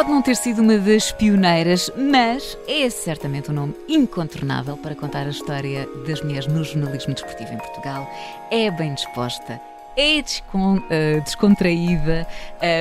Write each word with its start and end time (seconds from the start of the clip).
Pode 0.00 0.12
não 0.12 0.22
ter 0.22 0.34
sido 0.34 0.62
uma 0.62 0.78
das 0.78 1.12
pioneiras, 1.12 1.92
mas 1.94 2.56
é 2.66 2.88
certamente 2.88 3.50
um 3.50 3.54
nome 3.54 3.74
incontornável 3.86 4.74
para 4.78 4.94
contar 4.94 5.26
a 5.26 5.28
história 5.28 5.86
das 6.06 6.22
mulheres 6.22 6.46
no 6.46 6.64
jornalismo 6.64 7.12
desportivo 7.12 7.52
em 7.52 7.58
Portugal. 7.58 8.10
É 8.50 8.70
bem 8.70 8.94
disposta, 8.94 9.60
é 9.98 10.22
descon, 10.22 10.78
uh, 10.78 11.20
descontraída 11.22 12.26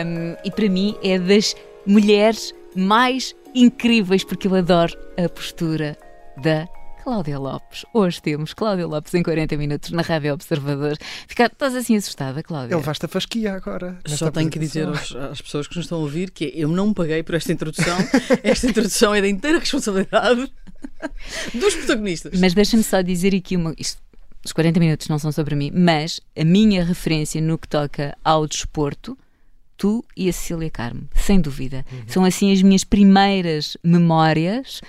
um, 0.05 0.37
e, 0.45 0.49
para 0.49 0.69
mim, 0.69 0.95
é 1.03 1.19
das 1.19 1.57
mulheres 1.85 2.55
mais 2.73 3.35
incríveis, 3.53 4.23
porque 4.23 4.47
eu 4.47 4.55
adoro 4.55 4.97
a 5.21 5.27
postura 5.27 5.97
da 6.37 6.69
Cláudia 7.03 7.39
Lopes. 7.39 7.85
Hoje 7.93 8.21
temos 8.21 8.53
Cláudia 8.53 8.85
Lopes 8.85 9.13
em 9.13 9.23
40 9.23 9.55
minutos 9.57 9.91
na 9.91 10.01
Rádio 10.01 10.33
Observador. 10.33 10.97
Fica, 11.27 11.45
estás 11.45 11.73
assim 11.75 11.95
assustada, 11.95 12.43
Cláudia? 12.43 12.75
Ele 12.75 12.83
basta 12.83 13.07
fasquia 13.07 13.53
agora. 13.53 13.99
Só 14.05 14.29
tenho 14.29 14.49
que 14.49 14.59
dizer 14.59 14.87
aos, 14.87 15.15
às 15.15 15.41
pessoas 15.41 15.67
que 15.67 15.75
nos 15.75 15.85
estão 15.85 15.99
a 15.99 16.01
ouvir 16.01 16.29
que 16.29 16.51
eu 16.53 16.67
não 16.67 16.93
paguei 16.93 17.23
por 17.23 17.35
esta 17.35 17.51
introdução. 17.51 17.97
esta 18.43 18.67
introdução 18.67 19.15
é 19.15 19.21
da 19.21 19.27
inteira 19.27 19.59
responsabilidade 19.59 20.51
dos 21.53 21.75
protagonistas. 21.75 22.39
Mas 22.39 22.53
deixa-me 22.53 22.83
só 22.83 23.01
dizer 23.01 23.33
aqui 23.33 23.55
uma. 23.55 23.73
Isto, 23.77 24.01
os 24.45 24.51
40 24.51 24.79
minutos 24.79 25.07
não 25.07 25.17
são 25.17 25.31
sobre 25.31 25.55
mim, 25.55 25.71
mas 25.73 26.19
a 26.37 26.43
minha 26.43 26.83
referência 26.83 27.41
no 27.41 27.57
que 27.57 27.67
toca 27.67 28.15
ao 28.23 28.45
desporto 28.45 29.17
tu 29.77 30.03
e 30.15 30.27
a 30.27 30.33
Cecília 30.33 30.69
Carmo, 30.69 31.07
sem 31.15 31.39
dúvida. 31.39 31.85
Uhum. 31.91 32.03
São 32.07 32.25
assim 32.25 32.51
as 32.51 32.61
minhas 32.61 32.83
primeiras 32.83 33.77
memórias 33.81 34.81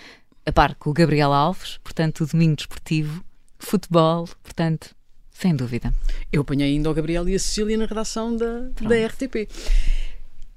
a 0.50 0.52
par 0.52 0.74
com 0.74 0.90
o 0.90 0.92
Gabriel 0.92 1.32
Alves, 1.32 1.78
portanto, 1.82 2.22
o 2.22 2.26
Domingo 2.26 2.56
Desportivo, 2.56 3.24
futebol, 3.58 4.28
portanto, 4.42 4.94
sem 5.30 5.54
dúvida. 5.54 5.94
Eu 6.32 6.42
apanhei 6.42 6.72
ainda 6.72 6.90
o 6.90 6.94
Gabriel 6.94 7.28
e 7.28 7.34
a 7.34 7.38
Cecília 7.38 7.76
na 7.76 7.86
redação 7.86 8.36
da, 8.36 8.68
da 8.80 9.06
RTP. 9.06 9.48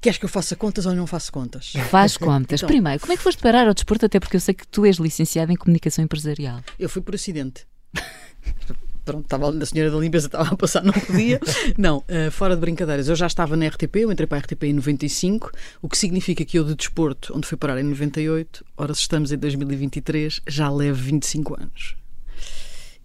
Queres 0.02 0.18
que 0.18 0.26
eu 0.26 0.30
faça 0.30 0.56
contas 0.56 0.86
ou 0.86 0.94
não 0.94 1.08
faço 1.08 1.32
contas? 1.32 1.74
Faz 1.90 2.18
contas. 2.18 2.60
Então, 2.60 2.68
Primeiro, 2.68 3.00
como 3.00 3.14
é 3.14 3.18
que 3.18 3.24
foste 3.24 3.42
parar 3.42 3.68
ao 3.68 3.74
desporto? 3.74 4.06
Até 4.06 4.20
porque 4.20 4.36
eu 4.36 4.42
sei 4.42 4.54
que 4.54 4.68
tu 4.68 4.86
és 4.86 4.98
licenciado 4.98 5.52
em 5.52 5.56
comunicação 5.56 6.04
empresarial. 6.04 6.62
Eu 6.78 6.90
fui 6.90 7.02
por 7.02 7.16
acidente. 7.16 7.66
pronto, 9.04 9.26
estava 9.26 9.50
a 9.50 9.66
senhora 9.66 9.92
da 9.92 9.98
limpeza 9.98 10.28
estava 10.28 10.54
a 10.54 10.58
passar, 10.58 10.84
não 10.84 10.94
podia. 10.94 11.40
Não, 11.78 11.98
uh, 11.98 12.32
fora 12.32 12.56
de 12.56 12.62
brincadeiras, 12.62 13.08
eu 13.08 13.16
já 13.16 13.28
estava 13.28 13.56
na 13.56 13.68
RTP, 13.68 13.98
eu 13.98 14.12
entrei 14.12 14.28
para 14.28 14.38
a 14.38 14.42
RTP 14.42 14.64
em 14.64 14.74
95, 14.74 15.52
o 15.82 15.90
que 15.90 15.98
significa 15.98 16.44
que 16.46 16.58
eu 16.58 16.64
de 16.64 16.76
desporto, 16.76 17.34
onde 17.36 17.48
fui 17.48 17.58
parar 17.58 17.80
em 17.80 17.84
98, 17.84 18.66
ora 18.78 18.94
se 18.94 19.02
estamos 19.02 19.32
em 19.32 19.38
2023, 19.38 20.42
já 20.48 20.70
levo 20.70 21.02
25 21.02 21.60
anos. 21.60 21.96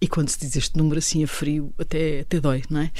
E 0.01 0.07
quando 0.07 0.29
se 0.29 0.39
diz 0.39 0.55
este 0.55 0.77
número 0.77 0.99
assim 0.99 1.23
a 1.23 1.27
frio, 1.27 1.73
até, 1.77 2.21
até 2.21 2.39
dói, 2.39 2.63
não 2.69 2.81
é? 2.81 2.91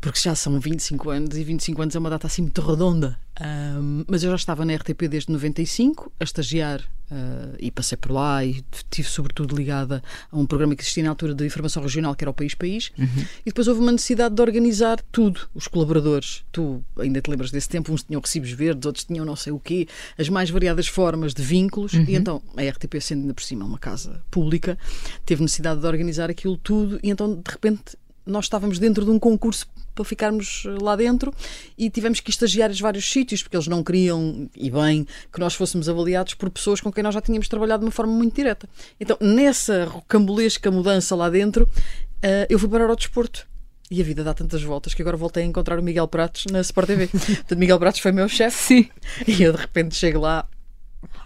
Porque 0.00 0.18
já 0.18 0.34
são 0.34 0.58
25 0.58 1.10
anos 1.10 1.36
e 1.36 1.44
25 1.44 1.82
anos 1.82 1.94
é 1.94 1.98
uma 1.98 2.10
data 2.10 2.26
assim 2.26 2.42
muito 2.42 2.60
redonda. 2.62 3.18
Um, 3.40 4.04
mas 4.06 4.22
eu 4.22 4.30
já 4.30 4.36
estava 4.36 4.64
na 4.64 4.74
RTP 4.74 5.08
desde 5.08 5.32
95, 5.32 6.12
a 6.18 6.24
estagiar 6.24 6.80
uh, 7.10 7.56
e 7.58 7.70
passei 7.70 7.96
por 7.96 8.12
lá 8.12 8.44
e 8.44 8.62
estive 8.72 9.08
sobretudo 9.08 9.56
ligada 9.56 10.02
a 10.30 10.36
um 10.36 10.46
programa 10.46 10.74
que 10.74 10.82
existia 10.82 11.02
na 11.02 11.10
altura 11.10 11.34
de 11.34 11.44
informação 11.44 11.82
regional 11.82 12.14
que 12.14 12.24
era 12.24 12.30
o 12.30 12.34
País 12.34 12.54
País 12.54 12.92
uhum. 12.98 13.06
e 13.40 13.44
depois 13.46 13.66
houve 13.68 13.80
uma 13.80 13.92
necessidade 13.92 14.34
de 14.34 14.42
organizar 14.42 15.00
tudo, 15.12 15.48
os 15.54 15.68
colaboradores. 15.68 16.44
Tu 16.52 16.82
ainda 16.98 17.20
te 17.20 17.30
lembras 17.30 17.50
desse 17.50 17.68
tempo, 17.68 17.92
uns 17.92 18.02
tinham 18.02 18.20
recibos 18.20 18.50
verdes, 18.52 18.86
outros 18.86 19.04
tinham 19.04 19.24
não 19.24 19.36
sei 19.36 19.52
o 19.52 19.58
quê, 19.58 19.86
as 20.18 20.28
mais 20.28 20.50
variadas 20.50 20.86
formas 20.86 21.34
de 21.34 21.42
vínculos 21.42 21.92
uhum. 21.92 22.04
e 22.08 22.14
então 22.14 22.42
a 22.56 22.62
RTP 22.62 23.00
sendo 23.00 23.22
ainda 23.22 23.34
por 23.34 23.42
cima 23.42 23.64
uma 23.64 23.78
casa 23.78 24.22
pública, 24.30 24.78
teve 25.24 25.42
necessidade 25.42 25.80
de 25.80 25.86
organizar 25.86 26.30
aquilo 26.30 26.56
tudo 26.56 26.98
e 27.02 27.10
então 27.10 27.34
de 27.34 27.50
repente 27.50 27.96
nós 28.26 28.44
estávamos 28.44 28.78
dentro 28.78 29.04
de 29.04 29.10
um 29.10 29.18
concurso 29.18 29.66
para 29.94 30.04
ficarmos 30.04 30.64
lá 30.80 30.96
dentro 30.96 31.32
e 31.76 31.90
tivemos 31.90 32.20
que 32.20 32.30
estagiar 32.30 32.70
em 32.70 32.74
vários 32.74 33.10
sítios 33.10 33.42
porque 33.42 33.56
eles 33.56 33.66
não 33.66 33.82
queriam, 33.82 34.48
e 34.56 34.70
bem, 34.70 35.06
que 35.32 35.40
nós 35.40 35.54
fôssemos 35.54 35.88
avaliados 35.88 36.34
por 36.34 36.50
pessoas 36.50 36.80
com 36.80 36.92
quem 36.92 37.02
nós 37.02 37.14
já 37.14 37.20
tínhamos 37.20 37.48
trabalhado 37.48 37.80
de 37.80 37.86
uma 37.86 37.92
forma 37.92 38.12
muito 38.12 38.34
direta. 38.34 38.68
Então, 38.98 39.16
nessa 39.20 39.84
rocambolesca 39.84 40.70
mudança 40.70 41.14
lá 41.14 41.28
dentro, 41.28 41.64
uh, 41.64 42.46
eu 42.48 42.58
fui 42.58 42.68
parar 42.68 42.88
ao 42.88 42.96
desporto. 42.96 43.48
E 43.90 44.00
a 44.00 44.04
vida 44.04 44.22
dá 44.22 44.32
tantas 44.32 44.62
voltas 44.62 44.94
que 44.94 45.02
agora 45.02 45.16
voltei 45.16 45.42
a 45.42 45.46
encontrar 45.46 45.78
o 45.78 45.82
Miguel 45.82 46.06
Pratos 46.06 46.46
na 46.46 46.60
Sport 46.60 46.86
TV. 46.86 47.08
Portanto, 47.10 47.56
Miguel 47.58 47.78
Pratos 47.78 48.00
foi 48.00 48.12
meu 48.12 48.28
chefe. 48.28 48.56
Sim. 48.56 48.90
E 49.26 49.42
eu 49.42 49.52
de 49.52 49.58
repente 49.58 49.96
chego 49.96 50.20
lá. 50.20 50.48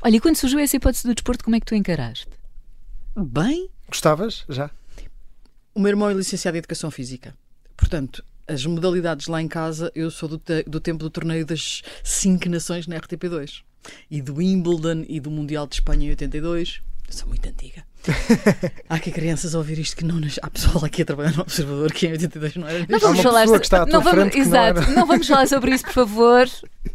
Olha, 0.01 0.17
e 0.17 0.21
quando 0.21 0.37
surgiu 0.37 0.59
essa 0.59 0.77
hipótese 0.77 1.07
do 1.07 1.15
desporto, 1.15 1.45
como 1.45 1.57
é 1.57 1.61
que 1.61 1.67
tu 1.67 1.75
encaraste? 1.75 2.27
Bem. 3.15 3.69
Gostavas 3.87 4.45
já? 4.49 4.71
O 5.75 5.81
meu 5.81 5.91
irmão 5.91 6.09
é 6.09 6.15
licenciado 6.15 6.57
em 6.57 6.61
Educação 6.61 6.91
Física. 6.91 7.37
Portanto, 7.77 8.25
as 8.47 8.65
modalidades 8.67 9.27
lá 9.27 9.41
em 9.41 9.49
casa, 9.49 9.91
eu 9.95 10.11
sou 10.11 10.29
do, 10.29 10.39
te, 10.39 10.63
do 10.65 10.81
tempo 10.81 10.99
do 10.99 11.11
torneio 11.11 11.47
das 11.47 11.83
cinco 12.03 12.49
nações 12.49 12.87
na 12.87 12.99
RTP2. 13.01 13.63
E 14.11 14.23
do 14.23 14.37
Wimbledon 14.37 15.05
e 15.09 15.21
do 15.21 15.31
Mundial 15.31 15.67
de 15.67 15.77
Espanha 15.77 16.07
em 16.07 16.11
82. 16.11 16.81
Eu 17.07 17.13
sou 17.13 17.29
muito 17.29 17.49
antiga. 17.49 17.85
Há 18.89 18.97
aqui 18.97 19.11
crianças 19.11 19.55
a 19.55 19.59
ouvir 19.59 19.79
isto 19.79 19.97
que 19.97 20.05
não 20.05 20.21
nas... 20.21 20.39
Há 20.43 20.51
pessoal 20.51 20.85
aqui 20.85 21.03
a 21.03 21.05
trabalhar 21.05 21.33
no 21.33 21.43
Observador 21.43 21.93
que 21.93 22.07
em 22.07 22.13
82 22.13 22.57
não 22.57 22.69
era. 22.69 22.87
Não 22.89 22.99
vamos 22.99 23.21
falar 23.21 23.47
que 23.47 23.65
está 23.65 23.83
à 23.83 23.87
não 23.87 24.01
vamos, 24.01 24.35
Exato, 24.35 24.81
não, 24.83 24.95
não, 24.95 25.07
vamos 25.07 25.27
falar 25.27 25.47
sobre 25.47 25.75
isso, 25.75 25.85
por 25.85 25.93
favor, 25.93 26.49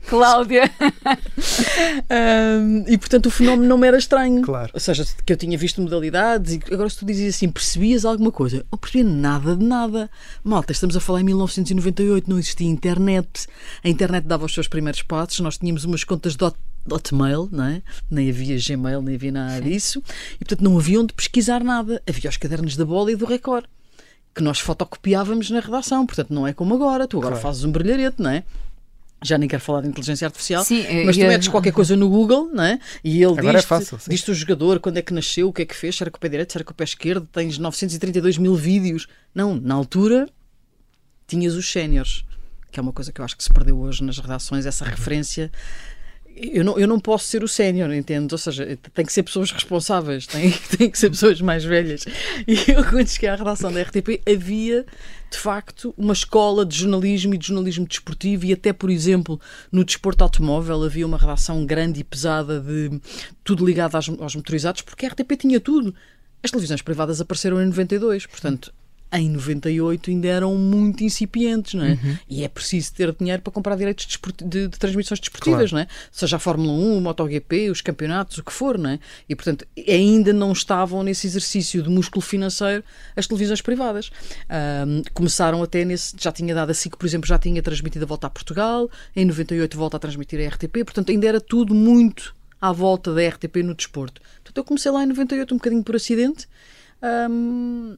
Cláudia. 0.08 0.70
um, 2.62 2.86
e 2.88 2.98
portanto 2.98 3.26
o 3.28 3.32
fenómeno 3.32 3.68
não 3.68 3.78
me 3.78 3.88
era 3.88 3.98
estranho. 3.98 4.42
Claro. 4.42 4.72
Ou 4.74 4.80
seja, 4.80 5.06
que 5.26 5.34
eu 5.34 5.38
tinha 5.38 5.58
visto 5.58 5.82
modalidades 5.82 6.54
e 6.54 6.74
agora 6.74 6.90
se 6.90 6.98
tu 6.98 7.06
dizias 7.06 7.36
assim, 7.36 7.50
percebias 7.50 8.06
alguma 8.06 8.32
coisa? 8.32 8.66
Não 8.72 8.78
percebia 8.78 9.10
nada 9.10 9.56
de 9.56 9.64
nada. 9.64 10.10
Malta, 10.44 10.72
estamos 10.72 10.96
a 10.96 11.00
falar 11.00 11.22
em 11.22 11.26
1998, 11.26 12.30
não 12.30 12.38
existia 12.38 12.68
internet. 12.68 13.48
A 13.84 13.90
internet 13.90 14.26
dava 14.26 14.46
os 14.46 14.54
seus 14.54 14.68
primeiros 14.68 15.02
passos, 15.02 15.40
nós 15.40 15.58
tínhamos 15.58 15.86
umas 15.86 16.04
contas 16.04 16.36
de 16.36 16.46
Hotmail, 16.90 17.50
não 17.52 17.64
é? 17.64 17.82
nem 18.10 18.30
havia 18.30 18.58
Gmail, 18.58 19.02
nem 19.02 19.16
havia 19.16 19.32
nada 19.32 19.62
disso, 19.62 20.04
e 20.36 20.40
portanto 20.40 20.64
não 20.64 20.78
havia 20.78 21.00
onde 21.00 21.14
pesquisar 21.14 21.64
nada. 21.64 22.02
Havia 22.08 22.30
os 22.30 22.38
cadernos 22.38 22.76
da 22.76 22.86
bola 22.86 23.12
e 23.12 23.16
do 23.16 23.26
Record, 23.26 23.66
que 24.34 24.42
nós 24.42 24.60
fotocopiávamos 24.60 25.50
na 25.50 25.60
redação, 25.60 26.06
portanto 26.06 26.34
não 26.34 26.48
é 26.48 26.54
como 26.54 26.76
agora, 26.76 27.08
tu 27.08 27.18
agora 27.18 27.36
claro. 27.36 27.44
fazes 27.44 27.64
um 27.64 27.72
brilharete, 27.72 28.22
não 28.22 28.30
é? 28.30 28.44
Já 29.22 29.38
nem 29.38 29.50
quero 29.50 29.62
falar 29.62 29.82
de 29.82 29.90
inteligência 29.90 30.26
artificial, 30.26 30.64
sim, 30.64 30.86
mas 31.06 31.18
tu 31.18 31.24
eu... 31.24 31.28
metes 31.28 31.50
qualquer 31.50 31.74
coisa 31.74 31.94
no 31.98 32.10
Google 32.10 32.50
não 32.54 32.64
é? 32.64 32.80
e 33.04 33.22
ele 33.22 33.36
diz, 33.36 33.70
é 33.70 34.10
diz 34.10 34.28
o 34.30 34.34
jogador 34.34 34.80
quando 34.80 34.96
é 34.96 35.02
que 35.02 35.14
nasceu, 35.14 35.50
o 35.50 35.54
que 35.54 35.64
é 35.64 35.66
que 35.66 35.76
fez, 35.76 35.98
se 35.98 36.04
era 36.04 36.10
com 36.10 36.16
o 36.16 36.20
pé 36.22 36.30
direito, 36.30 36.54
se 36.54 36.58
era 36.58 36.64
com 36.64 36.72
o 36.72 36.76
pé 36.76 36.86
esquerdo, 36.86 37.28
tens 37.30 37.58
932 37.58 38.38
mil 38.38 38.56
vídeos. 38.56 39.08
Não, 39.36 39.56
na 39.56 39.76
altura 39.76 40.30
tinhas 41.28 41.54
os 41.56 41.70
séniores, 41.70 42.24
que 42.72 42.80
é 42.80 42.82
uma 42.82 42.94
coisa 42.94 43.12
que 43.12 43.20
eu 43.20 43.26
acho 43.26 43.36
que 43.36 43.44
se 43.44 43.50
perdeu 43.50 43.78
hoje 43.78 44.04
nas 44.06 44.18
redações, 44.18 44.66
essa 44.66 44.86
referência 44.86 45.52
eu 46.42 46.64
não, 46.64 46.80
eu 46.80 46.88
não 46.88 47.00
posso 47.00 47.26
ser 47.26 47.44
o 47.44 47.48
sénior, 47.48 47.94
entendo? 47.94 48.32
Ou 48.32 48.38
seja, 48.38 48.78
tem 48.94 49.06
que 49.06 49.12
ser 49.12 49.24
pessoas 49.24 49.52
responsáveis, 49.52 50.26
tem, 50.26 50.52
tem 50.78 50.90
que 50.90 50.98
ser 50.98 51.10
pessoas 51.10 51.42
mais 51.42 51.64
velhas. 51.66 52.06
E 52.48 52.72
eu, 52.72 52.84
quando 52.86 53.08
cheguei 53.08 53.30
à 53.30 53.36
redação 53.36 53.72
da 53.72 53.82
RTP, 53.82 54.22
havia 54.26 54.86
de 55.30 55.38
facto 55.38 55.94
uma 55.98 56.14
escola 56.14 56.66
de 56.66 56.78
jornalismo 56.78 57.36
e 57.36 57.38
de 57.38 57.48
jornalismo 57.48 57.86
desportivo, 57.86 58.46
e 58.46 58.54
até, 58.54 58.72
por 58.72 58.90
exemplo, 58.90 59.40
no 59.72 59.84
desporto 59.84 60.24
automóvel 60.24 60.84
havia 60.84 61.06
uma 61.06 61.18
redação 61.18 61.66
grande 61.66 62.00
e 62.00 62.04
pesada 62.04 62.60
de 62.60 63.00
tudo 63.44 63.66
ligado 63.66 63.96
aos, 63.96 64.10
aos 64.10 64.36
motorizados, 64.36 64.82
porque 64.82 65.06
a 65.06 65.10
RTP 65.10 65.38
tinha 65.38 65.60
tudo. 65.60 65.94
As 66.42 66.52
televisões 66.52 66.82
privadas 66.82 67.20
apareceram 67.20 67.62
em 67.62 67.66
92, 67.66 68.26
portanto, 68.26 68.74
em 69.12 69.30
98 69.30 70.10
ainda 70.12 70.28
eram 70.28 70.56
muito 70.56 71.04
incipientes, 71.04 71.74
não 71.74 71.86
é? 71.86 71.92
Uhum. 71.92 72.18
E 72.30 72.44
é 72.44 72.48
preciso 72.48 72.94
ter 72.94 73.14
dinheiro 73.14 73.42
para 73.42 73.52
comprar 73.52 73.76
direitos 73.76 74.06
de, 74.06 74.20
de, 74.46 74.68
de 74.68 74.80
transmissões 74.80 75.20
desportivas, 75.20 75.72
claro. 75.72 75.76
não 75.76 75.80
é? 75.82 75.88
Seja 76.12 76.36
a 76.36 76.40
Fórmula 76.40 76.72
1, 76.72 76.98
o 76.98 77.02
MotoGP, 77.02 77.70
os 77.70 77.82
campeonatos, 77.82 78.38
o 78.38 78.44
que 78.44 78.54
for, 78.54 78.78
não 78.78 78.92
é? 78.92 79.00
E, 79.28 79.36
portanto, 79.36 79.66
ainda 79.88 80.32
não 80.32 80.52
estavam 80.52 81.02
nesse 81.02 81.26
exercício 81.26 81.82
de 81.82 81.90
músculo 81.90 82.22
financeiro 82.22 82.84
as 83.16 83.26
televisões 83.26 83.62
privadas. 83.62 84.12
Um, 84.88 85.02
começaram 85.14 85.64
até 85.64 85.84
nesse... 85.84 86.16
Já 86.20 86.32
tinha 86.32 86.54
dado 86.54 86.70
a 86.70 86.74
SIC, 86.74 86.96
por 86.96 87.06
exemplo, 87.06 87.28
já 87.28 87.40
tinha 87.40 87.62
transmitido 87.64 88.06
a 88.06 88.08
volta 88.08 88.28
a 88.28 88.30
Portugal, 88.30 88.90
em 89.16 89.26
98 89.26 89.78
volta 89.78 89.98
a 89.98 90.00
transmitir 90.00 90.40
a 90.40 90.50
RTP, 90.50 90.84
portanto, 90.84 91.12
ainda 91.12 91.28
era 91.28 91.42
tudo 91.42 91.74
muito 91.74 92.36
à 92.62 92.72
volta 92.72 93.14
da 93.14 93.28
RTP 93.28 93.58
no 93.64 93.74
desporto. 93.74 94.22
Portanto, 94.44 94.58
eu 94.58 94.64
comecei 94.64 94.92
lá 94.92 95.04
em 95.04 95.08
98 95.08 95.54
um 95.54 95.58
bocadinho 95.58 95.84
por 95.84 95.96
acidente, 95.96 96.48
um, 97.30 97.98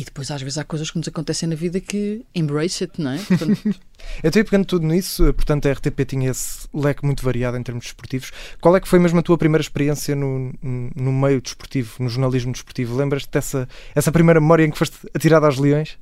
E 0.00 0.04
depois, 0.04 0.30
às 0.30 0.40
vezes, 0.40 0.56
há 0.58 0.62
coisas 0.64 0.92
que 0.92 0.96
nos 0.96 1.08
acontecem 1.08 1.48
na 1.48 1.56
vida 1.56 1.80
que 1.80 2.24
embrace 2.32 2.84
it, 2.84 3.00
não 3.02 3.10
é? 3.10 3.18
Portanto, 3.18 3.58
Eu 4.22 4.28
estou 4.28 4.44
pegando 4.44 4.64
tudo 4.64 4.86
nisso, 4.86 5.24
portanto 5.34 5.66
a 5.66 5.72
RTP 5.72 6.04
tinha 6.06 6.30
esse 6.30 6.68
leque 6.72 7.04
muito 7.04 7.24
variado 7.24 7.56
em 7.56 7.62
termos 7.64 7.82
desportivos. 7.86 8.30
Qual 8.60 8.76
é 8.76 8.80
que 8.80 8.86
foi 8.86 9.00
mesmo 9.00 9.18
a 9.18 9.22
tua 9.22 9.36
primeira 9.36 9.60
experiência 9.60 10.14
no, 10.14 10.54
no 10.62 11.12
meio 11.12 11.40
desportivo, 11.42 11.96
no 11.98 12.08
jornalismo 12.08 12.52
desportivo? 12.52 12.96
Lembras-te 12.96 13.28
dessa 13.32 13.68
essa 13.96 14.12
primeira 14.12 14.40
memória 14.40 14.64
em 14.64 14.70
que 14.70 14.78
foste 14.78 14.96
atirado 15.12 15.46
aos 15.46 15.58
leões? 15.58 15.98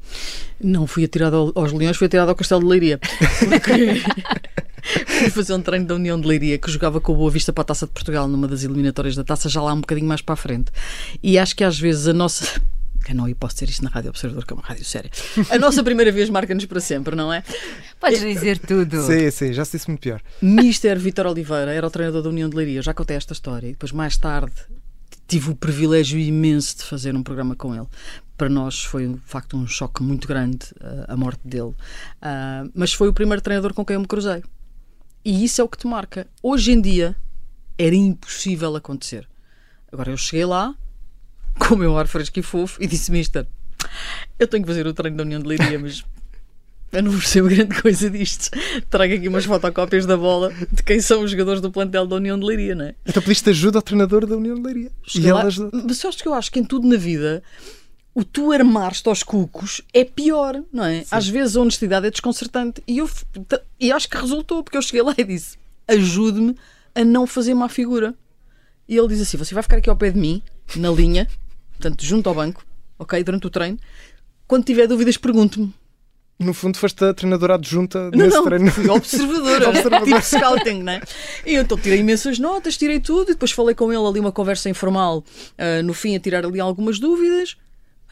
não 0.62 0.86
fui 0.86 1.04
atirado 1.04 1.36
ao- 1.36 1.52
aos 1.62 1.72
leões, 1.72 1.96
fui 1.96 2.06
atirado 2.06 2.28
ao 2.28 2.34
Castelo 2.34 2.60
de 2.60 2.66
Leiria. 2.66 2.98
Porque 2.98 4.02
fui 5.22 5.30
fazer 5.30 5.54
um 5.54 5.62
treino 5.62 5.86
da 5.86 5.94
União 5.94 6.20
de 6.20 6.28
Leiria 6.28 6.58
que 6.58 6.70
jogava 6.70 7.00
com 7.00 7.12
o 7.12 7.16
Boa 7.16 7.30
Vista 7.30 7.50
para 7.50 7.62
a 7.62 7.64
Taça 7.64 7.86
de 7.86 7.92
Portugal 7.92 8.28
numa 8.28 8.46
das 8.46 8.62
eliminatórias 8.62 9.16
da 9.16 9.24
Taça, 9.24 9.48
já 9.48 9.62
lá 9.62 9.72
um 9.72 9.80
bocadinho 9.80 10.06
mais 10.06 10.20
para 10.20 10.34
a 10.34 10.36
frente. 10.36 10.70
E 11.22 11.38
acho 11.38 11.56
que 11.56 11.64
às 11.64 11.78
vezes 11.80 12.06
a 12.08 12.12
nossa. 12.12 12.60
Que 13.06 13.14
não, 13.14 13.28
eu 13.28 13.36
posso 13.36 13.54
dizer 13.54 13.68
isto 13.70 13.84
na 13.84 13.90
Rádio 13.90 14.10
Observador, 14.10 14.44
que 14.44 14.52
é 14.52 14.56
uma 14.56 14.64
rádio 14.64 14.84
séria. 14.84 15.12
A 15.48 15.56
nossa 15.60 15.80
primeira 15.84 16.10
vez 16.10 16.28
marca-nos 16.28 16.64
para 16.64 16.80
sempre, 16.80 17.14
não 17.14 17.32
é? 17.32 17.44
Podes 18.00 18.18
dizer 18.18 18.58
tudo. 18.58 19.00
Sim, 19.00 19.30
sim, 19.30 19.52
já 19.52 19.64
se 19.64 19.76
disse 19.76 19.88
muito 19.88 20.00
pior. 20.00 20.20
Mister 20.42 20.98
Vítor 20.98 21.26
Oliveira 21.26 21.72
era 21.72 21.86
o 21.86 21.90
treinador 21.90 22.20
da 22.20 22.28
União 22.30 22.50
de 22.50 22.56
Leiria. 22.56 22.82
Já 22.82 22.92
contei 22.92 23.16
esta 23.16 23.32
história. 23.32 23.68
E 23.68 23.70
depois, 23.70 23.92
mais 23.92 24.16
tarde, 24.16 24.56
tive 25.28 25.52
o 25.52 25.54
privilégio 25.54 26.18
imenso 26.18 26.78
de 26.78 26.82
fazer 26.82 27.14
um 27.14 27.22
programa 27.22 27.54
com 27.54 27.72
ele. 27.72 27.86
Para 28.36 28.48
nós 28.48 28.82
foi, 28.82 29.06
de 29.06 29.20
facto, 29.20 29.56
um 29.56 29.68
choque 29.68 30.02
muito 30.02 30.26
grande 30.26 30.66
uh, 30.80 31.04
a 31.06 31.16
morte 31.16 31.46
dele. 31.46 31.70
Uh, 31.70 32.68
mas 32.74 32.92
foi 32.92 33.06
o 33.06 33.12
primeiro 33.12 33.40
treinador 33.40 33.72
com 33.72 33.84
quem 33.84 33.94
eu 33.94 34.00
me 34.00 34.08
cruzei. 34.08 34.42
E 35.24 35.44
isso 35.44 35.60
é 35.60 35.64
o 35.64 35.68
que 35.68 35.78
te 35.78 35.86
marca. 35.86 36.26
Hoje 36.42 36.72
em 36.72 36.80
dia, 36.80 37.14
era 37.78 37.94
impossível 37.94 38.74
acontecer. 38.74 39.28
Agora, 39.92 40.10
eu 40.10 40.16
cheguei 40.16 40.44
lá, 40.44 40.74
com 41.68 41.74
o 41.74 41.78
meu 41.78 41.96
ar 41.98 42.06
fresco 42.06 42.38
e 42.38 42.42
fofo, 42.42 42.82
e 42.82 42.86
disse: 42.86 43.10
Mister, 43.10 43.46
eu 44.38 44.46
tenho 44.46 44.62
que 44.62 44.68
fazer 44.68 44.86
o 44.86 44.94
treino 44.94 45.16
da 45.16 45.22
União 45.24 45.40
de 45.40 45.46
Leiria, 45.48 45.78
mas 45.78 46.04
eu 46.92 47.02
não 47.02 47.10
percebo 47.12 47.48
grande 47.48 47.80
coisa 47.80 48.08
disto. 48.10 48.50
Trago 48.88 49.14
aqui 49.14 49.28
umas 49.28 49.44
fotocópias 49.44 50.06
da 50.06 50.16
bola 50.16 50.52
de 50.72 50.82
quem 50.82 51.00
são 51.00 51.22
os 51.22 51.30
jogadores 51.30 51.60
do 51.60 51.70
plantel 51.70 52.06
da 52.06 52.16
União 52.16 52.38
de 52.38 52.44
Leiria, 52.46 52.74
não 52.74 52.84
é? 52.86 52.94
Então 53.04 53.22
pediste 53.22 53.50
ajuda 53.50 53.78
ao 53.78 53.82
treinador 53.82 54.26
da 54.26 54.36
União 54.36 54.54
de 54.54 54.62
Leiria. 54.62 54.90
Cheguei 55.02 55.30
E 55.30 55.32
lá- 55.32 55.40
ele 55.40 55.48
ajudou. 55.48 55.82
Mas 55.84 55.98
sabes 55.98 56.20
que 56.22 56.28
eu 56.28 56.34
acho 56.34 56.50
que 56.50 56.58
em 56.60 56.64
tudo 56.64 56.86
na 56.88 56.96
vida 56.96 57.42
o 58.14 58.24
tu 58.24 58.50
armar-te 58.50 59.06
aos 59.08 59.22
cucos 59.22 59.82
é 59.92 60.02
pior, 60.04 60.62
não 60.72 60.84
é? 60.84 61.04
Às 61.10 61.28
vezes 61.28 61.54
a 61.56 61.60
honestidade 61.60 62.06
é 62.06 62.10
desconcertante. 62.10 62.82
E 62.86 62.98
eu 62.98 63.10
e 63.78 63.92
acho 63.92 64.08
que 64.08 64.16
resultou, 64.16 64.62
porque 64.62 64.78
eu 64.78 64.82
cheguei 64.82 65.02
lá 65.02 65.14
e 65.18 65.24
disse: 65.24 65.58
ajude-me 65.86 66.56
a 66.94 67.04
não 67.04 67.26
fazer 67.26 67.52
má 67.52 67.68
figura. 67.68 68.14
E 68.88 68.96
ele 68.96 69.08
diz 69.08 69.20
assim: 69.20 69.36
você 69.36 69.52
vai 69.52 69.62
ficar 69.62 69.76
aqui 69.78 69.90
ao 69.90 69.96
pé 69.96 70.10
de 70.10 70.18
mim, 70.18 70.40
na 70.76 70.88
linha, 70.90 71.28
portanto, 71.76 72.04
junto 72.04 72.28
ao 72.28 72.34
banco, 72.34 72.64
ok? 72.98 73.22
Durante 73.22 73.46
o 73.46 73.50
treino. 73.50 73.78
Quando 74.46 74.64
tiver 74.64 74.86
dúvidas, 74.86 75.16
pergunte-me. 75.16 75.72
No 76.38 76.52
fundo, 76.52 76.76
foste 76.76 77.02
a 77.02 77.14
treinadora 77.14 77.54
adjunta 77.54 78.10
Não, 78.10 78.18
nesse 78.26 78.36
não, 78.36 78.44
treino. 78.44 78.70
fui 78.70 78.88
observadora, 78.90 79.68
Observadora. 79.70 80.04
tipo 80.04 80.22
scouting, 80.22 80.82
né? 80.82 81.00
E 81.46 81.54
eu 81.54 81.62
então 81.62 81.78
tirei 81.78 82.00
imensas 82.00 82.38
notas, 82.38 82.76
tirei 82.76 83.00
tudo, 83.00 83.30
e 83.30 83.34
depois 83.34 83.52
falei 83.52 83.74
com 83.74 83.90
ele 83.90 84.06
ali 84.06 84.20
uma 84.20 84.30
conversa 84.32 84.68
informal, 84.68 85.24
ah, 85.56 85.82
no 85.82 85.94
fim 85.94 86.14
a 86.14 86.20
tirar 86.20 86.44
ali 86.44 86.60
algumas 86.60 86.98
dúvidas. 86.98 87.56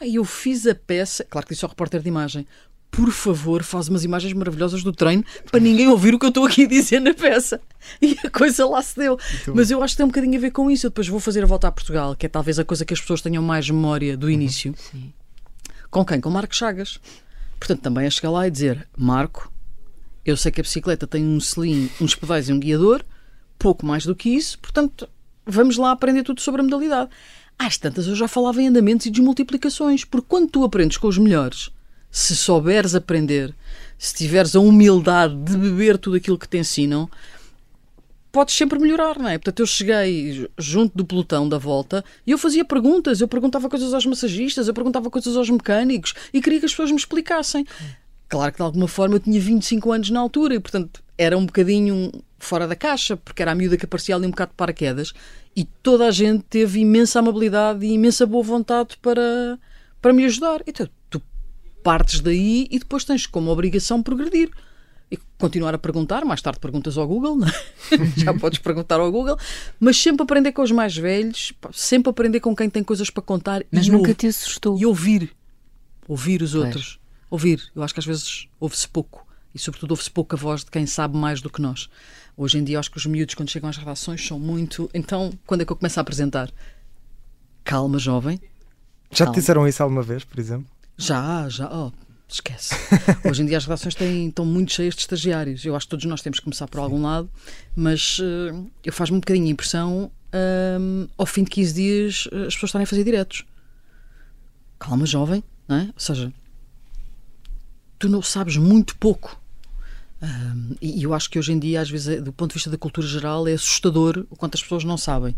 Aí 0.01 0.15
eu 0.15 0.25
fiz 0.25 0.65
a 0.65 0.73
peça, 0.73 1.23
claro 1.23 1.45
que 1.45 1.53
disse 1.53 1.63
ao 1.63 1.69
repórter 1.69 2.01
de 2.01 2.07
imagem, 2.09 2.47
por 2.95 3.11
favor, 3.11 3.63
faz 3.63 3.89
umas 3.89 4.03
imagens 4.03 4.33
maravilhosas 4.33 4.83
do 4.83 4.91
treino 4.91 5.23
para 5.51 5.59
ninguém 5.59 5.87
ouvir 5.87 6.13
o 6.15 6.19
que 6.19 6.25
eu 6.25 6.29
estou 6.29 6.45
aqui 6.45 6.63
a 6.63 6.67
dizer 6.67 6.99
na 6.99 7.13
peça. 7.13 7.59
E 8.01 8.17
a 8.25 8.31
coisa 8.31 8.65
lá 8.65 8.81
se 8.81 8.95
deu. 8.95 9.15
Mas 9.53 9.69
eu 9.69 9.83
acho 9.83 9.93
que 9.93 9.97
tem 9.97 10.05
um 10.05 10.09
bocadinho 10.09 10.37
a 10.37 10.41
ver 10.41 10.49
com 10.49 10.71
isso. 10.71 10.87
Eu 10.87 10.89
depois 10.89 11.07
vou 11.07 11.19
fazer 11.19 11.43
a 11.43 11.45
volta 11.45 11.67
a 11.67 11.71
Portugal, 11.71 12.15
que 12.15 12.25
é 12.25 12.29
talvez 12.29 12.57
a 12.57 12.65
coisa 12.65 12.83
que 12.83 12.95
as 12.95 12.99
pessoas 12.99 13.21
tenham 13.21 13.43
mais 13.43 13.69
memória 13.69 14.17
do 14.17 14.27
início. 14.27 14.73
Sim. 14.91 15.13
Com 15.91 16.03
quem? 16.03 16.19
Com 16.19 16.31
Marco 16.31 16.55
Chagas. 16.55 16.99
Portanto, 17.59 17.81
também 17.81 18.07
é 18.07 18.09
chegar 18.09 18.31
lá 18.31 18.47
e 18.47 18.51
dizer: 18.51 18.87
Marco, 18.97 19.51
eu 20.25 20.35
sei 20.35 20.51
que 20.51 20.59
a 20.59 20.63
bicicleta 20.63 21.05
tem 21.05 21.23
um 21.23 21.39
selim, 21.39 21.89
uns 22.01 22.15
pedais 22.15 22.49
e 22.49 22.53
um 22.53 22.59
guiador, 22.59 23.03
pouco 23.59 23.85
mais 23.85 24.03
do 24.05 24.15
que 24.15 24.29
isso, 24.29 24.57
portanto, 24.57 25.07
vamos 25.45 25.77
lá 25.77 25.91
aprender 25.91 26.23
tudo 26.23 26.41
sobre 26.41 26.61
a 26.61 26.63
modalidade. 26.63 27.11
Às 27.57 27.77
tantas, 27.77 28.07
eu 28.07 28.15
já 28.15 28.27
falava 28.27 28.61
em 28.61 28.67
andamentos 28.67 29.05
e 29.05 29.11
desmultiplicações, 29.11 30.03
porque 30.03 30.25
quando 30.27 30.49
tu 30.49 30.63
aprendes 30.63 30.97
com 30.97 31.07
os 31.07 31.17
melhores, 31.17 31.69
se 32.15 32.33
souberes 32.33 32.95
aprender, 32.95 33.53
se 33.97 34.15
tiveres 34.15 34.55
a 34.55 34.61
humildade 34.61 35.35
de 35.35 35.57
beber 35.57 35.97
tudo 35.97 36.15
aquilo 36.15 36.39
que 36.39 36.47
te 36.47 36.57
ensinam, 36.57 37.09
podes 38.31 38.55
sempre 38.55 38.79
melhorar, 38.79 39.19
não 39.19 39.27
é? 39.27 39.37
Portanto, 39.37 39.59
eu 39.59 39.65
cheguei 39.65 40.49
junto 40.57 40.97
do 40.97 41.03
pelotão 41.03 41.49
da 41.49 41.57
volta 41.57 42.05
e 42.25 42.31
eu 42.31 42.37
fazia 42.37 42.63
perguntas, 42.63 43.19
eu 43.19 43.27
perguntava 43.27 43.67
coisas 43.67 43.93
aos 43.93 44.05
massagistas, 44.05 44.69
eu 44.69 44.73
perguntava 44.73 45.09
coisas 45.09 45.35
aos 45.35 45.49
mecânicos 45.49 46.13
e 46.33 46.41
queria 46.41 46.61
que 46.61 46.65
as 46.65 46.71
pessoas 46.71 46.89
me 46.89 46.95
explicassem. 46.95 47.65
Claro 48.29 48.49
que 48.53 48.59
de 48.59 48.63
alguma 48.63 48.87
forma 48.87 49.15
eu 49.15 49.19
tinha 49.19 49.41
25 49.41 49.91
anos 49.91 50.09
na 50.09 50.21
altura 50.21 50.55
e, 50.55 50.59
portanto, 50.61 51.03
era 51.17 51.37
um 51.37 51.45
bocadinho 51.45 52.13
fora 52.39 52.65
da 52.65 52.77
caixa, 52.77 53.17
porque 53.17 53.41
era 53.41 53.51
a 53.51 53.55
miúda 53.55 53.75
que 53.75 53.83
aparecia 53.83 54.15
ali 54.15 54.25
um 54.25 54.31
bocado 54.31 54.51
de 54.51 54.55
paraquedas 54.55 55.11
e 55.53 55.65
toda 55.65 56.07
a 56.07 56.11
gente 56.11 56.45
teve 56.49 56.79
imensa 56.79 57.19
amabilidade 57.19 57.85
e 57.85 57.91
imensa 57.91 58.25
boa 58.25 58.41
vontade 58.41 58.95
para, 59.01 59.59
para 60.01 60.13
me 60.13 60.23
ajudar. 60.23 60.63
Então, 60.65 60.87
partes 61.85 62.19
daí 62.19 62.67
e 62.71 62.79
depois 62.79 63.05
tens 63.05 63.27
como 63.27 63.51
obrigação 63.51 64.01
progredir. 64.01 64.49
E 65.11 65.19
continuar 65.37 65.75
a 65.75 65.77
perguntar, 65.77 66.25
mais 66.25 66.41
tarde 66.41 66.59
perguntas 66.59 66.97
ao 66.97 67.07
Google, 67.07 67.35
não 67.37 67.47
é? 67.47 67.51
já 68.17 68.33
podes 68.33 68.57
perguntar 68.57 68.99
ao 68.99 69.11
Google, 69.11 69.37
mas 69.79 69.95
sempre 70.01 70.23
aprender 70.23 70.51
com 70.51 70.63
os 70.63 70.71
mais 70.71 70.97
velhos, 70.97 71.53
sempre 71.71 72.09
aprender 72.09 72.39
com 72.39 72.55
quem 72.55 72.67
tem 72.71 72.83
coisas 72.83 73.11
para 73.11 73.21
contar 73.21 73.63
Mas 73.71 73.85
e, 73.85 73.91
nunca 73.91 74.09
ouv- 74.09 74.17
te 74.17 74.25
assustou. 74.25 74.79
e 74.79 74.83
ouvir. 74.85 75.31
Ouvir 76.07 76.41
os 76.41 76.55
outros. 76.55 76.99
Ouvir. 77.29 77.61
Eu 77.75 77.83
acho 77.83 77.93
que 77.93 77.99
às 77.99 78.05
vezes 78.05 78.47
ouve-se 78.59 78.87
pouco. 78.87 79.23
E 79.53 79.59
sobretudo 79.59 79.91
ouve-se 79.91 80.09
pouco 80.09 80.35
a 80.35 80.39
voz 80.39 80.63
de 80.65 80.71
quem 80.71 80.87
sabe 80.87 81.15
mais 81.15 81.39
do 81.39 81.51
que 81.51 81.61
nós. 81.61 81.87
Hoje 82.35 82.57
em 82.57 82.63
dia 82.63 82.79
acho 82.79 82.89
que 82.89 82.97
os 82.97 83.05
miúdos 83.05 83.35
quando 83.35 83.49
chegam 83.51 83.69
às 83.69 83.77
redações 83.77 84.25
são 84.25 84.39
muito... 84.39 84.89
Então, 84.93 85.31
quando 85.45 85.61
é 85.61 85.65
que 85.65 85.71
eu 85.71 85.75
começo 85.77 85.99
a 85.99 86.01
apresentar? 86.01 86.51
Calma, 87.63 87.97
jovem. 87.99 88.39
Já 89.11 89.17
te 89.17 89.17
Calma. 89.25 89.33
disseram 89.35 89.67
isso 89.67 89.81
alguma 89.83 90.01
vez, 90.01 90.23
por 90.23 90.39
exemplo? 90.39 90.65
Já, 90.97 91.47
já. 91.49 91.69
Oh, 91.71 91.91
esquece. 92.27 92.75
Hoje 93.27 93.41
em 93.43 93.45
dia 93.45 93.57
as 93.57 93.65
redações 93.65 93.95
têm, 93.95 94.27
estão 94.29 94.45
muito 94.45 94.71
cheias 94.71 94.95
de 94.95 95.01
estagiários. 95.01 95.63
Eu 95.65 95.75
acho 95.75 95.85
que 95.85 95.91
todos 95.91 96.05
nós 96.05 96.21
temos 96.21 96.39
que 96.39 96.43
começar 96.43 96.67
por 96.67 96.79
algum 96.79 97.01
lado, 97.01 97.29
mas 97.75 98.19
eh, 98.21 98.53
eu 98.83 98.93
faz-me 98.93 99.17
um 99.17 99.19
bocadinho 99.19 99.47
a 99.47 99.49
impressão, 99.49 100.11
ahm, 100.33 101.07
ao 101.17 101.25
fim 101.25 101.43
de 101.43 101.51
15 101.51 101.73
dias, 101.73 102.27
eh, 102.31 102.47
as 102.47 102.53
pessoas 102.53 102.69
estarem 102.69 102.83
a 102.83 102.87
fazer 102.87 103.03
diretos. 103.03 103.45
Calma, 104.79 105.05
jovem, 105.05 105.43
não 105.67 105.77
é? 105.77 105.83
Ou 105.83 105.99
seja, 105.99 106.33
tu 107.99 108.09
não 108.09 108.21
sabes 108.21 108.57
muito 108.57 108.95
pouco. 108.97 109.41
Ahm, 110.27 110.75
e 110.81 111.03
eu 111.03 111.13
acho 111.13 111.29
que 111.29 111.37
hoje 111.37 111.51
em 111.51 111.59
dia, 111.59 111.81
às 111.81 111.89
vezes, 111.89 112.07
é- 112.07 112.21
do 112.21 112.33
ponto 112.33 112.49
de 112.51 112.55
vista 112.55 112.69
da 112.69 112.77
cultura 112.77 113.05
geral, 113.05 113.47
é 113.47 113.53
assustador 113.53 114.25
o 114.29 114.35
quanto 114.35 114.55
as 114.55 114.61
pessoas 114.63 114.83
não 114.83 114.97
sabem. 114.97 115.35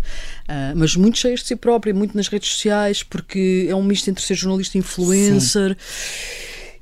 Ah, 0.48 0.72
mas 0.76 0.96
muito 0.96 1.18
cheias 1.18 1.42
de 1.42 1.48
si 1.48 1.56
própria, 1.56 1.94
muito 1.94 2.16
nas 2.16 2.28
redes 2.28 2.50
sociais, 2.50 3.04
porque 3.04 3.66
é 3.70 3.76
um 3.76 3.84
misto 3.84 4.10
entre 4.10 4.24
ser 4.24 4.36
jornalista 4.36 4.78
e 4.78 4.80
influencer. 4.80 5.78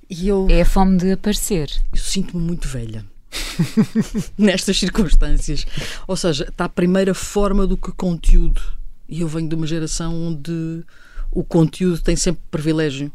E 0.09 0.27
eu, 0.27 0.45
É 0.51 0.61
a 0.61 0.65
fome 0.65 0.97
de 0.97 1.13
aparecer. 1.13 1.71
eu 1.93 1.99
sinto-me 1.99 2.43
muito 2.43 2.67
velha. 2.67 3.03
Nestas 4.37 4.77
circunstâncias. 4.77 5.65
Ou 6.07 6.15
seja, 6.15 6.45
está 6.49 6.65
a 6.65 6.69
primeira 6.69 7.13
forma 7.13 7.65
do 7.65 7.75
que 7.77 7.91
conteúdo. 7.91 8.61
E 9.09 9.21
eu 9.21 9.27
venho 9.27 9.47
de 9.49 9.55
uma 9.55 9.67
geração 9.67 10.13
onde 10.27 10.83
o 11.31 11.43
conteúdo 11.43 11.99
tem 12.01 12.15
sempre 12.15 12.41
privilégio. 12.51 13.11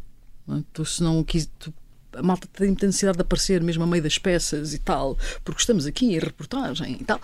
é? 0.49 0.62
Tu, 0.73 0.85
se 0.85 1.03
não 1.03 1.23
quis, 1.25 1.49
tu- 1.59 1.73
a 2.21 2.23
malta 2.23 2.49
tem 2.53 2.69
muita 2.69 2.87
necessidade 2.87 3.19
de 3.19 3.23
aparecer 3.23 3.62
mesmo 3.62 3.83
a 3.83 3.87
meio 3.87 4.03
das 4.03 4.19
peças 4.19 4.75
e 4.75 4.79
tal, 4.79 5.19
porque 5.45 5.61
estamos 5.61 5.87
aqui 5.87 6.07
em 6.15 6.19
reportagem 6.19 6.99
e 7.00 7.05
tal. 7.05 7.21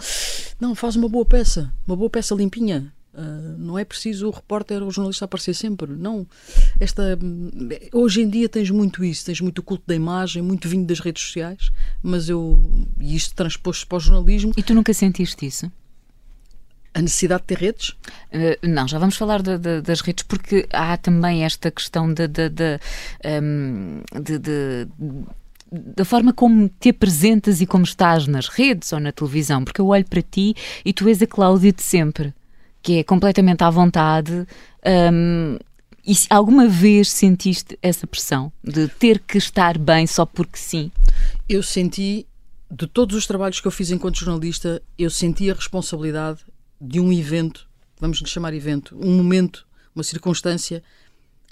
Não, 0.58 0.74
faz 0.74 0.96
uma 0.96 1.08
boa 1.08 1.24
peça, 1.24 1.72
uma 1.86 1.96
boa 1.96 2.10
peça 2.10 2.34
limpinha. 2.34 2.92
Ah, 3.16 3.54
não 3.58 3.78
é 3.78 3.84
preciso 3.84 4.28
o 4.28 4.30
repórter 4.30 4.82
ou 4.82 4.88
o 4.88 4.90
jornalista 4.90 5.24
aparecer 5.24 5.54
sempre. 5.54 5.90
Não. 5.92 6.26
Esta, 6.78 7.18
hoje 7.92 8.20
em 8.20 8.28
dia 8.28 8.48
tens 8.48 8.70
muito 8.70 9.02
isso, 9.02 9.24
tens 9.24 9.40
muito 9.40 9.60
o 9.60 9.62
culto 9.62 9.84
da 9.86 9.94
imagem, 9.94 10.42
muito 10.42 10.68
vindo 10.68 10.86
das 10.86 11.00
redes 11.00 11.22
sociais, 11.22 11.70
mas 12.02 12.28
eu. 12.28 12.60
E 13.00 13.16
isto 13.16 13.34
transposto 13.34 13.86
para 13.86 13.96
o 13.96 14.00
jornalismo, 14.00 14.52
E 14.56 14.62
tu 14.62 14.74
nunca 14.74 14.92
sentiste 14.92 15.46
isso? 15.46 15.70
A 16.96 17.02
necessidade 17.02 17.42
de 17.42 17.46
ter 17.48 17.58
redes. 17.58 17.90
Uh, 17.90 18.66
não, 18.66 18.88
já 18.88 18.98
vamos 18.98 19.16
falar 19.16 19.42
da- 19.42 19.58
da- 19.58 19.80
das 19.82 20.00
redes, 20.00 20.24
porque 20.24 20.66
há 20.72 20.96
também 20.96 21.44
esta 21.44 21.70
questão 21.70 22.12
da, 22.12 22.26
da, 22.26 22.48
da, 22.48 22.80
um, 23.42 24.00
de- 24.22 24.38
de- 24.38 24.88
da 25.70 26.04
forma 26.06 26.32
como 26.32 26.70
te 26.80 26.88
apresentas 26.90 27.60
e 27.60 27.66
como 27.66 27.84
estás 27.84 28.26
nas 28.26 28.48
redes 28.48 28.92
ou 28.92 29.00
na 29.00 29.12
televisão, 29.12 29.62
porque 29.62 29.80
eu 29.80 29.88
olho 29.88 30.06
para 30.06 30.22
ti 30.22 30.54
e 30.84 30.92
tu 30.92 31.06
és 31.08 31.20
a 31.20 31.26
Cláudia 31.26 31.72
de 31.72 31.82
sempre, 31.82 32.32
que 32.82 32.98
é 33.00 33.04
completamente 33.04 33.62
à 33.62 33.68
vontade. 33.70 34.46
um, 35.12 35.58
e 36.08 36.14
se 36.14 36.28
alguma 36.30 36.68
vez 36.68 37.10
sentiste 37.10 37.76
essa 37.82 38.06
pressão 38.06 38.52
de 38.62 38.86
ter 38.86 39.18
que 39.18 39.36
estar 39.38 39.76
bem 39.76 40.06
só 40.06 40.24
porque 40.24 40.56
sim? 40.56 40.90
Eu 41.48 41.64
senti, 41.64 42.24
de 42.70 42.86
todos 42.86 43.16
os 43.16 43.26
trabalhos 43.26 43.60
que 43.60 43.66
eu 43.66 43.72
fiz 43.72 43.90
enquanto 43.90 44.20
jornalista, 44.20 44.80
eu 44.96 45.10
senti 45.10 45.50
a 45.50 45.54
responsabilidade 45.54 46.38
de 46.80 47.00
um 47.00 47.12
evento, 47.12 47.68
vamos 48.00 48.18
lhe 48.18 48.28
chamar 48.28 48.54
evento, 48.54 48.96
um 49.00 49.16
momento, 49.16 49.66
uma 49.94 50.04
circunstância 50.04 50.82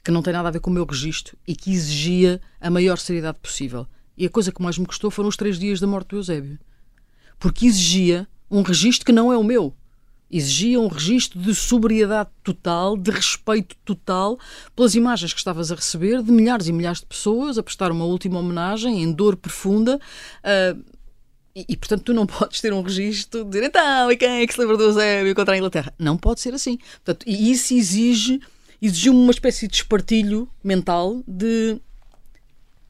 que 0.04 0.10
não 0.10 0.22
tem 0.22 0.32
nada 0.32 0.48
a 0.48 0.52
ver 0.52 0.60
com 0.60 0.70
o 0.70 0.72
meu 0.72 0.84
registro 0.84 1.36
e 1.46 1.56
que 1.56 1.72
exigia 1.72 2.40
a 2.60 2.68
maior 2.68 2.98
seriedade 2.98 3.38
possível. 3.40 3.86
E 4.16 4.26
a 4.26 4.30
coisa 4.30 4.52
que 4.52 4.62
mais 4.62 4.78
me 4.78 4.86
custou 4.86 5.10
foram 5.10 5.28
os 5.28 5.36
três 5.36 5.58
dias 5.58 5.80
da 5.80 5.86
morte 5.86 6.08
do 6.08 6.16
Eusébio. 6.16 6.58
Porque 7.38 7.66
exigia 7.66 8.28
um 8.50 8.62
registro 8.62 9.06
que 9.06 9.12
não 9.12 9.32
é 9.32 9.36
o 9.36 9.42
meu. 9.42 9.74
Exigia 10.30 10.80
um 10.80 10.88
registro 10.88 11.40
de 11.40 11.54
sobriedade 11.54 12.30
total, 12.42 12.96
de 12.96 13.10
respeito 13.10 13.76
total 13.84 14.38
pelas 14.74 14.94
imagens 14.94 15.32
que 15.32 15.38
estavas 15.38 15.72
a 15.72 15.74
receber 15.74 16.22
de 16.22 16.30
milhares 16.30 16.68
e 16.68 16.72
milhares 16.72 17.00
de 17.00 17.06
pessoas 17.06 17.56
a 17.56 17.62
prestar 17.62 17.90
uma 17.90 18.04
última 18.04 18.38
homenagem 18.38 19.02
em 19.02 19.12
dor 19.12 19.36
profunda. 19.36 19.98
Uh, 20.42 20.84
e, 21.54 21.64
e, 21.68 21.76
portanto, 21.76 22.02
tu 22.02 22.14
não 22.14 22.26
podes 22.26 22.60
ter 22.60 22.72
um 22.72 22.82
registro 22.82 23.44
de 23.44 23.50
dizer 23.50 23.64
então, 23.64 24.10
e 24.10 24.16
quem 24.16 24.42
é 24.42 24.46
que 24.46 24.52
se 24.52 24.60
lembra 24.60 24.76
do 24.76 24.84
Eusébio 24.84 25.34
contra 25.34 25.54
a 25.54 25.56
Inglaterra? 25.56 25.94
Não 25.98 26.16
pode 26.16 26.40
ser 26.40 26.54
assim. 26.54 26.78
Portanto, 27.04 27.24
e 27.26 27.50
isso 27.50 27.74
exige 27.74 28.40
exigiu-me 28.82 29.20
uma 29.20 29.30
espécie 29.30 29.66
de 29.66 29.76
espartilho 29.76 30.46
mental 30.62 31.22
de 31.26 31.80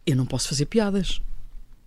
eu 0.06 0.16
não 0.16 0.26
posso 0.26 0.48
fazer 0.48 0.66
piadas. 0.66 1.20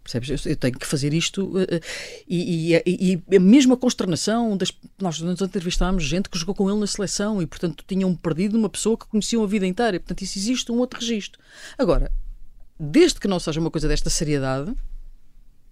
Percebes? 0.03 0.45
Eu 0.45 0.55
tenho 0.55 0.79
que 0.79 0.87
fazer 0.87 1.13
isto 1.13 1.43
uh, 1.45 1.63
uh, 1.63 1.81
e, 2.25 2.73
e, 2.85 3.21
e, 3.29 3.35
a 3.35 3.39
mesma 3.39 3.75
consternação 3.75 4.55
das, 4.55 4.71
nós 4.97 5.19
nos 5.19 5.41
entrevistámos 5.41 6.05
gente 6.05 6.29
que 6.29 6.37
jogou 6.37 6.55
com 6.55 6.69
ele 6.69 6.79
na 6.79 6.87
seleção 6.87 7.41
e 7.41 7.45
portanto 7.45 7.83
tinham 7.85 8.15
perdido 8.15 8.57
uma 8.57 8.69
pessoa 8.69 8.97
que 8.97 9.05
conheciam 9.05 9.43
a 9.43 9.47
vida 9.47 9.67
inteira 9.67 9.97
e 9.97 9.99
portanto 9.99 10.21
isso 10.21 10.39
existe 10.39 10.71
um 10.71 10.77
outro 10.77 11.01
registro. 11.01 11.41
Agora, 11.77 12.09
desde 12.79 13.19
que 13.19 13.27
não 13.27 13.37
seja 13.37 13.59
uma 13.59 13.69
coisa 13.69 13.87
desta 13.89 14.09
seriedade, 14.09 14.73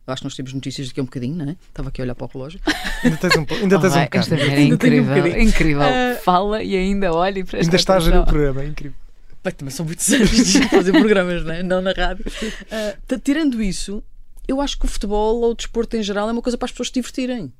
Acho 0.08 0.22
que 0.22 0.26
nós 0.26 0.36
temos 0.36 0.54
notícias 0.54 0.88
daqui 0.88 1.00
a 1.00 1.04
um 1.04 1.06
bocadinho, 1.06 1.36
não 1.36 1.50
é? 1.50 1.56
Estava 1.68 1.90
aqui 1.90 2.00
a 2.00 2.04
olhar 2.04 2.16
para 2.16 2.26
o 2.26 2.30
relógio. 2.32 2.60
Ainda 3.04 3.18
tens 3.18 3.36
um, 3.36 3.40
ainda 3.40 3.80
tens 3.80 3.96
oh, 3.96 3.98
um 3.98 4.04
bocado. 4.04 4.18
Esta 4.18 4.36
é 4.36 4.64
incrível, 4.64 5.24
um 5.24 5.40
incrível. 5.40 5.82
Uh, 5.82 6.22
Fala 6.24 6.64
e 6.64 6.76
ainda 6.76 7.14
olha 7.14 7.40
e 7.40 7.44
presta 7.44 7.66
Ainda 7.66 7.76
estás 7.76 8.08
no 8.08 8.26
programa, 8.26 8.64
é 8.64 8.68
incrível. 8.68 8.98
Bem, 9.44 9.54
também 9.54 9.72
são 9.72 9.86
muitos 9.86 10.08
anos 10.14 10.30
de 10.30 10.70
fazer 10.70 10.92
programas, 10.92 11.44
não 11.44 11.54
é? 11.54 11.64
Não 11.64 11.82
na 11.82 11.92
rádio. 11.92 12.26
Uh, 12.26 13.20
tirando 13.20 13.62
isso, 13.62 14.04
eu 14.48 14.62
acho 14.62 14.78
que 14.80 14.86
o 14.86 14.88
futebol 14.88 15.42
ou 15.42 15.52
o 15.52 15.56
desporto 15.56 15.98
em 15.98 16.04
geral 16.04 16.30
é 16.30 16.32
uma 16.32 16.42
coisa 16.42 16.58
para 16.58 16.66
as 16.66 16.72
pessoas 16.72 16.88
se 16.88 16.94
divertirem. 16.94 17.52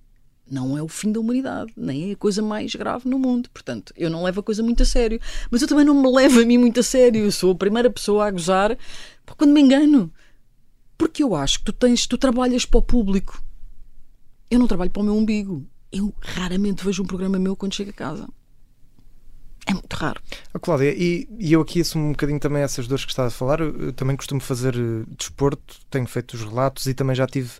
Não 0.50 0.78
é 0.78 0.82
o 0.82 0.88
fim 0.88 1.12
da 1.12 1.20
humanidade, 1.20 1.72
nem 1.76 2.10
é 2.10 2.14
a 2.14 2.16
coisa 2.16 2.42
mais 2.42 2.74
grave 2.76 3.10
no 3.10 3.18
mundo. 3.18 3.50
Portanto, 3.52 3.92
eu 3.98 4.10
não 4.10 4.24
levo 4.24 4.42
a 4.42 4.44
coisa 4.44 4.62
muito 4.62 4.84
a 4.84 4.86
sério. 4.86 5.20
Mas 5.50 5.62
eu 5.62 5.68
também 5.68 5.84
não 5.84 6.00
me 6.00 6.12
levo 6.12 6.40
a 6.40 6.46
mim 6.46 6.60
muito 6.60 6.80
a 6.80 6.84
sério. 6.84 7.26
Eu 7.26 7.32
sou 7.32 7.52
a 7.52 7.56
primeira 7.56 7.90
pessoa 7.90 8.28
a 8.28 8.32
gozar 8.32 8.78
quando 9.38 9.52
me 9.52 9.62
engano. 9.62 10.12
Porque 10.98 11.24
eu 11.24 11.36
acho 11.36 11.60
que 11.60 11.66
tu 11.66 11.74
tens, 11.74 12.08
tu 12.08 12.18
trabalhas 12.18 12.66
para 12.66 12.78
o 12.78 12.82
público. 12.82 13.42
Eu 14.50 14.60
não 14.60 14.68
trabalho 14.68 14.92
para 14.92 15.02
o 15.02 15.06
meu 15.06 15.16
umbigo. 15.16 15.66
Eu 15.92 16.14
raramente 16.22 16.84
vejo 16.84 17.04
um 17.04 17.06
programa 17.06 17.40
meu 17.40 17.56
quando 17.56 17.74
chego 17.74 17.90
a 17.90 17.94
casa. 17.94 18.28
É 19.68 19.74
muito 19.74 19.94
raro. 19.96 20.22
Oh, 20.54 20.60
Cláudia, 20.60 20.94
e, 20.96 21.28
e, 21.40 21.52
eu 21.52 21.62
aqui 21.62 21.82
assumo 21.82 22.06
um 22.06 22.12
bocadinho 22.12 22.40
também 22.40 22.62
essas 22.62 22.88
dores 22.88 23.04
que 23.04 23.12
está 23.12 23.26
a 23.26 23.32
falar. 23.32 23.62
Eu 23.62 23.92
também 23.94 24.16
costumo 24.16 24.40
fazer 24.40 24.76
eh, 24.76 25.04
desporto, 25.18 25.80
tenho 25.90 26.06
feito 26.06 26.36
os 26.36 26.44
relatos 26.44 26.86
e 26.86 26.94
também 26.94 27.16
já 27.16 27.26
tive 27.26 27.52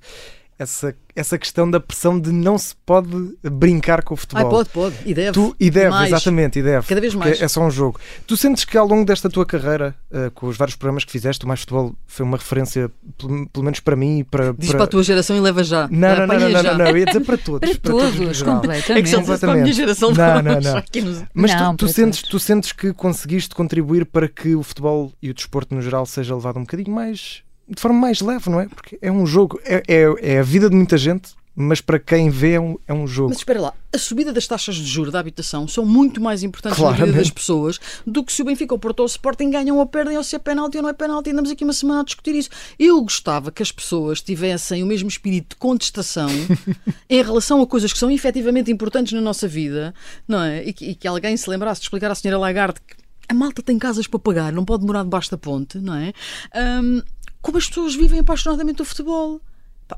essa, 0.58 0.96
essa 1.14 1.38
questão 1.38 1.70
da 1.70 1.80
pressão 1.80 2.20
de 2.20 2.32
não 2.32 2.58
se 2.58 2.74
pode 2.86 3.38
brincar 3.44 4.04
com 4.04 4.14
o 4.14 4.18
futebol. 4.18 4.48
Ah, 4.48 4.50
pode, 4.50 4.70
pode. 4.70 4.96
E 5.06 5.14
deve. 5.14 5.32
Tu, 5.34 5.56
e 5.60 5.70
deve, 5.70 5.90
mais. 5.90 6.08
exatamente, 6.08 6.60
e 6.60 6.64
deve. 6.64 6.88
Cada 6.88 7.02
vez 7.02 7.14
mais. 7.14 7.42
É 7.42 7.48
só 7.48 7.62
um 7.62 7.70
jogo. 7.70 8.00
Tu 8.26 8.38
sentes 8.38 8.64
que 8.64 8.78
ao 8.78 8.88
longo 8.88 9.06
desta 9.06 9.30
tua 9.30 9.46
carreira, 9.46 9.94
uh, 10.12 10.32
com 10.32 10.48
os 10.48 10.56
vários 10.56 10.76
programas 10.78 11.04
que 11.04 11.12
fizeste, 11.12 11.44
o 11.44 11.48
Mais 11.48 11.60
Futebol 11.60 11.94
foi 12.08 12.26
uma 12.26 12.38
referência, 12.38 12.90
pelo, 13.18 13.48
pelo 13.50 13.66
menos 13.66 13.82
para 13.82 13.96
mim 13.96 14.20
e 14.20 14.24
para. 14.24 14.54
Diz 14.54 14.70
para... 14.70 14.78
para 14.78 14.86
a 14.86 14.88
tua 14.88 15.04
geração 15.04 15.36
e 15.36 15.40
leva 15.42 15.64
já. 15.64 15.88
Não, 15.90 16.16
não, 16.16 16.28
não, 16.28 16.50
não, 16.50 16.64
não, 16.64 16.78
não, 16.78 16.88
eu 16.88 16.98
ia 16.98 17.06
dizer 17.06 17.22
para 17.22 17.38
todos. 17.38 17.70
para, 17.78 17.80
para 17.80 17.92
todos, 17.92 18.18
todos 18.18 18.42
completamente. 18.42 18.92
É 18.92 19.02
que 19.02 19.10
se 19.10 19.40
para 19.40 19.52
a 19.52 19.56
minha 19.56 19.74
geração 19.74 20.12
não, 20.12 20.42
não, 20.42 20.62
não. 20.62 21.28
Mas 21.34 21.54
não, 21.54 21.76
tu, 21.76 21.86
tu 21.86 21.92
sentes, 21.92 22.22
tu 22.22 22.40
sentes 22.40 22.72
que 22.72 22.94
conseguiste 22.94 23.54
contribuir 23.54 24.06
para 24.06 24.28
que 24.30 24.56
o 24.56 24.64
futebol 24.64 25.12
e 25.22 25.30
o 25.30 25.34
desporto 25.34 25.76
no 25.76 25.82
geral 25.82 26.06
seja 26.06 26.34
levado 26.34 26.58
um 26.58 26.62
bocadinho 26.62 26.96
mais 26.96 27.45
de 27.68 27.82
forma 27.82 28.00
mais 28.00 28.22
leve, 28.22 28.50
não 28.50 28.60
é? 28.60 28.68
Porque 28.68 28.98
é 29.02 29.12
um 29.12 29.26
jogo, 29.26 29.60
é, 29.64 29.84
é, 29.88 30.36
é 30.36 30.40
a 30.40 30.44
vida 30.44 30.70
de 30.70 30.76
muita 30.76 30.98
gente, 30.98 31.34
mas 31.56 31.80
para 31.80 31.98
quem 31.98 32.30
vê 32.30 32.54
é 32.54 32.60
um, 32.60 32.78
é 32.86 32.94
um 32.94 33.08
jogo. 33.08 33.30
Mas 33.30 33.38
espera 33.38 33.62
lá, 33.62 33.74
a 33.94 33.98
subida 33.98 34.34
das 34.34 34.46
taxas 34.46 34.76
de 34.76 34.84
juros 34.84 35.14
da 35.14 35.20
habitação 35.20 35.68
são 35.68 35.86
muito 35.86 36.20
mais 36.20 36.44
importantes 36.44 36.78
Claramente. 36.78 37.00
na 37.00 37.06
vida 37.06 37.20
das 37.20 37.30
pessoas 37.32 37.80
do 38.06 38.24
que 38.26 38.34
se 38.34 38.42
o 38.42 38.46
Benfica, 38.46 38.76
o 38.76 38.80
Porto 38.80 39.00
ou 39.00 39.06
o 39.06 39.08
Sporting 39.08 39.50
ganham 39.50 39.78
ou 39.78 39.86
perdem, 39.86 40.18
ou 40.18 40.24
se 40.24 40.36
é 40.36 40.40
penalti 40.40 40.76
ou 40.76 40.84
não 40.84 40.90
é 40.90 40.94
penalti. 40.94 41.30
Andamos 41.30 41.50
aqui 41.50 41.64
uma 41.64 41.72
semana 41.72 42.02
a 42.02 42.04
discutir 42.04 42.36
isso. 42.36 42.50
Eu 42.78 43.02
gostava 43.02 43.52
que 43.52 43.64
as 43.64 43.72
pessoas 43.72 44.22
tivessem 44.22 44.84
o 44.84 44.86
mesmo 44.86 45.08
espírito 45.08 45.52
de 45.52 45.56
contestação 45.56 46.30
em 47.10 47.24
relação 47.24 47.62
a 47.62 47.68
coisas 47.68 47.94
que 47.94 48.00
são 48.00 48.12
efetivamente 48.12 48.70
importantes 48.70 49.14
na 49.14 49.22
nossa 49.22 49.48
vida, 49.48 49.94
não 50.28 50.42
é? 50.42 50.62
E 50.66 50.74
que, 50.74 50.86
e 50.90 50.96
que 50.96 51.08
alguém 51.08 51.38
se 51.38 51.50
lembrasse 51.50 51.80
de 51.80 51.86
explicar 51.86 52.12
à 52.12 52.16
senhora 52.16 52.38
Lagarde 52.38 52.82
que 52.86 53.06
a 53.28 53.34
malta 53.34 53.62
tem 53.62 53.80
casas 53.80 54.08
para 54.08 54.20
pagar, 54.20 54.54
não 54.54 54.64
pode 54.64 54.86
morar 54.86 55.04
debaixo 55.04 55.32
da 55.32 55.38
ponte, 55.38 55.80
não 55.80 55.96
é? 55.96 56.14
Um, 56.54 57.02
como 57.46 57.60
as 57.60 57.68
pessoas 57.68 57.94
vivem 57.94 58.22
apaixonadamente 58.22 58.82
o 58.82 58.86
futebol. 58.86 59.40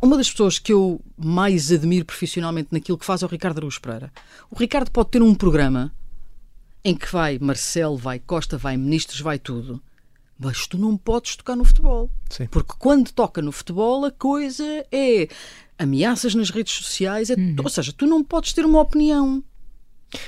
Uma 0.02 0.18
das 0.18 0.30
pessoas 0.30 0.60
que 0.60 0.74
eu 0.74 1.00
mais 1.16 1.72
admiro 1.72 2.04
profissionalmente 2.04 2.68
naquilo 2.74 2.98
que 2.98 3.06
faz 3.06 3.24
é 3.24 3.26
o 3.26 3.30
Ricardo 3.30 3.60
Araújo 3.60 3.80
Pereira. 3.80 4.12
O 4.52 4.60
Ricardo 4.60 4.92
pode 4.92 5.12
ter 5.12 5.22
um 5.22 5.34
programa 5.34 5.96
em 6.84 6.94
que 6.94 7.10
vai 7.10 7.40
Marcelo, 7.40 7.96
vai 7.96 8.20
Costa, 8.20 8.58
vai 8.58 8.76
Ministros, 8.76 9.22
vai 9.22 9.40
tudo. 9.40 9.82
Mas 10.38 10.68
tu 10.68 10.78
não 10.78 10.98
podes 10.98 11.38
tocar 11.38 11.56
no 11.56 11.64
futebol. 11.64 12.12
Sim. 12.30 12.48
Porque 12.48 12.74
quando 12.78 13.14
toca 13.14 13.42
no 13.42 13.54
futebol, 13.54 14.04
a 14.04 14.12
coisa 14.12 14.86
é 14.92 15.30
ameaças 15.80 16.36
nas 16.36 16.50
redes 16.50 16.74
sociais. 16.74 17.30
É, 17.30 17.36
uhum. 17.36 17.56
Ou 17.64 17.70
seja, 17.70 17.94
tu 17.94 18.06
não 18.06 18.26
podes 18.26 18.52
ter 18.52 18.66
uma 18.66 18.82
opinião. 18.82 19.42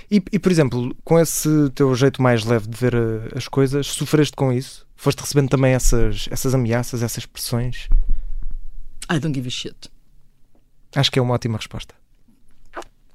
E, 0.10 0.24
e, 0.32 0.40
por 0.40 0.50
exemplo, 0.50 0.96
com 1.04 1.20
esse 1.20 1.50
teu 1.76 1.94
jeito 1.96 2.22
mais 2.22 2.46
leve 2.46 2.70
de 2.70 2.78
ver 2.78 2.94
eh, 2.94 3.30
as 3.36 3.50
coisas, 3.50 3.88
sofreste 3.88 4.38
com 4.38 4.54
isso? 4.54 4.88
Foste 5.00 5.22
recebendo 5.22 5.48
também 5.48 5.72
essas, 5.72 6.28
essas 6.30 6.54
ameaças, 6.54 7.02
essas 7.02 7.26
pressões? 7.26 7.88
I 9.10 9.18
don't 9.18 9.34
give 9.34 9.48
a 9.48 9.50
shit. 9.50 9.90
Acho 10.94 11.10
que 11.10 11.18
é 11.18 11.22
uma 11.22 11.36
ótima 11.36 11.56
resposta. 11.56 11.96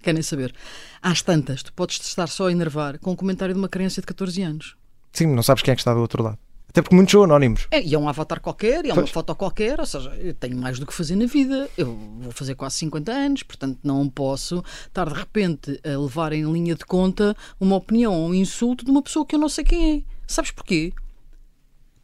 Querem 0.03 0.23
saber? 0.23 0.55
Às 1.03 1.21
tantas, 1.21 1.63
tu 1.63 1.75
podes 1.75 2.01
estar 2.01 2.27
só 2.27 2.47
a 2.47 2.53
enervar 2.53 2.99
com 2.99 3.11
um 3.11 3.17
comentário 3.17 3.53
de 3.53 3.61
uma 3.61 3.69
criança 3.69 4.01
de 4.01 4.07
14 4.07 4.41
anos. 4.41 4.77
Sim, 5.13 5.27
não 5.27 5.43
sabes 5.43 5.63
quem 5.63 5.73
é 5.73 5.75
que 5.75 5.83
está 5.83 5.93
do 5.93 6.01
outro 6.01 6.23
lado. 6.23 6.39
Até 6.71 6.81
porque 6.81 6.97
muitos 6.97 7.13
são 7.13 7.23
anónimos. 7.23 7.69
É, 7.71 7.83
e 7.83 7.95
é 7.95 7.99
um 7.99 8.09
avatar 8.09 8.41
qualquer, 8.41 8.87
e 8.87 8.89
é 8.89 8.95
uma 8.95 9.07
foto 9.07 9.35
qualquer, 9.35 9.79
ou 9.79 9.85
seja, 9.85 10.09
eu 10.17 10.33
tenho 10.33 10.57
mais 10.57 10.79
do 10.79 10.87
que 10.87 10.95
fazer 10.95 11.17
na 11.17 11.27
vida. 11.27 11.69
Eu 11.77 11.95
vou 12.19 12.33
fazer 12.33 12.55
quase 12.55 12.77
50 12.77 13.13
anos, 13.13 13.43
portanto 13.43 13.79
não 13.85 14.09
posso 14.09 14.65
estar 14.87 15.07
de 15.07 15.15
repente 15.15 15.79
a 15.85 15.99
levar 15.99 16.33
em 16.33 16.51
linha 16.51 16.77
de 16.77 16.87
conta 16.87 17.37
uma 17.61 17.77
opinião 17.77 18.15
ou 18.15 18.31
um 18.31 18.35
insulto 18.35 18.87
de 18.87 18.91
uma 18.91 19.03
pessoa 19.03 19.27
que 19.27 19.35
eu 19.35 19.39
não 19.39 19.51
sei 19.51 19.65
quem 19.65 19.99
é. 19.99 20.03
Sabes 20.27 20.51
porquê? 20.51 20.95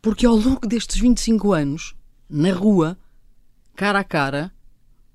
Porque 0.02 0.24
ao 0.24 0.34
longo 0.34 0.66
destes 0.66 0.98
25 0.98 1.52
anos, 1.52 1.94
na 2.28 2.52
rua, 2.52 2.96
cara 3.76 3.98
a 4.00 4.04
cara, 4.04 4.52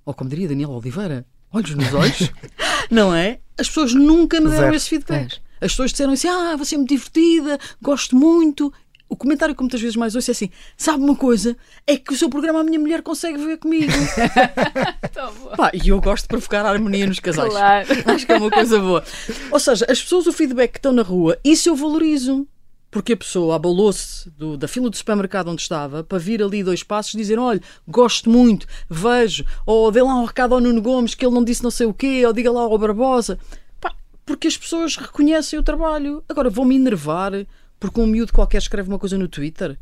ou 0.05 0.13
como 0.13 0.29
diria 0.29 0.47
Daniel 0.47 0.71
Oliveira, 0.71 1.25
olhos 1.51 1.73
nos 1.75 1.93
olhos, 1.93 2.31
não 2.91 3.13
é? 3.13 3.39
As 3.57 3.67
pessoas 3.67 3.93
nunca 3.93 4.39
me 4.39 4.47
deram 4.47 4.63
Zero. 4.63 4.75
esse 4.75 4.89
feedback. 4.89 5.39
As 5.61 5.71
pessoas 5.71 5.91
disseram 5.91 6.13
assim: 6.13 6.27
Ah, 6.27 6.55
você 6.57 6.75
é 6.75 6.77
muito 6.77 6.89
divertida, 6.89 7.57
gosto 7.81 8.15
muito. 8.15 8.71
O 9.07 9.15
comentário 9.15 9.55
que 9.55 9.61
muitas 9.61 9.79
vezes 9.79 9.95
mais 9.95 10.15
ouço 10.15 10.29
é 10.29 10.33
assim: 10.33 10.49
sabe 10.75 11.03
uma 11.03 11.15
coisa? 11.15 11.55
É 11.87 11.95
que 11.95 12.13
o 12.13 12.17
seu 12.17 12.29
programa 12.29 12.59
a 12.59 12.63
minha 12.63 12.79
mulher 12.79 13.01
consegue 13.01 13.37
ver 13.37 13.57
comigo. 13.57 13.91
Pá, 15.55 15.71
e 15.73 15.89
eu 15.89 16.01
gosto 16.01 16.23
de 16.23 16.27
provocar 16.27 16.65
harmonia 16.65 17.07
nos 17.07 17.19
casais. 17.19 17.49
Claro. 17.49 17.87
Acho 18.05 18.25
que 18.25 18.31
é 18.31 18.37
uma 18.37 18.51
coisa 18.51 18.79
boa. 18.79 19.03
Ou 19.51 19.59
seja, 19.59 19.85
as 19.89 20.01
pessoas, 20.01 20.27
o 20.27 20.33
feedback 20.33 20.73
que 20.73 20.79
estão 20.79 20.91
na 20.91 21.03
rua, 21.03 21.39
isso 21.43 21.69
eu 21.69 21.75
valorizo 21.75 22.47
porque 22.95 23.11
a 23.11 23.17
pessoa 23.17 23.57
abalou-se 23.57 24.31
da 24.57 24.69
fila 24.69 24.89
do 24.89 24.95
supermercado 24.95 25.49
onde 25.49 25.61
estava 25.61 26.01
para 26.01 26.17
vir 26.17 26.41
ali 26.41 26.63
dois 26.63 26.81
passos 26.81 27.13
e 27.13 27.17
dizer: 27.17 27.37
Olha, 27.37 27.61
gosto 27.85 28.29
muito, 28.29 28.65
vejo, 28.89 29.43
ou 29.65 29.91
dê 29.91 30.01
lá 30.01 30.15
um 30.15 30.23
recado 30.23 30.55
ao 30.55 30.61
Nuno 30.61 30.81
Gomes 30.81 31.13
que 31.13 31.25
ele 31.25 31.35
não 31.35 31.43
disse 31.43 31.61
não 31.61 31.69
sei 31.69 31.87
o 31.87 31.93
quê, 31.93 32.25
ou 32.25 32.31
diga 32.31 32.49
lá 32.49 32.61
ao 32.61 32.77
Barbosa. 32.77 33.37
Pá, 33.81 33.93
porque 34.25 34.47
as 34.47 34.55
pessoas 34.57 34.95
reconhecem 34.95 35.59
o 35.59 35.63
trabalho. 35.63 36.23
Agora 36.29 36.49
vão-me 36.49 36.73
enervar 36.73 37.33
porque 37.81 37.99
um 37.99 38.07
miúdo 38.07 38.31
qualquer 38.31 38.59
escreve 38.59 38.87
uma 38.87 38.97
coisa 38.97 39.17
no 39.17 39.27
Twitter. 39.27 39.77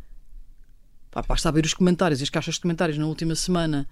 Pá, 1.12 1.22
basta 1.22 1.52
ver 1.52 1.68
os 1.68 1.76
comentários 1.76 2.20
e 2.20 2.24
as 2.24 2.32
caixas 2.32 2.56
de 2.56 2.62
comentários 2.62 2.98
na 2.98 3.06
última 3.06 3.36
semana 3.36 3.88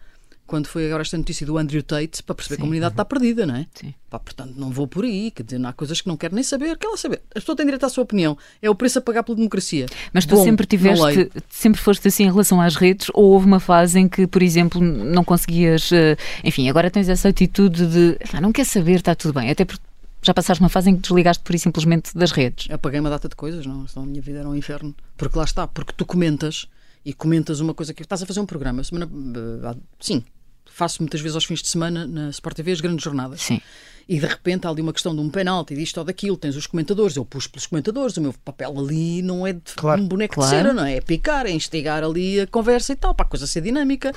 quando 0.51 0.67
foi 0.67 0.85
agora 0.85 1.01
esta 1.01 1.17
notícia 1.17 1.47
do 1.47 1.57
Andrew 1.57 1.81
Tate, 1.81 2.21
para 2.21 2.35
perceber 2.35 2.55
Sim. 2.55 2.57
que 2.57 2.61
a 2.61 2.65
comunidade 2.65 2.91
está 2.91 3.05
perdida, 3.05 3.45
não 3.45 3.55
é? 3.55 3.65
Sim. 3.73 3.93
Pá, 4.09 4.19
portanto, 4.19 4.53
não 4.57 4.69
vou 4.69 4.85
por 4.85 5.05
aí, 5.05 5.31
quer 5.31 5.43
dizer, 5.43 5.57
não 5.57 5.69
há 5.69 5.71
coisas 5.71 6.01
que 6.01 6.09
não 6.09 6.17
quero 6.17 6.35
nem 6.35 6.43
saber, 6.43 6.77
quer 6.77 6.89
lá 6.89 6.97
saber. 6.97 7.21
A 7.31 7.35
pessoa 7.35 7.55
tem 7.55 7.65
direito 7.65 7.85
à 7.85 7.89
sua 7.89 8.03
opinião, 8.03 8.37
é 8.61 8.69
o 8.69 8.75
preço 8.75 8.99
a 8.99 9.01
pagar 9.01 9.23
pela 9.23 9.37
democracia. 9.37 9.85
Mas 10.11 10.25
tu 10.25 10.35
Bom, 10.35 10.43
sempre 10.43 10.67
tiveste, 10.67 11.31
sempre 11.49 11.79
foste 11.79 12.05
assim 12.05 12.25
em 12.25 12.29
relação 12.29 12.59
às 12.59 12.75
redes, 12.75 13.07
ou 13.13 13.31
houve 13.31 13.45
uma 13.45 13.61
fase 13.61 13.97
em 13.97 14.09
que, 14.09 14.27
por 14.27 14.43
exemplo, 14.43 14.81
não 14.81 15.23
conseguias, 15.23 15.89
eh, 15.93 16.17
enfim, 16.43 16.67
agora 16.67 16.91
tens 16.91 17.07
essa 17.07 17.29
atitude 17.29 17.87
de, 17.87 18.17
ah, 18.33 18.41
não 18.41 18.51
quer 18.51 18.65
saber, 18.65 18.95
está 18.95 19.15
tudo 19.15 19.39
bem, 19.39 19.49
até 19.49 19.63
porque 19.63 19.81
já 20.21 20.33
passaste 20.33 20.61
uma 20.61 20.69
fase 20.69 20.89
em 20.89 20.97
que 20.97 21.01
desligaste 21.03 21.41
por 21.41 21.57
simplesmente 21.57 22.13
das 22.13 22.31
redes. 22.31 22.69
Apaguei 22.69 22.99
uma 22.99 23.09
data 23.09 23.29
de 23.29 23.37
coisas, 23.37 23.65
não, 23.65 23.87
senão 23.87 24.03
a 24.03 24.09
minha 24.09 24.21
vida 24.21 24.39
era 24.39 24.49
um 24.49 24.55
inferno. 24.55 24.93
Porque 25.15 25.37
lá 25.37 25.45
está, 25.45 25.65
porque 25.65 25.93
tu 25.95 26.05
comentas 26.05 26.67
e 27.05 27.13
comentas 27.13 27.59
uma 27.59 27.73
coisa 27.73 27.93
que 27.93 28.03
estás 28.03 28.21
a 28.21 28.25
fazer 28.25 28.39
um 28.39 28.45
programa, 28.45 28.83
semana, 28.83 29.07
uh, 29.07 29.81
sim, 29.99 30.23
faço 30.73 31.01
muitas 31.01 31.21
vezes 31.21 31.35
aos 31.35 31.45
fins 31.45 31.61
de 31.61 31.67
semana 31.67 32.05
na 32.07 32.29
Sport 32.29 32.55
TV 32.55 32.71
as 32.71 32.81
grandes 32.81 33.03
jornadas. 33.03 33.41
Sim. 33.41 33.61
E 34.09 34.19
de 34.19 34.25
repente 34.25 34.67
há 34.67 34.69
ali 34.69 34.81
uma 34.81 34.91
questão 34.91 35.15
de 35.15 35.21
um 35.21 35.29
penalti, 35.29 35.73
disto 35.73 35.97
ou 35.99 36.03
daquilo, 36.03 36.35
tens 36.35 36.55
os 36.57 36.67
comentadores, 36.67 37.15
eu 37.15 37.23
puxo 37.23 37.49
pelos 37.49 37.67
comentadores, 37.67 38.17
o 38.17 38.21
meu 38.21 38.33
papel 38.43 38.77
ali 38.77 39.21
não 39.21 39.47
é 39.47 39.53
de 39.53 39.61
Claro. 39.75 40.01
um 40.01 40.07
boneco 40.07 40.33
Claro. 40.35 40.49
de 40.51 40.57
cera, 40.57 40.73
não 40.73 40.83
é? 40.83 40.97
É 40.97 41.01
picar, 41.01 41.45
é 41.45 41.51
instigar 41.51 42.03
ali 42.03 42.41
a 42.41 42.47
conversa 42.47 42.91
e 42.91 42.95
tal, 42.95 43.13
para 43.15 43.25
a 43.25 43.29
coisa 43.29 43.47
ser 43.47 43.61
dinâmica. 43.61 44.11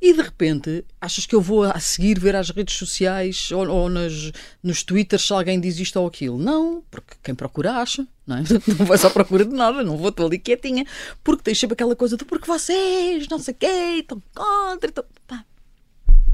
E 0.00 0.12
de 0.12 0.20
repente, 0.22 0.84
achas 1.00 1.26
que 1.26 1.34
eu 1.34 1.40
vou 1.40 1.64
a 1.64 1.80
seguir 1.80 2.20
ver 2.20 2.36
às 2.36 2.50
redes 2.50 2.76
sociais 2.76 3.50
ou, 3.50 3.66
ou 3.68 3.88
nas, 3.88 4.30
nos 4.62 4.84
twitters 4.84 5.26
se 5.26 5.32
alguém 5.32 5.58
diz 5.58 5.78
isto 5.80 5.98
ou 5.98 6.06
aquilo? 6.06 6.38
Não, 6.38 6.84
porque 6.88 7.16
quem 7.22 7.34
procura 7.34 7.72
acha, 7.72 8.06
não 8.24 8.36
é? 8.36 8.42
Não 8.78 8.86
vais 8.86 9.04
à 9.04 9.10
procura 9.10 9.44
de 9.44 9.52
nada, 9.54 9.82
não 9.82 9.96
vou 9.96 10.10
estou 10.10 10.26
ali 10.26 10.38
quietinha, 10.38 10.86
porque 11.24 11.42
tens 11.42 11.58
sempre 11.58 11.72
aquela 11.74 11.96
coisa 11.96 12.16
de 12.16 12.24
porque 12.24 12.46
vocês, 12.46 13.26
não 13.26 13.38
sei 13.40 13.54
o 13.54 13.56
quê, 13.56 13.66
estão 14.00 14.22
contra, 14.32 14.90
estão... 14.90 15.04
Pá, 15.26 15.44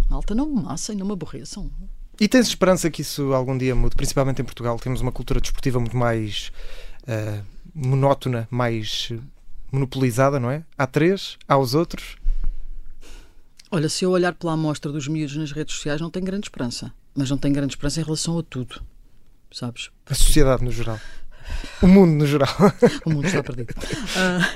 malta, 0.08 0.34
não 0.34 0.46
me 0.46 0.62
massem, 0.62 0.96
não 0.96 1.06
me 1.06 1.12
aborreçam. 1.12 1.70
E 2.18 2.26
tens 2.26 2.46
esperança 2.48 2.90
que 2.90 3.02
isso 3.02 3.32
algum 3.32 3.56
dia 3.56 3.74
mude? 3.74 3.94
Principalmente 3.94 4.40
em 4.40 4.44
Portugal, 4.44 4.78
temos 4.78 5.00
uma 5.00 5.12
cultura 5.12 5.40
desportiva 5.40 5.78
muito 5.78 5.96
mais 5.96 6.50
eh, 7.06 7.40
monótona, 7.74 8.48
mais 8.50 9.12
monopolizada, 9.70 10.40
não 10.40 10.50
é? 10.50 10.64
Há 10.78 10.86
três, 10.86 11.36
há 11.46 11.58
os 11.58 11.74
outros. 11.74 12.16
Olha, 13.70 13.88
se 13.88 14.04
eu 14.04 14.10
olhar 14.10 14.32
pela 14.32 14.52
amostra 14.52 14.90
dos 14.90 15.08
miúdos 15.08 15.36
nas 15.36 15.52
redes 15.52 15.74
sociais, 15.74 16.00
não 16.00 16.10
tenho 16.10 16.24
grande 16.24 16.46
esperança. 16.46 16.92
Mas 17.14 17.30
não 17.30 17.36
tenho 17.36 17.54
grande 17.54 17.72
esperança 17.72 18.00
em 18.00 18.04
relação 18.04 18.38
a 18.38 18.42
tudo. 18.42 18.80
Sabes? 19.52 19.90
A 20.06 20.14
sociedade 20.14 20.64
no 20.64 20.70
geral. 20.70 20.98
O 21.82 21.86
mundo 21.86 22.12
no 22.12 22.26
geral. 22.26 22.48
O 23.04 23.10
mundo 23.10 23.26
está 23.26 23.42
perdido. 23.42 23.74
Ah, 24.16 24.48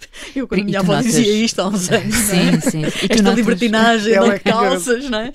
eu, 0.34 0.46
quando 0.48 0.60
E 0.60 0.64
minha 0.64 0.80
tu 0.80 0.82
avó 0.84 0.92
notas- 0.96 1.06
dizia 1.12 1.44
isto 1.44 1.60
há 1.60 1.68
uns 1.68 1.90
anos, 1.90 2.14
não 2.28 2.34
é? 2.34 2.60
Sim, 2.60 2.70
sim. 2.70 2.82
E 2.84 2.90
tu, 2.90 3.12
esta 3.12 3.22
notas, 3.22 3.38
libertinagem 3.38 4.12
Ela 4.14 4.34
é 4.34 4.38
que 4.38 4.50
calças, 4.50 5.08
não 5.10 5.18
é? 5.18 5.32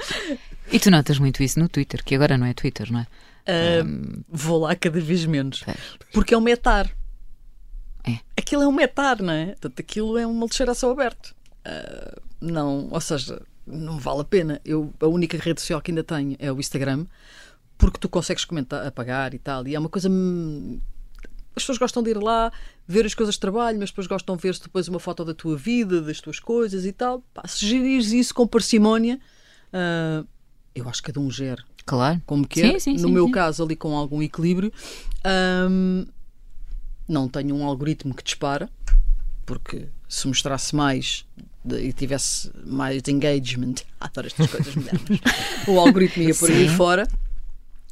e 0.72 0.80
tu 0.80 0.90
notas 0.92 1.20
muito 1.20 1.42
isso 1.44 1.60
no 1.60 1.68
Twitter, 1.70 2.04
que 2.04 2.16
agora 2.16 2.38
não 2.38 2.46
é 2.48 2.54
Twitter, 2.54 2.92
não 2.92 3.00
é? 3.02 3.08
Ah, 3.46 3.84
vou 4.30 4.60
lá 4.62 4.76
cada 4.76 5.00
vez 5.02 5.26
menos. 5.26 5.62
Pois. 5.64 5.78
Porque 6.14 6.34
é 6.34 6.38
um 6.38 6.42
metar. 6.42 6.90
É. 8.06 8.20
Aquilo 8.38 8.64
é 8.64 8.68
um 8.68 8.72
metar, 8.72 9.22
não 9.22 9.34
é? 9.34 9.46
Portanto, 9.48 9.80
aquilo 9.80 10.18
é 10.18 10.26
uma 10.28 10.46
lixeira 10.46 10.72
a 10.72 10.76
céu 10.76 10.92
aberto. 10.92 11.36
Ah, 11.66 12.18
não, 12.42 12.88
ou 12.92 13.02
seja, 13.02 13.42
não 13.68 13.98
vale 14.00 14.22
a 14.22 14.26
pena. 14.26 14.62
Eu, 14.66 14.94
a 15.00 15.08
única 15.08 15.38
rede 15.38 15.60
social 15.62 15.82
que 15.82 15.92
ainda 15.92 16.04
tenho 16.04 16.36
é 16.40 16.52
o 16.52 16.60
Instagram, 16.60 17.06
porque 17.78 17.98
tu 18.00 18.08
consegues 18.10 18.46
comentar, 18.46 18.86
apagar 18.86 19.34
e 19.34 19.40
tal. 19.40 19.68
E 19.68 19.76
é 19.76 19.80
uma 19.80 19.90
coisa. 19.90 20.10
As 21.56 21.64
pessoas 21.64 21.78
gostam 21.78 22.02
de 22.02 22.10
ir 22.12 22.18
lá, 22.18 22.52
ver 22.88 23.06
as 23.06 23.14
coisas 23.14 23.36
de 23.36 23.40
trabalho, 23.42 23.80
mas 23.80 23.90
depois 23.90 24.08
gostam 24.08 24.36
de 24.36 24.42
ver 24.42 24.58
depois 24.62 24.88
uma 24.88 25.00
foto 25.00 25.24
da 25.24 25.34
tua 25.34 25.56
vida, 25.56 26.02
das 26.02 26.20
tuas 26.20 26.40
coisas 26.40 26.86
e 26.86 26.92
tal. 26.92 27.24
Pá, 27.34 27.48
se 27.48 27.66
gerires 27.66 28.12
isso 28.12 28.34
com 28.34 28.46
parcimónia, 28.46 29.20
ah, 29.72 30.24
eu 30.76 30.88
acho 30.90 31.02
que 31.02 31.12
cada 31.12 31.20
um 31.20 31.30
gera 31.32 31.64
Claro. 31.86 32.22
como 32.26 32.48
quer. 32.48 32.74
Sim, 32.74 32.80
sim, 32.80 32.94
no 32.94 33.08
sim, 33.08 33.14
meu 33.14 33.30
caso, 33.30 33.64
ali 33.64 33.76
com 33.76 33.96
algum 33.96 34.22
equilíbrio. 34.22 34.72
Ahm, 35.24 36.06
não 37.08 37.28
tenho 37.28 37.56
um 37.56 37.66
algoritmo 37.66 38.14
que 38.14 38.24
dispara, 38.24 38.70
porque 39.46 39.88
se 40.08 40.28
mostrasse 40.28 40.76
mais 40.76 41.26
e 41.66 41.92
tivesse 41.94 42.52
mais 42.66 43.02
engagement, 43.08 43.76
adoro 44.00 44.28
estas 44.28 44.48
coisas 44.50 44.76
modernas, 44.76 45.20
o 45.68 45.80
algoritmo 45.80 46.24
ia 46.24 46.36
por 46.36 46.50
aí 46.50 46.68
fora. 46.70 47.08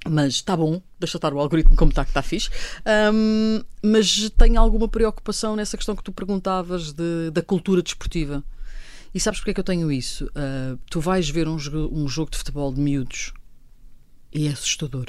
Mas 0.10 0.34
está 0.36 0.58
bom, 0.58 0.82
deixa 1.00 1.18
estar 1.18 1.32
o 1.34 1.40
algoritmo 1.40 1.76
como 1.76 1.90
está, 1.92 2.04
que 2.04 2.10
está 2.10 2.22
fixe. 2.24 2.50
Ahm, 2.86 3.64
mas 3.84 4.30
tenho 4.32 4.60
alguma 4.60 4.88
preocupação 4.88 5.56
nessa 5.56 5.78
questão 5.78 5.96
que 5.96 6.04
tu 6.04 6.12
perguntavas 6.12 6.92
de- 6.92 7.30
da 7.32 7.42
cultura 7.44 7.82
desportiva. 7.84 8.44
E 9.14 9.20
sabes 9.20 9.40
porque 9.40 9.52
é 9.52 9.54
que 9.54 9.60
eu 9.60 9.64
tenho 9.64 9.92
isso? 9.92 10.30
Ah, 10.34 10.76
tu 10.90 11.00
vais 11.00 11.30
ver 11.30 11.48
um 11.48 11.60
jogo, 11.60 11.96
um 11.96 12.08
jogo 12.08 12.32
de 12.32 12.38
futebol 12.38 12.74
de 12.74 12.80
miúdos 12.82 13.32
e 14.34 14.48
é 14.48 14.52
assustador. 14.52 15.08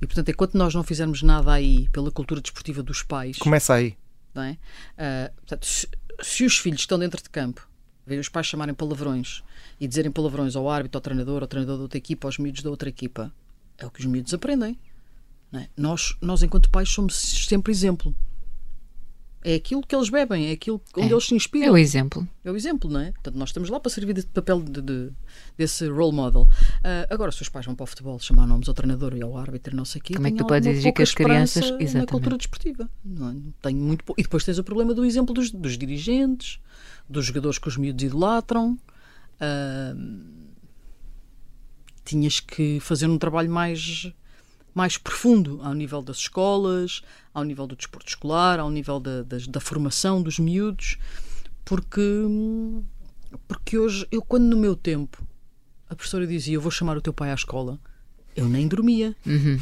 E 0.00 0.06
portanto, 0.06 0.28
enquanto 0.30 0.54
nós 0.56 0.74
não 0.74 0.82
fizermos 0.82 1.22
nada 1.22 1.52
aí 1.52 1.88
pela 1.90 2.10
cultura 2.10 2.40
desportiva 2.40 2.82
dos 2.82 3.02
pais, 3.02 3.36
Começa 3.38 3.74
aí. 3.74 3.96
é? 4.36 4.56
Ah, 4.96 5.32
portanto, 5.36 5.66
se, 5.66 5.86
se 6.22 6.44
os 6.46 6.56
filhos 6.58 6.80
estão 6.80 6.98
dentro 6.98 7.22
de 7.22 7.28
campo, 7.28 7.68
verem 8.06 8.20
os 8.20 8.28
pais 8.30 8.46
chamarem 8.46 8.74
palavrões 8.74 9.42
e 9.78 9.86
dizerem 9.86 10.10
palavrões 10.10 10.56
ao 10.56 10.70
árbitro, 10.70 10.96
ao 10.96 11.02
treinador, 11.02 11.42
ao 11.42 11.48
treinador 11.48 11.76
da 11.76 11.82
outra 11.82 11.98
equipa, 11.98 12.26
aos 12.28 12.38
miúdos 12.38 12.62
da 12.62 12.70
outra 12.70 12.88
equipa, 12.88 13.30
é 13.78 13.86
o 13.86 13.90
que 13.90 14.00
os 14.00 14.06
miúdos 14.06 14.32
aprendem. 14.34 14.78
não 15.52 15.60
é? 15.60 15.68
Nós, 15.76 16.16
nós, 16.20 16.42
enquanto 16.42 16.68
pais, 16.70 16.88
somos 16.88 17.14
sempre 17.14 17.70
exemplo. 17.72 18.14
É 19.46 19.56
aquilo 19.56 19.82
que 19.86 19.94
eles 19.94 20.08
bebem, 20.08 20.48
é 20.48 20.52
aquilo 20.52 20.80
onde 20.96 21.08
É. 21.08 21.12
eles 21.12 21.24
se 21.26 21.34
É 21.34 21.36
inspiram. 21.36 21.74
o 21.74 21.76
exemplo. 21.76 22.26
É 22.42 22.50
o 22.50 22.56
exemplo, 22.56 22.88
não 22.88 22.98
é? 23.00 23.12
Portanto, 23.12 23.34
nós 23.36 23.50
estamos 23.50 23.68
lá 23.68 23.78
para 23.78 23.90
servir 23.92 24.14
de 24.14 24.24
papel 24.26 24.62
de, 24.62 24.80
de- 24.80 25.10
desse 25.56 25.86
role 25.86 26.16
model. 26.16 26.46
Ah, 26.82 27.06
agora, 27.10 27.30
se 27.30 27.42
os 27.42 27.50
pais 27.50 27.66
vão 27.66 27.74
para 27.74 27.84
o 27.84 27.86
futebol 27.86 28.18
chamar 28.18 28.46
nomes 28.46 28.68
ao 28.68 28.74
treinador 28.74 29.14
e 29.14 29.22
ao 29.22 29.36
árbitro 29.36 29.76
não 29.76 29.84
sei 29.84 30.00
o 30.00 30.04
quê, 30.04 30.14
Como 30.14 30.26
é 30.26 30.30
que 30.30 30.38
tu 30.38 30.46
podes 30.46 30.66
exigir 30.66 30.94
que 30.94 31.02
as 31.02 31.12
crianças- 31.12 31.56
esperança 31.56 31.76
Na 31.76 31.82
Exatamente. 31.84 32.10
cultura 32.10 32.38
desportiva. 32.38 32.90
Não, 33.04 33.30
é? 33.30 33.34
Tenho 33.60 33.80
muito 33.82 34.02
E 34.16 34.22
depois 34.22 34.44
tens 34.44 34.56
o 34.58 34.64
problema 34.64 34.94
do 34.94 35.04
exemplo 35.04 35.34
dos, 35.34 35.50
dos 35.50 35.76
dirigentes, 35.76 36.58
dos 37.06 37.26
jogadores 37.26 37.58
que 37.58 37.68
os 37.68 37.76
miúdos 37.76 38.02
idolatram. 38.02 38.78
Ah, 39.38 39.94
tinhas 42.04 42.40
que 42.40 42.78
fazer 42.80 43.06
um 43.08 43.18
trabalho 43.18 43.50
mais 43.50 44.12
mais 44.74 44.98
profundo 44.98 45.60
ao 45.62 45.72
nível 45.72 46.02
das 46.02 46.16
escolas, 46.18 47.00
ao 47.32 47.44
nível 47.44 47.64
do 47.66 47.76
desporto 47.76 48.08
escolar, 48.08 48.58
ao 48.58 48.68
nível 48.70 48.98
da, 48.98 49.22
das- 49.22 49.46
da 49.46 49.60
formação 49.60 50.20
dos 50.20 50.38
miúdos, 50.40 50.98
porque, 51.64 52.00
porque 53.46 53.78
hoje, 53.78 54.06
eu 54.10 54.20
quando 54.22 54.44
no 54.44 54.56
meu 54.56 54.74
tempo 54.74 55.22
a 55.88 55.94
professora 55.94 56.26
dizia 56.26 56.54
eu 56.54 56.60
vou 56.60 56.70
chamar 56.72 56.96
o 56.96 57.00
teu 57.00 57.12
pai 57.12 57.30
à 57.30 57.34
escola, 57.34 57.78
eu 58.34 58.48
nem 58.48 58.66
dormia. 58.66 59.14
Uhum. 59.24 59.60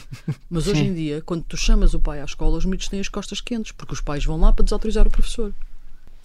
Mas 0.49 0.67
hoje 0.67 0.81
Sim. 0.81 0.87
em 0.89 0.95
dia, 0.95 1.21
quando 1.21 1.45
tu 1.45 1.59
chamas 1.59 1.93
o 1.93 2.01
pai 2.01 2.21
à 2.23 2.25
escola, 2.25 2.57
os 2.57 2.65
miúdos 2.65 2.89
têm 2.89 3.01
as 3.01 3.09
costas 3.09 3.39
quentes, 3.41 3.71
porque 3.73 3.93
os 3.93 4.01
pais 4.01 4.25
vão 4.25 4.41
lá 4.41 4.51
para 4.51 4.65
desautorizar 4.65 5.07
o 5.07 5.11
professor. 5.11 5.53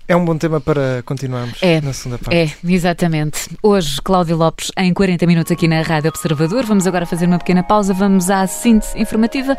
É 0.08 0.16
um 0.16 0.24
bom 0.24 0.38
tema 0.38 0.62
para 0.62 1.04
continuarmos 1.04 1.62
É, 1.62 1.82
na 1.82 1.92
segunda 1.92 2.18
parte. 2.18 2.34
É, 2.34 2.50
exatamente. 2.74 3.50
Hoje, 3.62 4.02
Cláudio 4.02 4.38
Lopes 4.38 4.72
em 4.78 4.94
40 4.94 5.28
minutos 5.28 5.52
aqui 5.52 5.68
na 5.68 5.82
Rádio 5.82 6.08
Observador. 6.10 6.64
Vamos 6.66 6.88
agora 6.88 7.06
fazer 7.06 7.26
uma 7.26 7.38
pequena 7.38 7.62
pausa, 7.62 7.94
vamos 7.94 8.30
à 8.30 8.48
síntese 8.48 8.98
informativa 8.98 9.58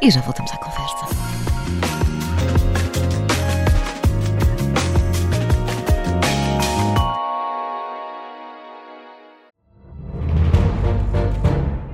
e 0.00 0.10
já 0.10 0.22
voltamos 0.22 0.50
à 0.52 0.56
conversa. 0.56 1.06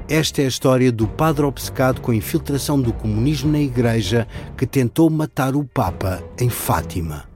Esta 0.08 0.42
é 0.42 0.44
a 0.44 0.48
história 0.48 0.92
do 0.92 1.08
padre 1.08 1.44
obcecado 1.44 2.00
com 2.00 2.12
a 2.12 2.14
infiltração 2.14 2.80
do 2.80 2.92
comunismo 2.92 3.50
na 3.50 3.58
Igreja 3.58 4.28
que 4.56 4.64
tentou 4.64 5.10
matar 5.10 5.56
o 5.56 5.64
Papa 5.64 6.22
em 6.40 6.48
Fátima. 6.48 7.35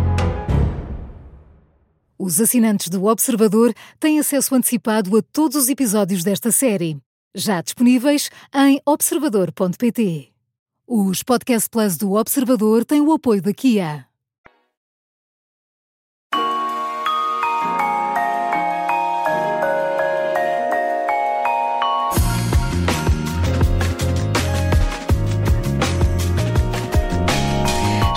Os 2.23 2.39
assinantes 2.39 2.87
do 2.87 3.05
Observador 3.05 3.73
têm 3.99 4.19
acesso 4.19 4.53
antecipado 4.53 5.17
a 5.17 5.23
todos 5.23 5.57
os 5.57 5.69
episódios 5.69 6.23
desta 6.23 6.51
série, 6.51 6.99
já 7.33 7.63
disponíveis 7.63 8.29
em 8.53 8.79
observador.pt. 8.85 10.29
Os 10.85 11.23
Podcast 11.23 11.67
Plus 11.67 11.97
do 11.97 12.13
Observador 12.13 12.85
têm 12.85 13.01
o 13.01 13.11
apoio 13.11 13.41
da 13.41 13.51
Kia. 13.51 14.05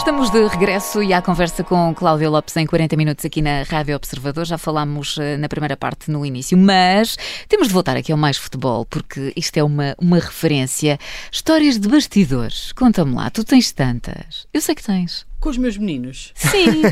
Estamos 0.04 0.28
de 0.28 0.46
regresso 0.48 1.02
e 1.02 1.14
à 1.14 1.22
conversa 1.22 1.64
com 1.64 1.94
Cláudio 1.94 2.30
Lopes 2.30 2.54
em 2.58 2.66
40 2.66 2.94
minutos 2.94 3.24
aqui 3.24 3.40
na 3.40 3.62
Rádio 3.62 3.96
Observador. 3.96 4.44
Já 4.44 4.58
falámos 4.58 5.16
eh, 5.16 5.38
na 5.38 5.48
primeira 5.48 5.78
parte 5.78 6.10
no 6.10 6.26
início, 6.26 6.58
mas 6.58 7.16
temos 7.48 7.68
de 7.68 7.72
voltar 7.72 7.96
aqui 7.96 8.12
ao 8.12 8.18
Mais 8.18 8.36
Futebol, 8.36 8.84
porque 8.84 9.32
isto 9.34 9.56
é 9.56 9.64
uma, 9.64 9.94
uma 9.98 10.18
referência. 10.18 10.98
Histórias 11.32 11.78
de 11.78 11.88
bastidores. 11.88 12.70
Conta-me 12.72 13.14
lá, 13.14 13.30
tu 13.30 13.42
tens 13.44 13.72
tantas. 13.72 14.46
Eu 14.52 14.60
sei 14.60 14.74
que 14.74 14.82
tens. 14.82 15.26
Com 15.40 15.48
os 15.48 15.56
meus 15.56 15.78
meninos. 15.78 16.32
Sim. 16.34 16.82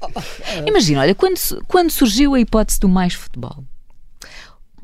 Imagina, 0.66 1.02
olha, 1.02 1.14
quando, 1.14 1.38
quando 1.68 1.90
surgiu 1.90 2.34
a 2.34 2.40
hipótese 2.40 2.80
do 2.80 2.88
Mais 2.88 3.12
Futebol, 3.12 3.62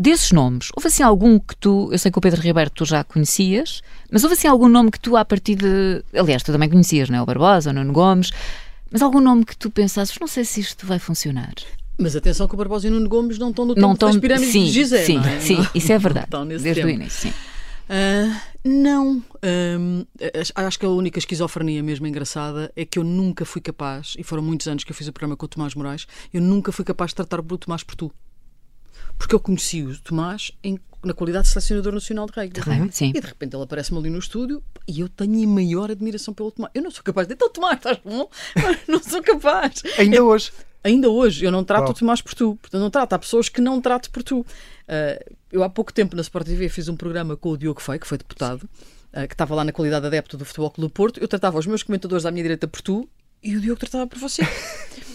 desses 0.01 0.33
nomes, 0.33 0.71
houve 0.75 0.89
assim 0.89 1.03
algum 1.03 1.39
que 1.39 1.55
tu, 1.55 1.91
eu 1.93 1.99
sei 1.99 2.11
que 2.11 2.17
o 2.17 2.23
Pedro 2.23 2.41
Ribeiro 2.41 2.71
tu 2.71 2.87
já 2.87 3.05
conhecias, 3.05 3.83
mas 4.11 4.25
houve 4.25 4.33
assim 4.33 4.49
algum 4.49 4.67
nome 4.67 4.91
que 4.91 4.99
tu 4.99 5.15
a 5.15 5.25
partir 5.27 5.57
de, 5.57 6.03
aliás, 6.15 6.43
tu 6.43 6.51
também 6.51 6.71
conhecias, 6.71 7.11
não 7.11 7.19
é? 7.19 7.23
O 7.23 7.27
Barbosa, 7.27 7.69
o 7.69 7.73
Nuno 7.75 7.93
Gomes, 7.93 8.31
mas 8.91 9.03
algum 9.03 9.21
nome 9.21 9.45
que 9.45 9.55
tu 9.55 9.71
pensasses, 9.71 10.17
não 10.19 10.27
sei 10.27 10.47
se 10.47 10.61
isto 10.61 10.87
vai 10.87 10.99
funcionar. 10.99 11.53
Mas 11.99 12.17
atenção 12.17 12.49
que 12.49 12.55
o 12.55 12.57
Barbosa 12.57 12.87
e 12.87 12.91
o 12.91 12.95
Nuno 12.95 13.11
Gomes 13.11 13.39
não 13.39 13.51
estão 13.51 13.67
no 13.67 13.75
tempo 13.75 13.87
não 13.87 13.95
das 13.95 14.17
pirâmides 14.17 14.53
sim, 14.53 14.65
de 14.65 14.71
Gizé, 14.71 15.05
Sim, 15.05 15.19
é? 15.19 15.41
sim, 15.41 15.67
isso 15.75 15.93
é 15.93 15.99
verdade. 15.99 16.29
Desde 16.49 16.75
tempo. 16.75 16.87
o 16.87 16.91
início, 16.91 17.31
sim. 17.31 17.35
Uh, 17.91 18.41
não. 18.65 19.23
Um, 19.45 20.07
acho 20.55 20.79
que 20.79 20.87
a 20.87 20.89
única 20.89 21.19
esquizofrenia 21.19 21.83
mesmo 21.83 22.07
engraçada 22.07 22.73
é 22.75 22.87
que 22.87 22.99
eu 22.99 23.05
nunca 23.05 23.45
fui 23.45 23.61
capaz, 23.61 24.15
e 24.19 24.23
foram 24.23 24.43
muitos 24.43 24.67
anos 24.67 24.83
que 24.83 24.93
eu 24.93 24.97
fiz 24.97 25.09
o 25.09 25.13
programa 25.13 25.37
com 25.37 25.45
o 25.45 25.49
Tomás 25.49 25.75
Moraes, 25.75 26.07
eu 26.33 26.41
nunca 26.41 26.73
fui 26.73 26.87
capaz 26.87 27.11
de 27.11 27.17
tratar 27.17 27.41
o 27.41 27.59
Tomás 27.59 27.83
por 27.83 27.97
tu. 27.97 28.11
Porque 29.21 29.35
eu 29.35 29.39
conheci 29.39 29.83
o 29.83 30.01
Tomás 30.01 30.51
em, 30.65 30.81
na 31.05 31.13
qualidade 31.13 31.45
de 31.45 31.51
selecionador 31.51 31.93
nacional 31.93 32.25
de 32.25 32.33
rugby. 32.33 32.61
Uhum. 32.67 32.91
Sim. 32.91 33.13
E 33.15 33.21
de 33.21 33.27
repente 33.27 33.55
ele 33.55 33.63
aparece-me 33.63 33.99
ali 33.99 34.09
no 34.09 34.19
estúdio 34.19 34.63
e 34.89 35.01
eu 35.01 35.11
tenho 35.11 35.45
a 35.45 35.47
maior 35.47 35.91
admiração 35.91 36.33
pelo 36.33 36.51
Tomás. 36.51 36.73
Eu 36.75 36.83
não 36.83 36.91
sou 36.91 37.05
capaz 37.05 37.29
de 37.29 37.35
dizer, 37.35 37.45
então 37.45 37.53
Tomás, 37.53 37.77
estás 37.77 37.99
bom? 38.03 38.31
não 38.89 39.03
sou 39.03 39.23
capaz. 39.23 39.83
Ainda 39.99 40.25
hoje. 40.25 40.51
Ainda 40.83 41.11
hoje, 41.11 41.45
eu 41.45 41.53
não 41.53 41.63
trato 41.63 41.91
o 41.91 41.95
Tomás 41.95 42.23
por 42.23 42.33
tu. 42.33 42.57
Portanto, 42.57 42.81
não 42.81 42.89
trato. 42.89 43.13
Há 43.13 43.19
pessoas 43.19 43.51
que 43.51 43.61
não 43.61 43.79
trato 43.79 44.11
por 44.11 44.23
tu. 44.23 44.41
Uh, 44.41 45.37
eu 45.53 45.63
há 45.63 45.69
pouco 45.69 45.93
tempo 45.93 46.17
na 46.17 46.23
Sport 46.23 46.47
TV 46.47 46.71
fiz 46.71 46.89
um 46.89 46.97
programa 46.97 47.37
com 47.37 47.51
o 47.51 47.59
Diogo 47.59 47.83
Feio, 47.83 48.01
que 48.01 48.07
foi 48.07 48.17
deputado, 48.17 48.63
uh, 49.13 49.29
que 49.29 49.35
estava 49.35 49.55
lá 49.55 49.65
na 49.65 49.73
qualidade 49.73 50.07
adepto 50.07 50.39
do 50.39 50.47
Futebol 50.47 50.71
Clube 50.71 50.89
do 50.89 50.95
Porto. 50.95 51.21
Eu 51.21 51.29
tratava 51.29 51.59
os 51.59 51.67
meus 51.67 51.83
comentadores 51.83 52.25
à 52.25 52.31
minha 52.31 52.43
direita 52.43 52.67
por 52.67 52.81
tu 52.81 53.07
e 53.43 53.55
o 53.55 53.61
Diogo 53.61 53.79
tratava 53.81 54.07
por 54.07 54.19
você. 54.19 54.43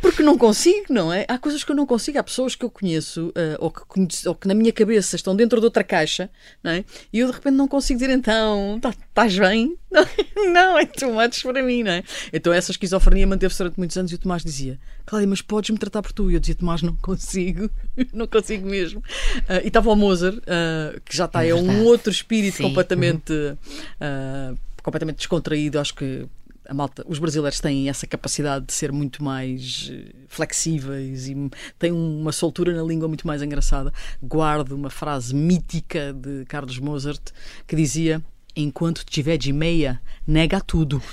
Porque 0.00 0.22
não 0.22 0.36
consigo, 0.36 0.86
não 0.90 1.12
é? 1.12 1.24
Há 1.28 1.38
coisas 1.38 1.62
que 1.62 1.70
eu 1.70 1.76
não 1.76 1.86
consigo. 1.86 2.18
Há 2.18 2.22
pessoas 2.22 2.54
que 2.54 2.64
eu 2.64 2.70
conheço, 2.70 3.28
uh, 3.28 3.56
ou, 3.58 3.70
que 3.70 4.28
ou 4.28 4.34
que 4.34 4.48
na 4.48 4.54
minha 4.54 4.72
cabeça 4.72 5.16
estão 5.16 5.34
dentro 5.34 5.60
de 5.60 5.64
outra 5.64 5.84
caixa, 5.84 6.28
não 6.62 6.72
é? 6.72 6.84
E 7.12 7.20
eu 7.20 7.26
de 7.28 7.32
repente 7.32 7.54
não 7.54 7.68
consigo 7.68 8.00
dizer 8.00 8.12
então, 8.12 8.80
estás 8.82 9.38
bem? 9.38 9.76
Não, 9.90 10.04
não 10.52 10.78
é 10.78 10.86
too 10.86 11.12
much 11.12 11.42
para 11.42 11.62
mim, 11.62 11.82
não 11.82 11.92
é? 11.92 12.02
Então 12.32 12.52
essa 12.52 12.72
esquizofrenia 12.72 13.26
manteve-se 13.26 13.58
durante 13.58 13.78
muitos 13.78 13.96
anos 13.96 14.12
e 14.12 14.14
o 14.14 14.18
Tomás 14.18 14.42
dizia: 14.42 14.78
Cláudia, 15.06 15.28
mas 15.28 15.40
podes-me 15.40 15.78
tratar 15.78 16.02
por 16.02 16.12
tu? 16.12 16.30
E 16.30 16.34
eu 16.34 16.40
dizia: 16.40 16.54
Tomás, 16.54 16.82
não 16.82 16.96
consigo, 16.96 17.70
não 18.12 18.26
consigo 18.26 18.68
mesmo. 18.68 19.00
Uh, 19.00 19.62
e 19.64 19.68
estava 19.68 19.90
o 19.90 19.96
Moser, 19.96 20.34
uh, 20.34 21.00
que 21.04 21.16
já 21.16 21.26
está, 21.26 21.44
é, 21.44 21.50
é 21.50 21.54
um 21.54 21.84
outro 21.84 22.10
espírito 22.10 22.58
Sim. 22.58 22.64
completamente. 22.64 23.32
Uh, 23.32 24.56
completamente 24.82 25.18
descontraído, 25.18 25.78
acho 25.78 25.94
que 25.94 26.26
a 26.72 26.74
malta, 26.74 27.04
os 27.06 27.18
brasileiros 27.18 27.60
têm 27.60 27.90
essa 27.90 28.06
capacidade 28.06 28.64
de 28.66 28.72
ser 28.72 28.90
muito 28.90 29.22
mais 29.22 29.90
eh, 29.92 30.14
flexíveis 30.26 31.28
e 31.28 31.50
têm 31.78 31.92
uma 31.92 32.32
soltura 32.32 32.74
na 32.74 32.82
língua 32.82 33.06
muito 33.06 33.26
mais 33.26 33.42
engraçada. 33.42 33.92
Guardo 34.22 34.72
uma 34.72 34.88
frase 34.88 35.34
mítica 35.34 36.14
de 36.14 36.46
Carlos 36.46 36.78
Mozart 36.78 37.20
que 37.66 37.76
dizia: 37.76 38.22
Enquanto 38.56 39.04
tiver 39.04 39.36
de 39.36 39.52
meia, 39.52 40.00
nega 40.26 40.62
tudo. 40.62 41.02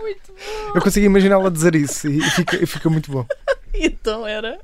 muito 0.00 0.32
bom. 0.32 0.72
Eu 0.76 0.80
consigo 0.80 1.06
imaginá-la 1.06 1.50
dizer 1.50 1.74
isso 1.74 2.08
e 2.08 2.22
fica, 2.22 2.56
e 2.62 2.66
fica 2.66 2.88
muito 2.88 3.10
bom. 3.10 3.26
então 3.74 4.26
era, 4.26 4.58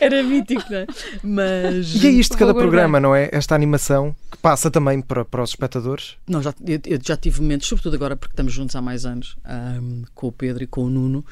era 0.00 0.22
mítico, 0.22 0.62
não 0.70 0.78
é? 0.78 0.86
Mas. 1.22 1.94
E 1.94 2.06
é 2.06 2.10
isto 2.10 2.32
de 2.32 2.38
cada 2.38 2.54
programa, 2.54 3.00
não 3.00 3.14
é? 3.14 3.28
Esta 3.32 3.54
animação 3.54 4.14
que 4.30 4.38
passa 4.38 4.70
também 4.70 5.00
para, 5.00 5.24
para 5.24 5.42
os 5.42 5.50
espectadores? 5.50 6.16
Não, 6.26 6.42
já, 6.42 6.54
eu, 6.66 6.80
eu 6.84 6.98
já 7.02 7.16
tive 7.16 7.40
momentos, 7.40 7.66
sobretudo 7.66 7.94
agora 7.94 8.16
porque 8.16 8.32
estamos 8.32 8.52
juntos 8.52 8.76
há 8.76 8.82
mais 8.82 9.06
anos, 9.06 9.36
um, 9.80 10.02
com 10.14 10.28
o 10.28 10.32
Pedro 10.32 10.62
e 10.62 10.66
com 10.66 10.84
o 10.84 10.90
Nuno. 10.90 11.24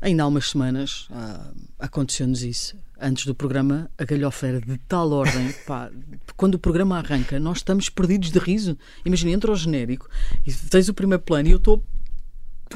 Ainda 0.00 0.22
há 0.22 0.26
umas 0.26 0.50
semanas 0.50 1.08
uh, 1.10 1.54
aconteceu-nos 1.78 2.42
isso. 2.42 2.76
Antes 3.00 3.26
do 3.26 3.34
programa, 3.34 3.90
a 3.98 4.04
galhofa 4.04 4.46
era 4.46 4.60
de 4.60 4.78
tal 4.86 5.10
ordem. 5.10 5.52
Pá, 5.66 5.90
quando 6.36 6.56
o 6.56 6.58
programa 6.58 6.98
arranca, 6.98 7.40
nós 7.40 7.58
estamos 7.58 7.88
perdidos 7.88 8.30
de 8.30 8.38
riso. 8.38 8.76
Imagina, 9.04 9.32
entra 9.32 9.50
o 9.50 9.56
genérico 9.56 10.08
e 10.46 10.52
tens 10.52 10.88
o 10.88 10.94
primeiro 10.94 11.22
plano 11.22 11.48
e 11.48 11.52
eu 11.52 11.56
estou 11.56 11.82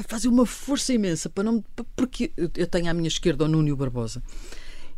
fazer 0.03 0.27
uma 0.27 0.45
força 0.45 0.93
imensa 0.93 1.29
para 1.29 1.43
não 1.43 1.63
porque 1.95 2.31
eu 2.37 2.67
tenho 2.67 2.89
à 2.89 2.93
minha 2.93 3.07
esquerda 3.07 3.45
o 3.45 3.47
Nuno 3.47 3.67
e 3.67 3.71
o 3.71 3.77
Barbosa 3.77 4.23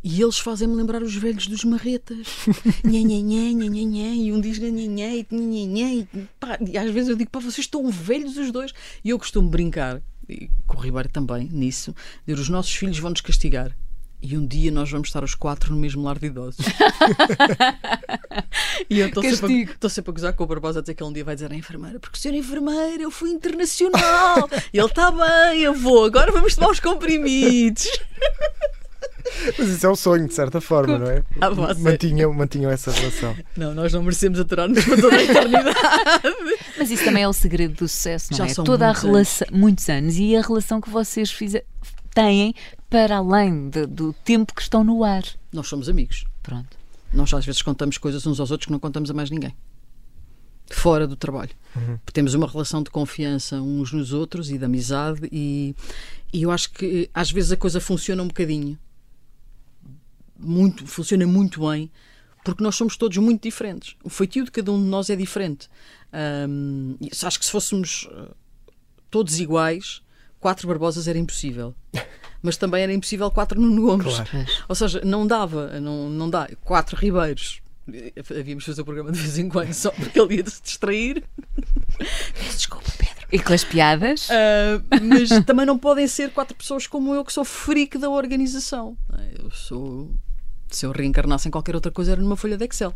e 0.04 0.22
eles 0.22 0.40
fazem-me 0.40 0.76
lembrar 0.76 1.04
os 1.04 1.16
velhos 1.16 1.48
dos 1.48 1.64
marretas. 1.64 2.28
nhê, 2.84 3.04
nhê, 3.04 3.22
nhê, 3.22 3.54
nhê, 3.54 3.86
nhê, 3.86 4.14
e 4.16 4.34
um 4.34 4.42
diz 4.42 4.58
nhê, 4.58 4.72
nhê, 4.72 5.26
nhê, 5.30 5.66
nhê, 5.66 5.94
e, 6.00 6.08
pá, 6.40 6.58
e 6.60 6.78
às 6.78 6.92
vezes 6.92 7.10
eu 7.10 7.16
digo, 7.16 7.30
pá, 7.30 7.40
vocês 7.40 7.60
estão 7.60 7.88
velhos 7.90 8.38
os 8.38 8.52
dois. 8.52 8.74
E 9.04 9.10
eu 9.10 9.20
costumo 9.20 9.50
brincar, 9.50 10.02
e 10.28 10.50
com 10.66 10.78
o 10.78 10.80
Ribeiro 10.80 11.10
também, 11.10 11.48
nisso, 11.52 11.96
dizer, 12.26 12.40
os 12.40 12.50
nossos 12.50 12.74
filhos 12.74 12.98
vão 12.98 13.12
nos 13.12 13.22
castigar. 13.22 13.76
E 14.21 14.38
um 14.38 14.45
dia 14.45 14.71
nós 14.71 14.91
vamos 14.91 15.07
estar 15.07 15.23
os 15.23 15.34
quatro 15.34 15.73
no 15.73 15.79
mesmo 15.79 16.03
lar 16.03 16.19
de 16.19 16.27
idosos. 16.27 16.63
e 18.88 18.99
eu 18.99 19.07
estou 19.07 19.23
sempre, 19.23 19.67
sempre, 19.89 20.12
a 20.12 20.13
gozar 20.13 20.34
com 20.34 20.43
o 20.43 20.47
Barbosa 20.47 20.79
a 20.79 20.81
dizer 20.81 20.93
que 20.93 21.01
ele 21.01 21.10
um 21.10 21.13
dia 21.13 21.23
vai 21.23 21.34
dizer 21.34 21.51
à 21.51 21.55
enfermeira: 21.55 21.99
Porque, 21.99 22.19
senhor 22.19 22.36
enfermeira, 22.36 23.01
eu 23.01 23.10
fui 23.10 23.31
internacional. 23.31 24.47
e 24.71 24.77
ele 24.77 24.86
está 24.86 25.12
bem, 25.12 25.62
eu 25.62 25.73
vou, 25.73 26.05
agora 26.05 26.31
vamos 26.31 26.53
tomar 26.53 26.69
os 26.69 26.79
comprimidos. 26.79 27.88
Mas 29.57 29.69
isso 29.69 29.88
é 29.88 29.89
um 29.89 29.95
sonho, 29.95 30.27
de 30.27 30.34
certa 30.34 30.62
forma, 30.62 30.99
não 30.99 31.07
é? 31.07 31.23
Ah, 31.39 31.49
mantinham, 31.79 32.34
mantinham 32.34 32.69
essa 32.69 32.91
relação. 32.91 33.36
Não, 33.55 33.73
nós 33.73 33.93
não 33.93 34.03
merecemos 34.03 34.39
aturar-nos 34.39 34.84
para 34.84 35.01
toda 35.01 35.15
a 35.15 35.23
eternidade. 35.23 35.77
Mas 36.77 36.91
isso 36.91 37.05
também 37.05 37.23
é 37.23 37.27
o 37.27 37.34
segredo 37.34 37.75
do 37.75 37.88
sucesso, 37.88 38.27
não 38.31 38.38
Já 38.38 38.47
é? 38.47 38.53
Toda 38.53 38.89
a 38.89 38.91
relação, 38.91 39.47
anos. 39.47 39.60
muitos 39.60 39.89
anos, 39.89 40.17
e 40.17 40.36
a 40.36 40.41
relação 40.41 40.81
que 40.81 40.89
vocês 40.89 41.31
fizeram 41.31 41.65
têm 42.13 42.53
para 42.91 43.15
além 43.15 43.69
de, 43.69 43.86
do 43.88 44.12
tempo 44.12 44.54
que 44.54 44.62
estão 44.62 44.84
no 44.84 45.01
ar. 45.06 45.23
Nós 45.51 45.69
somos 45.69 45.88
amigos. 45.88 46.25
Pronto. 46.43 46.77
Nós 47.13 47.34
às 47.34 47.45
vezes 47.45 47.62
contamos 47.62 47.97
coisas 47.97 48.27
uns 48.27 48.38
aos 48.38 48.51
outros 48.51 48.65
que 48.65 48.71
não 48.71 48.80
contamos 48.80 49.10
a 49.10 49.13
mais 49.13 49.32
ninguém. 49.32 49.56
Fora 50.69 51.08
do 51.08 51.15
trabalho. 51.15 51.51
Uhum. 51.73 51.97
Temos 52.12 52.34
uma 52.34 52.45
relação 52.45 52.84
de 52.84 52.89
confiança 52.89 53.62
uns 53.62 53.93
nos 53.93 54.12
outros 54.12 54.51
e 54.51 54.58
de 54.58 54.65
amizade, 54.65 55.27
e, 55.32 55.73
e 56.34 56.43
eu 56.43 56.51
acho 56.51 56.69
que 56.73 57.10
às 57.13 57.32
vezes 57.32 57.54
a 57.54 57.58
coisa 57.58 57.80
funciona 57.80 58.21
um 58.21 58.27
bocadinho. 58.27 58.77
Muito, 60.38 60.86
funciona 60.86 61.25
muito 61.25 61.65
bem, 61.69 61.89
porque 62.43 62.62
nós 62.62 62.75
somos 62.75 62.97
todos 62.97 63.17
muito 63.17 63.43
diferentes. 63.43 63.95
O 64.04 64.10
feitio 64.10 64.43
de 64.43 64.51
cada 64.51 64.69
um 64.69 64.84
de 64.84 64.89
nós 64.89 65.10
é 65.10 65.15
diferente. 65.15 65.69
Um, 66.49 66.97
acho 67.23 67.39
que 67.39 67.45
se 67.45 67.51
fôssemos 67.51 68.10
uh, 68.12 68.36
todos 69.10 69.39
iguais, 69.39 70.01
quatro 70.41 70.67
Barbosas 70.67 71.08
era 71.08 71.17
impossível. 71.17 71.73
Mas 72.41 72.58
também 72.58 72.84
era 72.84 72.93
impossível 72.93 73.30
quatro 73.30 73.60
Nuno 73.60 73.82
Gomes. 73.82 74.15
Claro. 74.15 74.47
Ou 74.67 74.75
seja, 74.75 75.01
não 75.04 75.27
dava, 75.27 75.80
não, 75.80 76.10
não 76.10 76.30
dá. 76.30 76.47
Quatro 76.62 76.95
Ribeiros. 76.95 77.62
Havíamos 78.30 78.63
fazer 78.63 78.82
o 78.82 78.86
programa 78.86 79.12
de 79.12 79.19
vez 79.19 79.38
em 79.38 79.49
quando 79.49 79.73
só 79.73 79.91
porque 79.91 80.19
ele 80.19 80.36
ia 80.36 80.49
se 80.49 80.62
distrair. 80.62 81.23
Desculpa, 82.56 82.89
Pedro. 82.97 83.27
E 83.32 83.39
com 83.39 83.54
as 83.54 83.63
piadas? 83.63 84.27
Uh, 84.30 84.84
mas 85.01 85.30
também 85.45 85.65
não 85.65 85.77
podem 85.77 86.08
ser 86.08 86.32
quatro 86.32 86.56
pessoas 86.56 86.86
como 86.88 87.13
eu, 87.13 87.23
que 87.23 87.32
sou 87.32 87.45
freak 87.45 87.97
da 87.97 88.10
organização. 88.10 88.97
Eu 89.38 89.49
sou 89.51 90.12
se 90.71 90.86
eu 90.86 90.91
reencarnasse 90.91 91.47
em 91.47 91.51
qualquer 91.51 91.75
outra 91.75 91.91
coisa 91.91 92.13
era 92.13 92.21
numa 92.21 92.38
folha 92.38 92.58
de 92.58 92.65
Excel. 92.65 92.93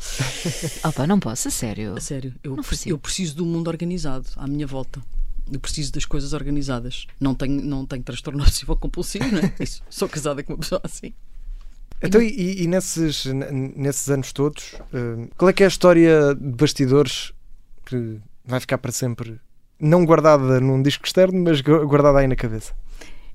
Opa, 0.83 1.05
não 1.05 1.19
posso, 1.19 1.49
a 1.49 1.51
sério. 1.51 1.95
A 1.97 2.01
sério. 2.01 2.33
Eu, 2.41 2.57
eu 2.85 2.97
preciso 2.97 3.35
do 3.35 3.45
mundo 3.45 3.67
organizado 3.67 4.25
à 4.37 4.47
minha 4.47 4.65
volta. 4.65 5.01
Eu 5.51 5.59
preciso 5.59 5.91
das 5.91 6.05
coisas 6.05 6.33
organizadas. 6.33 7.05
Não 7.19 7.35
tenho, 7.35 7.61
não 7.63 7.85
tenho 7.85 8.03
transtorno 8.03 8.41
obsessivo 8.43 8.75
compulsivo, 8.75 9.25
não 9.31 9.39
é? 9.39 9.53
Isso. 9.59 9.81
Sou 9.89 10.09
casada 10.09 10.43
com 10.43 10.53
uma 10.53 10.59
pessoa 10.59 10.81
assim. 10.83 11.13
Então, 12.01 12.21
e, 12.21 12.63
e 12.63 12.67
nesses, 12.67 13.25
nesses 13.25 14.09
anos 14.09 14.33
todos, 14.33 14.73
uh, 14.73 15.29
qual 15.37 15.49
é 15.49 15.53
que 15.53 15.63
é 15.63 15.65
a 15.65 15.69
história 15.69 16.35
de 16.35 16.51
bastidores 16.51 17.31
que 17.85 18.19
vai 18.43 18.59
ficar 18.59 18.77
para 18.77 18.91
sempre, 18.91 19.39
não 19.79 20.05
guardada 20.05 20.59
num 20.59 20.81
disco 20.81 21.05
externo, 21.05 21.43
mas 21.43 21.61
guardada 21.61 22.19
aí 22.19 22.27
na 22.27 22.35
cabeça? 22.35 22.73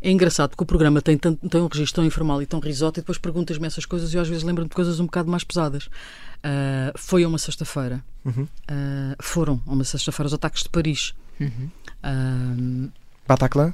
É 0.03 0.11
engraçado 0.11 0.51
porque 0.51 0.63
o 0.63 0.67
programa 0.67 1.03
tem, 1.03 1.19
tanto, 1.19 1.47
tem 1.49 1.61
um 1.61 1.67
registro 1.67 1.97
tão 1.97 2.05
informal 2.05 2.41
e 2.41 2.47
tão 2.47 2.59
risoto 2.59 2.99
e 2.99 3.03
depois 3.03 3.19
perguntas-me 3.19 3.67
essas 3.67 3.85
coisas 3.85 4.15
e 4.15 4.17
eu 4.17 4.23
às 4.23 4.29
vezes 4.29 4.43
lembro-me 4.43 4.69
de 4.69 4.75
coisas 4.75 4.99
um 4.99 5.05
bocado 5.05 5.31
mais 5.31 5.45
pesadas. 5.45 5.87
Uh, 5.87 6.97
foi 6.97 7.23
a 7.23 7.29
uma 7.29 7.37
sexta-feira. 7.37 8.03
Uhum. 8.25 8.45
Uh, 8.45 9.17
foram 9.21 9.61
a 9.67 9.73
uma 9.73 9.85
sexta-feira 9.85 10.29
os 10.29 10.33
ataques 10.33 10.63
de 10.63 10.71
Paris. 10.71 11.15
Uhum. 11.39 11.71
Um, 12.05 12.91
Bataclan? 13.27 13.73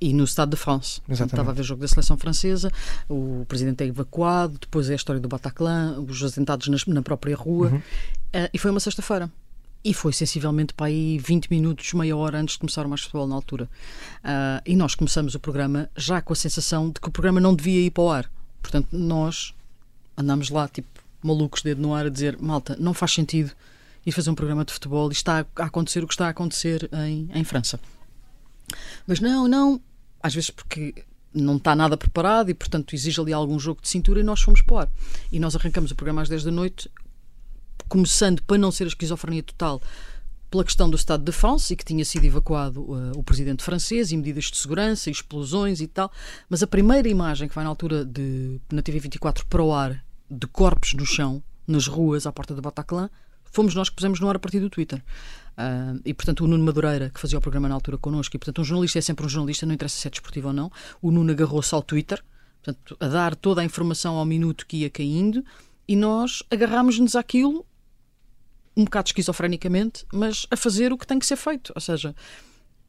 E 0.00 0.12
no 0.12 0.24
Estado 0.24 0.50
de 0.50 0.56
France. 0.56 1.00
Exatamente. 1.08 1.32
Estava 1.32 1.50
a 1.50 1.54
ver 1.54 1.60
o 1.60 1.64
jogo 1.64 1.80
da 1.80 1.88
seleção 1.88 2.16
francesa, 2.16 2.70
o 3.08 3.44
presidente 3.48 3.82
é 3.84 3.86
evacuado, 3.86 4.58
depois 4.60 4.90
é 4.90 4.92
a 4.92 4.96
história 4.96 5.20
do 5.20 5.28
Bataclan, 5.28 6.00
os 6.00 6.22
atentados 6.22 6.68
na, 6.68 6.76
na 6.94 7.02
própria 7.02 7.36
rua. 7.36 7.68
Uhum. 7.68 7.78
Uh, 7.78 8.50
e 8.52 8.58
foi 8.58 8.70
uma 8.70 8.80
sexta-feira. 8.80 9.30
E 9.82 9.92
foi 9.92 10.12
sensivelmente 10.12 10.72
para 10.72 10.86
aí 10.86 11.18
20 11.18 11.48
minutos, 11.50 11.92
meia 11.92 12.16
hora 12.16 12.38
antes 12.38 12.54
de 12.54 12.58
começar 12.58 12.86
o 12.86 12.88
mais 12.88 13.02
futebol 13.02 13.26
na 13.26 13.34
altura. 13.34 13.68
Uh, 14.24 14.62
e 14.64 14.74
nós 14.74 14.94
começamos 14.94 15.34
o 15.34 15.40
programa 15.40 15.90
já 15.96 16.20
com 16.22 16.32
a 16.32 16.36
sensação 16.36 16.88
de 16.90 17.00
que 17.00 17.08
o 17.08 17.10
programa 17.10 17.40
não 17.40 17.54
devia 17.54 17.80
ir 17.80 17.90
para 17.90 18.02
o 18.02 18.10
ar. 18.10 18.30
Portanto, 18.62 18.88
nós 18.92 19.54
andámos 20.16 20.48
lá, 20.48 20.66
tipo, 20.68 20.88
malucos, 21.22 21.62
dedo 21.62 21.82
no 21.82 21.94
ar, 21.94 22.06
a 22.06 22.08
dizer: 22.08 22.38
malta, 22.40 22.76
não 22.80 22.94
faz 22.94 23.12
sentido 23.12 23.52
ir 24.04 24.12
fazer 24.12 24.30
um 24.30 24.34
programa 24.34 24.64
de 24.64 24.72
futebol 24.72 25.10
e 25.10 25.12
está 25.12 25.46
a 25.56 25.64
acontecer 25.64 26.02
o 26.04 26.06
que 26.06 26.14
está 26.14 26.26
a 26.26 26.30
acontecer 26.30 26.88
em, 26.92 27.28
em 27.32 27.44
França. 27.44 27.80
Mas 29.06 29.20
não, 29.20 29.46
não, 29.48 29.80
às 30.22 30.34
vezes 30.34 30.50
porque 30.50 30.94
não 31.32 31.56
está 31.56 31.74
nada 31.74 31.96
preparado 31.96 32.50
e, 32.50 32.54
portanto, 32.54 32.94
exige 32.94 33.20
ali 33.20 33.32
algum 33.32 33.58
jogo 33.58 33.82
de 33.82 33.88
cintura 33.88 34.20
e 34.20 34.22
nós 34.22 34.40
fomos 34.40 34.62
ar. 34.78 34.88
E 35.32 35.40
nós 35.40 35.56
arrancamos 35.56 35.90
o 35.90 35.96
programa 35.96 36.22
às 36.22 36.28
10 36.28 36.44
da 36.44 36.50
noite, 36.50 36.90
começando, 37.88 38.42
para 38.42 38.56
não 38.56 38.70
ser 38.70 38.84
a 38.84 38.88
esquizofrenia 38.88 39.42
total, 39.42 39.82
pela 40.50 40.64
questão 40.64 40.88
do 40.88 40.96
Estado 40.96 41.24
de 41.24 41.32
France 41.32 41.72
e 41.72 41.76
que 41.76 41.84
tinha 41.84 42.04
sido 42.04 42.24
evacuado 42.24 42.82
uh, 42.82 43.12
o 43.16 43.24
presidente 43.24 43.64
francês 43.64 44.12
e 44.12 44.16
medidas 44.16 44.44
de 44.44 44.56
segurança, 44.56 45.10
explosões 45.10 45.80
e 45.80 45.88
tal. 45.88 46.12
Mas 46.48 46.62
a 46.62 46.66
primeira 46.66 47.08
imagem 47.08 47.48
que 47.48 47.54
vai 47.54 47.64
na 47.64 47.70
altura 47.70 48.04
de, 48.04 48.60
na 48.70 48.80
TV 48.80 49.00
24 49.00 49.44
para 49.46 49.62
o 49.62 49.72
ar 49.72 50.04
de 50.30 50.46
corpos 50.46 50.94
no 50.94 51.04
chão, 51.04 51.42
nas 51.66 51.88
ruas, 51.88 52.26
à 52.26 52.32
porta 52.32 52.54
do 52.54 52.62
Bataclan, 52.62 53.10
fomos 53.54 53.74
nós 53.74 53.88
que 53.88 53.96
pusemos 53.96 54.20
no 54.20 54.28
ar 54.28 54.36
a 54.36 54.38
partir 54.38 54.60
do 54.60 54.68
Twitter. 54.68 55.02
Uh, 55.56 56.00
e, 56.04 56.12
portanto, 56.12 56.44
o 56.44 56.46
Nuno 56.46 56.64
Madureira, 56.64 57.10
que 57.10 57.20
fazia 57.20 57.38
o 57.38 57.40
programa 57.40 57.68
na 57.68 57.74
altura 57.74 57.96
connosco, 57.96 58.36
e, 58.36 58.38
portanto, 58.38 58.60
um 58.60 58.64
jornalista 58.64 58.98
é 58.98 59.02
sempre 59.02 59.24
um 59.24 59.28
jornalista, 59.28 59.64
não 59.64 59.74
interessa 59.74 59.96
se 59.96 60.06
é 60.06 60.10
desportivo 60.10 60.48
ou 60.48 60.52
não. 60.52 60.70
O 61.00 61.10
Nuno 61.10 61.30
agarrou-se 61.30 61.74
ao 61.74 61.82
Twitter, 61.82 62.22
portanto, 62.62 62.96
a 62.98 63.08
dar 63.08 63.36
toda 63.36 63.60
a 63.60 63.64
informação 63.64 64.16
ao 64.16 64.24
minuto 64.24 64.66
que 64.66 64.78
ia 64.78 64.90
caindo, 64.90 65.44
e 65.86 65.94
nós 65.94 66.42
agarrámos-nos 66.50 67.14
àquilo 67.14 67.64
um 68.76 68.84
bocado 68.84 69.08
esquizofrenicamente, 69.08 70.04
mas 70.12 70.46
a 70.50 70.56
fazer 70.56 70.92
o 70.92 70.98
que 70.98 71.06
tem 71.06 71.18
que 71.18 71.26
ser 71.26 71.36
feito. 71.36 71.72
Ou 71.74 71.80
seja, 71.80 72.14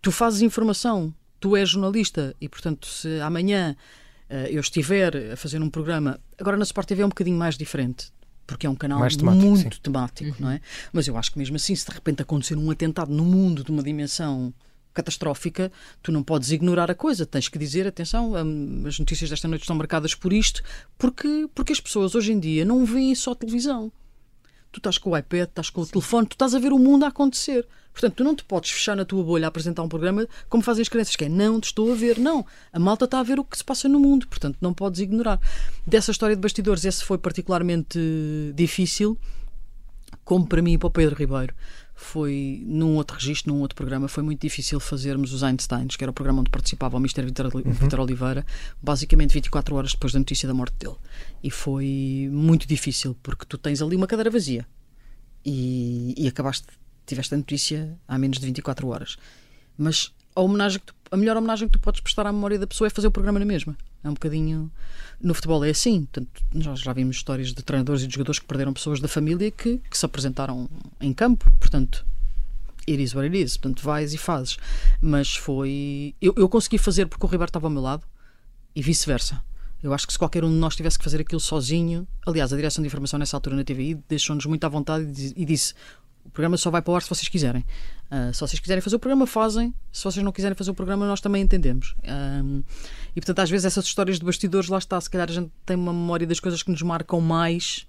tu 0.02 0.12
fazes 0.12 0.42
informação, 0.42 1.14
tu 1.40 1.56
és 1.56 1.70
jornalista 1.70 2.36
e, 2.42 2.50
portanto, 2.50 2.88
se 2.88 3.20
amanhã 3.20 3.76
uh, 4.30 4.34
eu 4.50 4.60
estiver 4.60 5.34
a 5.34 5.38
fazer 5.38 5.62
um 5.62 5.70
programa. 5.70 6.20
Agora 6.40 6.58
na 6.58 6.64
Sport 6.64 6.88
TV 6.88 7.04
é 7.04 7.06
um 7.06 7.10
bocadinho 7.10 7.38
mais 7.38 7.58
diferente. 7.58 8.12
Porque 8.48 8.68
é 8.68 8.70
um 8.70 8.76
canal 8.76 9.00
temático, 9.08 9.48
muito 9.48 9.76
sim. 9.76 9.82
temático, 9.82 10.30
uhum. 10.30 10.36
não 10.40 10.52
é? 10.52 10.62
Mas 10.94 11.08
eu 11.08 11.18
acho 11.18 11.32
que 11.32 11.38
mesmo 11.38 11.56
assim, 11.56 11.76
se 11.76 11.86
de 11.86 11.94
repente 11.94 12.22
acontecer 12.22 12.58
um 12.58 12.70
atentado 12.70 13.12
no 13.12 13.24
mundo 13.24 13.64
de 13.64 13.72
uma 13.72 13.82
dimensão 13.82 14.54
catastrófica, 14.94 15.72
tu 16.02 16.12
não 16.12 16.24
podes 16.24 16.52
ignorar 16.52 16.90
a 16.90 16.96
coisa. 16.96 17.26
Tens 17.26 17.50
que 17.50 17.60
dizer, 17.60 17.86
atenção, 17.86 18.34
hum, 18.34 18.84
as 18.88 18.98
notícias 18.98 19.30
desta 19.30 19.48
noite 19.48 19.62
estão 19.62 19.76
marcadas 19.76 20.16
por 20.16 20.32
isto, 20.32 20.64
porque, 20.98 21.50
porque 21.54 21.74
as 21.74 21.80
pessoas 21.80 22.16
hoje 22.16 22.32
em 22.32 22.40
dia 22.40 22.64
não 22.64 22.86
veem 22.86 23.14
só 23.14 23.36
televisão 23.36 23.92
tu 24.76 24.80
estás 24.80 24.98
com 24.98 25.12
o 25.12 25.18
iPad, 25.18 25.48
estás 25.48 25.70
com 25.70 25.82
o 25.82 25.86
Sim. 25.86 25.92
telefone, 25.92 26.28
tu 26.28 26.34
estás 26.34 26.54
a 26.54 26.60
ver 26.60 26.74
o 26.74 26.80
mundo 26.80 27.06
a 27.06 27.08
acontecer. 27.08 27.66
Portanto, 27.94 28.16
tu 28.16 28.24
não 28.26 28.36
te 28.36 28.44
podes 28.44 28.72
fechar 28.72 28.96
na 28.96 29.06
tua 29.06 29.24
bolha 29.24 29.46
a 29.46 29.48
apresentar 29.48 29.82
um 29.82 29.88
programa 29.88 30.28
como 30.50 30.62
fazem 30.62 30.82
as 30.82 30.90
crianças, 30.90 31.16
que 31.16 31.26
é 31.26 31.30
não, 31.30 31.62
te 31.62 31.66
estou 31.66 31.92
a 31.92 31.96
ver. 31.96 32.20
Não, 32.20 32.46
a 32.74 32.78
malta 32.78 33.06
está 33.06 33.20
a 33.20 33.24
ver 33.24 33.40
o 33.40 33.44
que 33.44 33.58
se 33.58 33.64
passa 33.64 33.88
no 33.88 34.00
mundo, 34.00 34.28
portanto, 34.28 34.58
não 34.60 34.74
podes 34.74 35.00
ignorar. 35.00 35.40
Dessa 35.88 36.12
história 36.12 36.36
de 36.36 36.42
bastidores, 36.42 36.84
esse 36.84 37.04
foi 37.06 37.18
particularmente 37.18 37.98
difícil, 38.54 39.18
como 40.26 40.46
para 40.46 40.62
mim 40.62 40.74
e 40.74 40.78
para 40.78 40.88
o 40.88 40.92
Pedro 40.92 41.16
Ribeiro 41.16 41.56
foi 41.96 42.62
num 42.66 42.98
outro 42.98 43.16
registro, 43.16 43.54
num 43.54 43.62
outro 43.62 43.76
programa, 43.76 44.10
foi 44.10 44.22
muito 44.22 44.42
difícil 44.42 44.80
fazermos 44.82 45.32
os 45.32 45.44
Einsteins, 45.44 45.96
que 45.96 46.04
era 46.04 46.12
o 46.12 46.14
programa 46.14 46.42
onde 46.42 46.52
participava 46.52 46.98
o 46.98 47.00
Mr. 47.00 47.24
Vitor, 47.24 47.46
uhum. 47.56 48.02
Oliveira, 48.02 48.46
basicamente 48.84 49.34
24 49.34 49.74
horas 49.76 49.92
depois 49.94 50.12
da 50.12 50.20
notícia 50.20 50.46
da 50.46 50.54
morte 50.54 50.76
dele. 50.78 50.98
E 51.42 51.50
foi 51.50 52.30
muito 52.32 52.68
difícil, 52.68 53.16
porque 53.24 53.46
tu 53.46 53.58
tens 53.58 53.82
ali 53.82 53.96
uma 53.96 54.08
cadeira 54.08 54.30
vazia 54.30 54.68
e, 55.46 56.14
e 56.18 56.28
acabaste, 56.28 56.68
tiveste 57.06 57.34
a 57.34 57.38
notícia 57.38 57.98
há 58.06 58.18
menos 58.18 58.40
de 58.40 58.46
24 58.46 58.88
horas. 58.90 59.16
Mas 59.78 60.12
a 60.36 60.42
homenagem 60.42 60.82
tu, 60.86 60.94
a 61.10 61.16
melhor 61.16 61.38
homenagem 61.38 61.70
que 61.70 61.78
tu 61.78 61.82
podes 61.82 62.02
prestar 62.02 62.28
à 62.28 62.34
memória 62.34 62.60
da 62.60 62.68
pessoa 62.68 62.88
é 62.88 62.90
fazer 62.90 63.08
o 63.08 63.12
programa 63.12 63.40
na 63.40 63.46
mesma. 63.46 63.78
É 64.06 64.10
um 64.10 64.14
bocadinho. 64.14 64.72
No 65.20 65.34
futebol 65.34 65.66
é 65.66 65.72
assim. 65.72 66.06
Portanto, 66.06 66.44
nós 66.54 66.80
já 66.80 66.94
vimos 66.94 67.16
histórias 67.16 67.52
de 67.52 67.64
treinadores 67.64 68.04
e 68.04 68.08
de 68.08 68.14
jogadores 68.14 68.38
que 68.38 68.46
perderam 68.46 68.72
pessoas 68.72 69.00
da 69.00 69.08
família 69.08 69.50
que, 69.50 69.80
que 69.90 69.98
se 69.98 70.06
apresentaram 70.06 70.70
em 71.02 71.12
campo. 71.12 71.52
Portanto, 71.60 72.06
it 72.88 73.02
is 73.02 73.16
what 73.16 73.26
it 73.26 73.36
is. 73.36 73.58
Portanto, 73.58 73.84
vais 73.84 74.14
e 74.14 74.18
fazes. 74.18 74.58
Mas 75.02 75.36
foi. 75.36 76.14
Eu, 76.22 76.36
eu 76.38 76.48
consegui 76.48 76.78
fazer 76.78 77.08
porque 77.08 77.26
o 77.26 77.28
Ribeiro 77.30 77.50
estava 77.50 77.66
ao 77.66 77.72
meu 77.72 77.82
lado 77.82 78.04
e 78.76 78.82
vice-versa. 78.84 79.44
Eu 79.82 79.92
acho 79.92 80.06
que 80.06 80.14
se 80.14 80.20
qualquer 80.20 80.44
um 80.44 80.50
de 80.50 80.56
nós 80.56 80.76
tivesse 80.76 81.00
que 81.00 81.04
fazer 81.04 81.22
aquilo 81.22 81.40
sozinho, 81.40 82.08
aliás, 82.28 82.54
a 82.54 82.56
direção 82.56 82.84
de 82.84 82.88
informação 82.88 83.18
nessa 83.18 83.36
altura 83.36 83.56
na 83.56 83.64
TVI 83.64 83.96
deixou-nos 84.08 84.46
muito 84.46 84.64
à 84.64 84.70
vontade 84.70 85.34
e 85.36 85.46
disse: 85.46 85.74
o 86.26 86.30
programa 86.30 86.58
só 86.58 86.72
vai 86.72 86.82
para 86.82 86.92
o 86.92 86.96
ar 86.96 87.04
se 87.04 87.10
vocês 87.10 87.28
quiserem. 87.28 87.64
Uh, 88.12 88.34
se 88.34 88.40
vocês 88.40 88.60
quiserem 88.60 88.82
fazer 88.82 88.96
o 88.96 89.00
programa, 89.00 89.28
fazem. 89.28 89.74
Se 89.92 90.04
vocês 90.04 90.24
não 90.24 90.32
quiserem 90.32 90.56
fazer 90.56 90.72
o 90.72 90.74
programa, 90.74 91.08
nós 91.08 91.22
também 91.22 91.42
entendemos. 91.44 91.96
Um, 92.04 92.64
e 93.16 93.22
portanto, 93.22 93.40
às 93.40 93.50
vezes, 93.50 93.66
essas 93.66 93.86
histórias 93.86 94.20
de 94.20 94.26
bastidores, 94.26 94.70
lá 94.70 94.78
está. 94.78 95.00
Se 95.00 95.10
calhar 95.10 95.30
a 95.30 95.34
gente 95.34 95.52
tem 95.66 95.78
uma 95.78 95.94
memória 95.94 96.28
das 96.28 96.40
coisas 96.40 96.62
que 96.62 96.72
nos 96.72 96.82
marcam 96.82 97.22
mais 97.22 97.88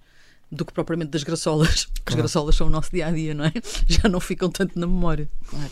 do 0.51 0.65
que 0.65 0.73
propriamente 0.73 1.11
das 1.11 1.23
graçolas. 1.23 1.89
Claro. 2.07 2.21
as 2.21 2.23
graçolas 2.23 2.55
são 2.55 2.69
o 2.69 2.71
nosso 2.71 2.93
dia 2.93 3.09
a 3.09 3.11
dia, 3.11 3.35
não 3.35 3.45
é? 3.45 3.53
Já 3.89 4.09
não 4.09 4.21
ficam 4.21 4.49
tanto 4.49 4.79
na 4.79 4.87
memória. 4.87 5.29
Claro. 5.49 5.71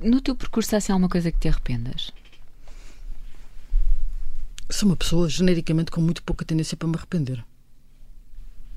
No 0.00 0.20
teu 0.20 0.34
percurso, 0.34 0.74
há 0.74 0.78
assim, 0.78 0.90
alguma 0.90 1.08
coisa 1.08 1.30
que 1.30 1.38
te 1.38 1.46
arrependas? 1.46 2.10
Sou 4.68 4.88
uma 4.88 4.96
pessoa 4.96 5.28
genericamente 5.28 5.92
com 5.92 6.00
muito 6.00 6.24
pouca 6.24 6.44
tendência 6.44 6.76
para 6.76 6.88
me 6.88 6.96
arrepender. 6.96 7.44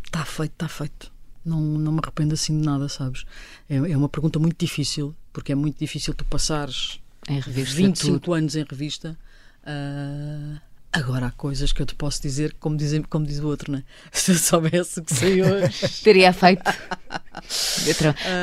Está 0.06 0.24
feito, 0.24 0.52
está 0.52 0.68
feito 0.68 1.12
não, 1.46 1.60
não 1.60 1.92
me 1.92 2.00
arrependo 2.02 2.34
assim 2.34 2.60
de 2.60 2.66
nada, 2.66 2.88
sabes? 2.88 3.26
É, 3.70 3.76
é 3.76 3.98
uma 3.98 4.10
pergunta 4.10 4.40
muito 4.40 4.58
difícil, 4.58 5.16
porque 5.32 5.52
é 5.52 5.56
muito 5.56 5.78
difícil 5.78 6.14
tu 6.14 6.24
passares 6.26 7.00
em 7.28 7.40
revista 7.40 7.76
25 7.76 8.20
tudo. 8.20 8.34
anos 8.34 8.56
em 8.56 8.66
revista. 8.70 9.18
Uh, 9.64 10.60
agora 10.92 11.28
há 11.28 11.32
coisas 11.32 11.72
que 11.72 11.82
eu 11.82 11.86
te 11.86 11.96
posso 11.96 12.22
dizer, 12.22 12.56
como, 12.60 12.76
dizem, 12.78 13.02
como 13.04 13.26
diz 13.26 13.40
o 13.40 13.48
outro, 13.48 13.72
né? 13.72 13.84
Se 14.12 14.32
eu 14.32 14.36
soubesse 14.36 15.00
o 15.00 15.04
que 15.04 15.14
sei 15.14 15.42
hoje. 15.44 16.04
Teria 16.04 16.34
feito. 16.34 16.64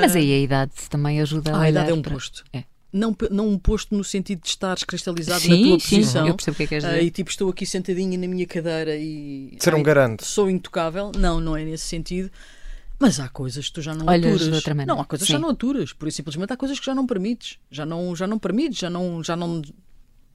Mas 0.00 0.16
aí 0.16 0.32
a 0.32 0.38
idade 0.38 0.72
também 0.88 1.20
ajuda 1.20 1.54
a. 1.54 1.60
A 1.60 1.70
idade 1.70 1.90
é 1.90 1.94
um 1.94 2.02
para... 2.02 2.12
posto. 2.12 2.44
É 2.52 2.64
não, 2.92 3.16
não 3.30 3.48
um 3.48 3.58
posto 3.58 3.94
no 3.94 4.02
sentido 4.02 4.42
de 4.42 4.48
estares 4.48 4.82
cristalizado 4.82 5.40
sim, 5.40 5.48
na 5.48 5.68
tua 5.68 5.80
sim, 5.80 5.96
posição. 5.96 6.26
Eu 6.26 6.34
percebo 6.34 6.54
o 6.54 6.56
que 6.56 6.62
é 6.62 6.66
que 6.66 6.76
dizer. 6.76 7.00
Uh, 7.00 7.04
e 7.04 7.10
tipo, 7.10 7.30
estou 7.30 7.50
aqui 7.50 7.64
sentadinha 7.64 8.18
na 8.18 8.26
minha 8.26 8.46
cadeira 8.46 8.96
e. 8.96 9.56
Ser 9.60 9.74
um 9.74 9.82
garante. 9.82 10.24
Sou 10.24 10.50
intocável. 10.50 11.12
Não, 11.16 11.40
não 11.40 11.56
é 11.56 11.64
nesse 11.64 11.84
sentido. 11.84 12.30
Mas 12.98 13.18
há 13.18 13.28
coisas 13.28 13.66
que 13.66 13.72
tu 13.72 13.80
já 13.80 13.94
não 13.94 14.06
Olhas 14.06 14.26
aturas. 14.26 14.48
De 14.48 14.54
outra 14.54 14.74
maneira. 14.74 14.94
Não, 14.94 15.00
há 15.00 15.04
coisas 15.04 15.26
que 15.26 15.32
já 15.32 15.38
não 15.38 15.48
aturas. 15.48 15.92
Por 15.92 16.08
isso, 16.08 16.16
simplesmente 16.16 16.52
há 16.52 16.56
coisas 16.56 16.78
que 16.78 16.84
já 16.84 16.94
não 16.94 17.06
permites. 17.06 17.58
Já 17.70 17.86
não, 17.86 18.14
já 18.14 18.26
não 18.26 18.38
permites, 18.38 18.78
já 18.78 18.90
não, 18.90 19.22
já 19.22 19.36
não. 19.36 19.62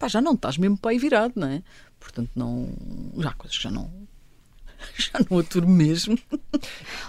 Pá, 0.06 0.08
já 0.08 0.22
não 0.22 0.34
estás 0.34 0.56
mesmo 0.60 0.78
para 0.78 0.92
aí 0.92 1.00
virado, 1.00 1.34
não 1.36 1.48
é? 1.48 1.64
Portanto, 2.00 2.30
não. 2.36 2.70
Já 3.18 3.30
há 3.30 3.34
coisas 3.34 3.58
que 3.58 3.64
já 3.64 3.72
não. 3.72 3.92
Já 4.96 5.20
não 5.32 5.40
aturo 5.40 5.68
mesmo. 5.68 6.20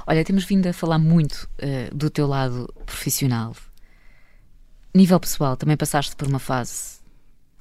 Olha, 0.06 0.24
temos 0.24 0.44
vindo 0.44 0.66
a 0.66 0.72
falar 0.72 0.98
muito 0.98 1.46
uh, 1.59 1.94
do 1.94 2.09
teu 2.09 2.26
lado 2.26 2.72
profissional. 2.87 3.54
Nível 4.94 5.20
pessoal, 5.20 5.59
também 5.59 5.76
passaste 5.76 6.16
por 6.16 6.26
uma 6.26 6.38
fase 6.38 7.00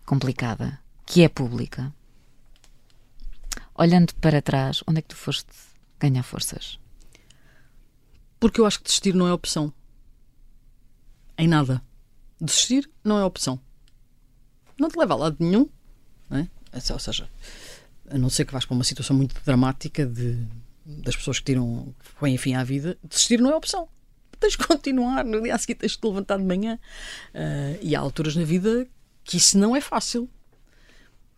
complicada, 0.06 0.80
que 1.06 1.22
é 1.22 1.28
pública. 1.28 1.94
Olhando 3.74 4.16
para 4.16 4.42
trás, 4.42 4.82
onde 4.88 5.00
é 5.00 5.02
que 5.02 5.10
tu 5.10 5.18
foste 5.18 5.52
ganhar 6.00 6.24
forças? 6.24 6.80
Porque 8.40 8.62
eu 8.62 8.66
acho 8.66 8.78
que 8.78 8.86
desistir 8.86 9.14
não 9.14 9.28
é 9.28 9.34
opção. 9.34 9.74
Em 11.38 11.48
nada. 11.48 11.82
Desistir 12.40 12.90
não 13.04 13.18
é 13.18 13.26
opção. 13.26 13.60
Não 14.80 14.90
te 14.90 14.98
leva 14.98 15.14
a 15.14 15.18
lado 15.18 15.38
nenhum. 15.40 15.70
Não 16.30 16.40
é? 16.40 16.48
Ou 16.92 17.00
seja, 17.00 17.30
a 18.10 18.18
não 18.18 18.30
ser 18.30 18.46
que 18.46 18.52
vais 18.52 18.66
para 18.66 18.76
uma 18.76 18.84
situação 18.84 19.16
muito 19.16 19.36
dramática 19.44 20.06
de, 20.06 20.46
das 20.86 21.16
pessoas 21.16 21.40
que 21.40 21.46
tiram, 21.46 21.94
põem 22.20 22.38
fim 22.38 22.54
à 22.54 22.64
vida, 22.64 22.98
desistir 23.04 23.40
não 23.40 23.52
é 23.52 23.56
opção. 23.56 23.88
Tens 24.40 24.54
de 24.54 24.58
continuar, 24.60 25.24
no 25.24 25.42
dia 25.42 25.56
a 25.56 25.58
seguir 25.58 25.76
tens 25.76 25.94
de 25.94 25.98
te 26.00 26.06
levantar 26.06 26.38
de 26.38 26.44
manhã. 26.44 26.78
Uh, 27.34 27.80
e 27.82 27.96
há 27.96 28.00
alturas 28.00 28.36
na 28.36 28.44
vida 28.44 28.88
que 29.24 29.38
isso 29.38 29.58
não 29.58 29.76
é 29.76 29.82
fácil. 29.82 30.30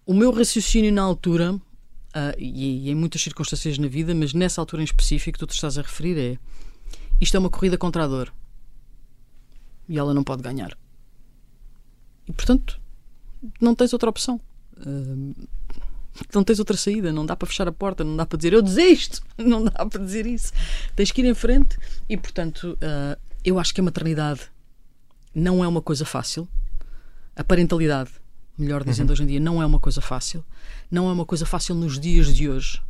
O 0.06 0.14
meu 0.14 0.32
raciocínio 0.32 0.92
na 0.92 1.04
altura, 1.04 1.54
uh, 1.54 1.62
e, 2.38 2.88
e, 2.88 2.90
em 2.90 2.96
muitas 2.96 3.22
circunstâncias 3.22 3.78
na 3.78 3.88
vida, 3.88 4.16
mas 4.16 4.34
nessa 4.34 4.60
altura 4.60 4.82
em 4.82 4.86
específico 4.86 5.38
tu 5.38 5.48
te 5.48 5.54
estás 5.54 5.78
a 5.78 5.82
referir, 5.82 6.18
é 6.18 6.38
isto 7.22 7.36
é 7.36 7.40
uma 7.40 7.50
corrida 7.50 7.78
contra 7.78 8.04
a 8.04 8.08
dor. 8.08 8.34
E 9.88 9.98
ela 9.98 10.14
não 10.14 10.24
pode 10.24 10.42
ganhar. 10.44 10.78
E 12.28 12.34
portanto, 12.34 12.80
não 13.60 13.76
tens 13.76 13.94
outra 13.94 14.10
opção. 14.10 14.40
Uh, 14.78 15.34
não 16.34 16.44
tens 16.44 16.60
outra 16.60 16.76
saída. 16.76 17.12
Não 17.12 17.26
dá 17.26 17.36
para 17.36 17.48
fechar 17.48 17.68
a 17.68 17.72
porta, 17.72 18.04
não 18.04 18.16
dá 18.16 18.26
para 18.26 18.38
dizer 18.38 18.54
eu 18.54 18.62
desisto. 18.62 19.22
Não 19.38 19.64
dá 19.64 19.86
para 19.86 20.04
dizer 20.04 20.26
isso. 20.26 20.52
Tens 20.96 21.12
que 21.12 21.22
ir 21.22 21.26
em 21.26 21.34
frente. 21.34 21.78
E 22.10 22.18
portanto, 22.18 22.78
uh, 22.82 23.20
eu 23.44 23.60
acho 23.60 23.74
que 23.74 23.82
a 23.82 23.84
maternidade 23.84 24.42
não 25.34 25.64
é 25.64 25.68
uma 25.68 25.82
coisa 25.82 26.04
fácil. 26.04 26.48
A 27.36 27.44
parentalidade, 27.44 28.10
melhor 28.58 28.84
dizendo, 28.84 29.10
uhum. 29.10 29.14
hoje 29.14 29.24
em 29.24 29.28
dia, 29.28 29.40
não 29.40 29.62
é 29.62 29.66
uma 29.66 29.80
coisa 29.80 30.02
fácil. 30.02 30.44
Não 30.90 31.08
é 31.08 31.14
uma 31.14 31.26
coisa 31.26 31.46
fácil 31.46 31.76
nos 31.76 32.00
dias 32.00 32.34
de 32.34 32.50
hoje, 32.50 32.82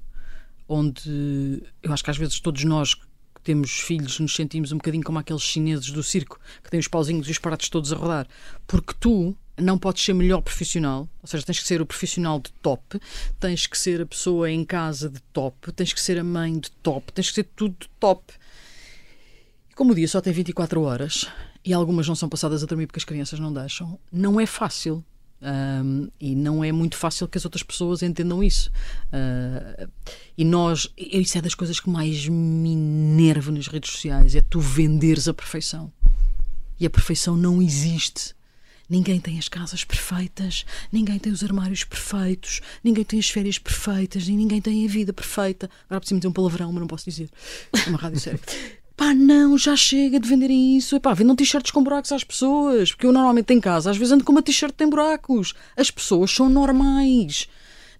onde 0.68 1.62
eu 1.84 1.92
acho 1.92 2.04
que 2.04 2.10
às 2.10 2.18
vezes 2.18 2.40
todos 2.40 2.64
nós 2.64 2.96
temos 3.44 3.72
filhos, 3.72 4.20
nos 4.20 4.34
sentimos 4.34 4.72
um 4.72 4.78
bocadinho 4.78 5.04
como 5.04 5.20
aqueles 5.20 5.42
chineses 5.42 5.92
do 5.92 6.02
circo, 6.02 6.40
que 6.64 6.70
têm 6.70 6.80
os 6.80 6.88
pauzinhos 6.88 7.28
e 7.28 7.32
os 7.32 7.38
pratos 7.38 7.70
todos 7.70 7.92
a 7.94 7.96
rodar. 7.96 8.28
Porque 8.66 8.94
tu 9.00 9.36
não 9.60 9.78
podes 9.78 10.04
ser 10.04 10.13
melhor 10.13 10.41
profissional, 10.41 11.10
ou 11.22 11.28
seja, 11.28 11.43
tens 11.43 11.60
que 11.60 11.67
ser 11.67 11.82
o 11.82 11.86
profissional 11.86 12.39
de 12.39 12.52
top, 12.62 13.00
tens 13.39 13.65
que 13.65 13.78
ser 13.78 14.02
a 14.02 14.06
pessoa 14.06 14.50
em 14.50 14.63
casa 14.63 15.10
de 15.10 15.20
top, 15.34 15.72
tens 15.72 15.93
que 15.93 16.00
ser 16.00 16.20
a 16.20 16.24
mãe 16.24 16.60
de 16.60 16.70
top, 16.72 17.12
tens 17.12 17.30
que 17.30 17.36
ser 17.36 17.43
tudo 17.56 17.76
de 17.80 17.89
top. 18.00 18.34
E 19.70 19.74
como 19.74 19.91
o 19.91 19.96
dia 19.96 20.08
só 20.08 20.22
tem 20.22 20.32
24 20.32 20.82
horas 20.82 21.28
e 21.65 21.74
algumas 21.74 22.08
não 22.08 22.15
são 22.15 22.30
passadas 22.30 22.63
a 22.63 22.65
dormir 22.65 22.88
porque 22.88 23.00
as 23.00 23.04
crianças 23.04 23.39
não 23.39 23.52
deixam, 23.52 24.00
não 24.12 24.39
é 24.39 24.46
fácil. 24.46 25.04
Um, 25.39 26.10
e 26.20 26.36
não 26.36 26.63
é 26.63 26.72
muito 26.72 26.98
fácil 26.98 27.28
que 27.28 27.38
as 27.38 27.46
outras 27.46 27.62
pessoas 27.62 28.02
entendam 28.02 28.43
isso. 28.43 28.72
Uh, 29.13 29.88
e 30.36 30.43
nós, 30.43 30.91
isso 30.98 31.38
é 31.38 31.41
das 31.41 31.54
coisas 31.54 31.80
que 31.80 31.91
mais 31.91 32.28
me 32.28 32.74
enerva 32.74 33.52
nas 33.52 33.67
redes 33.67 33.91
sociais: 33.91 34.36
é 34.36 34.41
tu 34.41 34.60
venderes 34.60 35.28
a 35.28 35.34
perfeição. 35.36 35.93
E 36.80 36.88
a 36.88 36.89
perfeição 36.89 37.38
não 37.38 37.62
existe. 37.62 38.36
Ninguém 38.89 39.19
tem 39.19 39.38
as 39.38 39.50
casas 39.50 39.84
perfeitas, 39.84 40.65
ninguém 40.91 41.19
tem 41.19 41.32
os 41.32 41.43
armários 41.43 41.84
perfeitos, 41.84 42.62
ninguém 42.84 43.04
tem 43.04 43.19
as 43.19 43.30
férias 43.30 43.60
perfeitas 43.60 44.28
e 44.28 44.32
ninguém 44.32 44.62
tem 44.62 44.86
a 44.86 44.89
vida 44.89 45.12
perfeita. 45.12 45.69
Agora 45.86 46.00
preciso 46.00 46.19
dizer 46.19 46.30
um 46.30 46.34
palavrão, 46.34 46.71
mas 46.71 46.80
não 46.80 46.88
posso 46.88 47.10
dizer. 47.10 47.30
É 47.86 47.89
uma 47.89 47.97
rádio 47.97 48.19
séria. 48.19 48.39
Pá, 48.97 49.13
não, 49.13 49.56
já 49.60 49.76
chega 49.76 50.19
de 50.19 50.28
venderem 50.28 50.76
isso. 50.76 50.95
Epá, 50.95 51.13
vendam 51.13 51.36
t-shirts 51.36 51.69
com 51.69 51.84
buracos 51.84 52.12
às 52.12 52.23
pessoas. 52.23 52.91
Porque 52.91 53.06
eu 53.06 53.12
normalmente 53.12 53.54
em 53.54 53.60
casa, 53.60 53.91
às 53.91 53.97
vezes 53.97 54.12
ando 54.12 54.23
com 54.23 54.32
uma 54.32 54.41
t-shirt 54.41 54.71
que 54.71 54.78
tem 54.78 54.89
buracos. 54.89 55.54
As 55.76 55.91
pessoas 55.91 56.32
são 56.32 56.50
normais. 56.50 57.47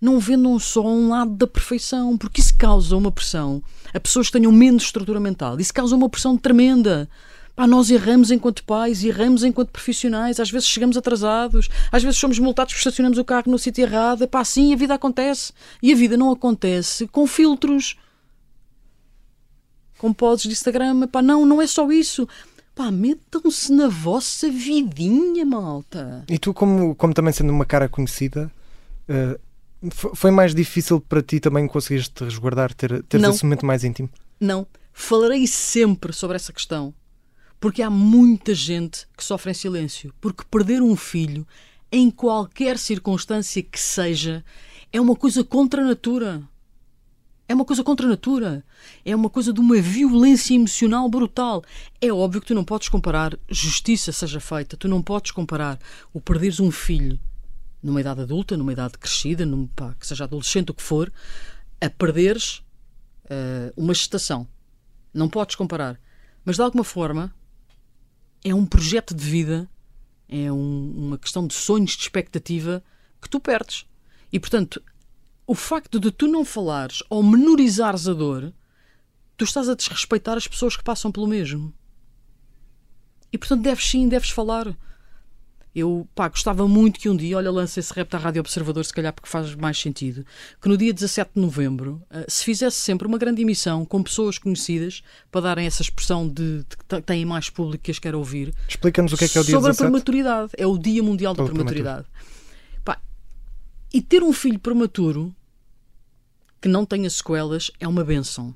Não 0.02 0.19
vendam 0.19 0.58
só 0.58 0.88
um 0.88 1.10
lado 1.10 1.36
da 1.36 1.45
perfeição, 1.45 2.17
porque 2.17 2.41
isso 2.41 2.56
causa 2.58 2.97
uma 2.97 3.12
pressão 3.12 3.62
a 3.93 4.00
pessoas 4.00 4.28
que 4.28 4.34
tenham 4.34 4.52
menos 4.52 4.84
estrutura 4.84 5.19
mental. 5.19 5.60
Isso 5.60 5.73
causa 5.73 5.95
uma 5.95 6.10
pressão 6.10 6.38
tremenda. 6.38 7.10
Pá, 7.58 7.65
nós 7.65 7.89
erramos 7.89 8.30
enquanto 8.30 8.63
pais, 8.63 9.04
erramos 9.04 9.43
enquanto 9.43 9.72
profissionais, 9.72 10.39
às 10.39 10.52
vezes 10.52 10.67
chegamos 10.67 10.96
atrasados, 10.96 11.67
às 11.91 12.04
vezes 12.04 12.20
somos 12.20 12.38
multados 12.38 12.72
porque 12.72 12.88
estacionamos 12.88 13.17
o 13.17 13.26
carro 13.26 13.50
no 13.50 13.58
sítio 13.58 13.82
errado. 13.82 14.28
Pá, 14.28 14.46
sim, 14.46 14.72
a 14.72 14.78
vida 14.78 14.93
acontece. 14.93 15.52
E 15.82 15.91
a 15.91 15.96
vida 15.96 16.15
não 16.15 16.32
acontece 16.32 17.08
com 17.08 17.26
filtros, 17.26 17.98
com 19.98 20.13
podes 20.13 20.43
de 20.43 20.52
Instagram. 20.52 21.08
Pá, 21.08 21.20
não, 21.24 21.48
não 21.48 21.60
é 21.60 21.65
só 21.65 21.91
isso. 21.91 22.30
Pá, 22.76 22.91
metam-se 22.91 23.74
na 23.74 23.88
vossa 23.88 24.52
vidinha, 24.52 25.43
malta. 25.43 26.26
E 26.30 26.38
tu, 26.38 26.54
como, 26.54 26.93
como 26.93 27.12
também 27.12 27.34
sendo 27.34 27.52
uma 27.52 27.65
cara 27.65 27.89
conhecida, 27.89 28.52
uh, 29.10 29.89
foi 30.15 30.30
mais 30.30 30.54
difícil 30.54 31.02
para 31.02 31.24
ti 31.24 31.39
também 31.39 31.67
conseguires 31.67 32.08
te 32.08 32.24
resguardar, 32.24 32.72
ter, 32.76 33.02
ter 33.02 33.20
esse 33.20 33.43
momento 33.43 33.65
mais 33.65 33.84
íntimo? 33.84 34.12
Não. 34.39 34.67
Falarei 34.93 35.48
sempre 35.48 36.13
sobre 36.13 36.36
essa 36.36 36.54
questão 36.54 36.93
porque 37.60 37.82
há 37.82 37.89
muita 37.89 38.54
gente 38.54 39.08
que 39.15 39.24
sofre 39.24 39.52
em 39.52 39.54
silêncio. 39.54 40.13
Porque 40.22 40.43
perder 40.50 40.82
um 40.82 40.96
filho, 40.96 41.46
em 41.91 42.10
qualquer 42.10 42.78
circunstância 42.78 43.62
que 43.63 43.80
seja, 43.80 44.43
é 44.91 45.02
uma 45.02 45.15
coisa 45.15 45.43
contra 45.43 45.82
a 45.82 45.86
natura. 45.86 46.41
É 47.50 47.56
uma 47.56 47.65
coisa 47.65 47.84
contra 47.84 48.06
a 48.06 48.10
natura. 48.10 48.63
É 49.06 49.15
uma 49.15 49.30
coisa 49.30 49.54
de 49.54 49.60
uma 49.60 49.80
violência 49.82 50.54
emocional 50.54 51.10
brutal. 51.10 51.63
É 52.02 52.12
óbvio 52.12 52.41
que 52.41 52.48
tu 52.48 52.56
não 52.56 52.63
podes 52.63 52.89
comparar, 52.89 53.38
justiça 53.50 54.12
seja 54.12 54.39
feita, 54.39 54.78
tu 54.78 54.88
não 54.88 55.02
podes 55.02 55.32
comparar 55.32 55.80
o 56.13 56.22
perderes 56.22 56.60
um 56.60 56.72
filho 56.72 57.20
numa 57.82 58.02
idade 58.02 58.22
adulta, 58.22 58.58
numa 58.58 58.74
idade 58.74 58.98
crescida, 58.98 59.46
num, 59.46 59.67
pá, 59.67 59.96
que 60.00 60.06
seja 60.06 60.26
adolescente, 60.26 60.72
o 60.72 60.74
que 60.74 60.82
for, 60.82 61.12
a 61.80 61.89
perderes 61.89 62.63
uh, 63.26 63.72
uma 63.78 63.93
gestação. 63.93 64.48
Não 65.13 65.30
podes 65.30 65.56
comparar. 65.56 66.00
Mas 66.43 66.58
de 66.58 66.62
alguma 66.62 66.84
forma, 66.84 67.34
é 68.50 68.56
um 68.56 68.66
projeto 68.66 69.14
de 69.14 69.24
vida, 69.24 69.70
é 70.30 70.52
um, 70.52 70.94
uma 70.96 71.18
questão 71.18 71.46
de 71.46 71.54
sonhos, 71.54 71.92
de 71.92 72.04
expectativa 72.04 72.84
que 73.22 73.30
tu 73.30 73.40
perdes. 73.40 73.86
E 74.32 74.40
portanto, 74.40 74.82
o 75.46 75.56
facto 75.56 76.00
de 76.00 76.12
tu 76.12 76.28
não 76.28 76.44
falares 76.44 77.04
ou 77.10 77.24
menorizares 77.24 78.08
a 78.08 78.14
dor, 78.14 78.54
tu 79.36 79.46
estás 79.46 79.70
a 79.70 79.76
desrespeitar 79.76 80.38
as 80.38 80.48
pessoas 80.48 80.76
que 80.76 80.84
passam 80.84 81.12
pelo 81.12 81.28
mesmo. 81.28 81.74
E 83.32 83.38
portanto, 83.38 83.62
deves 83.62 83.90
sim, 83.90 84.08
deves 84.08 84.30
falar. 84.30 84.76
Eu 85.80 86.10
pá, 86.16 86.28
gostava 86.28 86.68
muito 86.68 87.00
que 87.00 87.08
um 87.08 87.16
dia, 87.16 87.38
olha, 87.38 87.52
lance 87.52 87.80
esse 87.80 87.94
repto 87.94 88.18
à 88.18 88.20
Rádio 88.20 88.40
Observador, 88.40 88.84
se 88.84 88.92
calhar 88.92 89.13
porque 89.13 89.30
faz 89.30 89.54
mais 89.54 89.80
sentido, 89.80 90.26
que 90.60 90.68
no 90.68 90.76
dia 90.76 90.92
17 90.92 91.34
de 91.36 91.40
novembro 91.40 92.02
uh, 92.10 92.26
se 92.28 92.44
fizesse 92.44 92.78
sempre 92.78 93.08
uma 93.08 93.20
grande 93.20 93.44
emissão 93.44 93.86
com 93.86 94.02
pessoas 94.02 94.40
conhecidas 94.40 95.04
para 95.30 95.42
darem 95.42 95.68
essa 95.68 95.84
expressão 95.84 96.28
de, 96.28 96.63
de 96.63 96.78
que 96.78 97.02
têm 97.04 97.24
mais 97.26 97.52
público 97.52 97.84
que 97.84 97.92
as 97.92 98.00
quer 98.00 98.16
ouvir. 98.16 98.56
Explica-nos 98.68 99.13
o 99.13 99.18
que 99.18 99.26
é 99.26 99.28
que 99.28 99.38
é 99.38 99.42
o 99.42 99.44
dia 99.44 99.52
sobre 99.52 99.70
17. 99.70 99.78
Sobre 99.78 99.86
a 99.86 99.92
prematuridade. 99.92 100.52
É 100.58 100.66
o 100.66 100.80
Dia 100.80 101.04
Mundial 101.04 101.36
da 101.36 101.44
Prematuridade. 101.44 102.08
Pá, 102.84 103.00
e 103.94 104.02
ter 104.02 104.24
um 104.24 104.34
filho 104.34 104.58
prematuro 104.58 105.32
que 106.60 106.68
não 106.68 106.88
tenha 106.88 107.08
sequelas 107.08 107.70
é 107.80 107.88
uma 107.88 108.04
benção. 108.04 108.56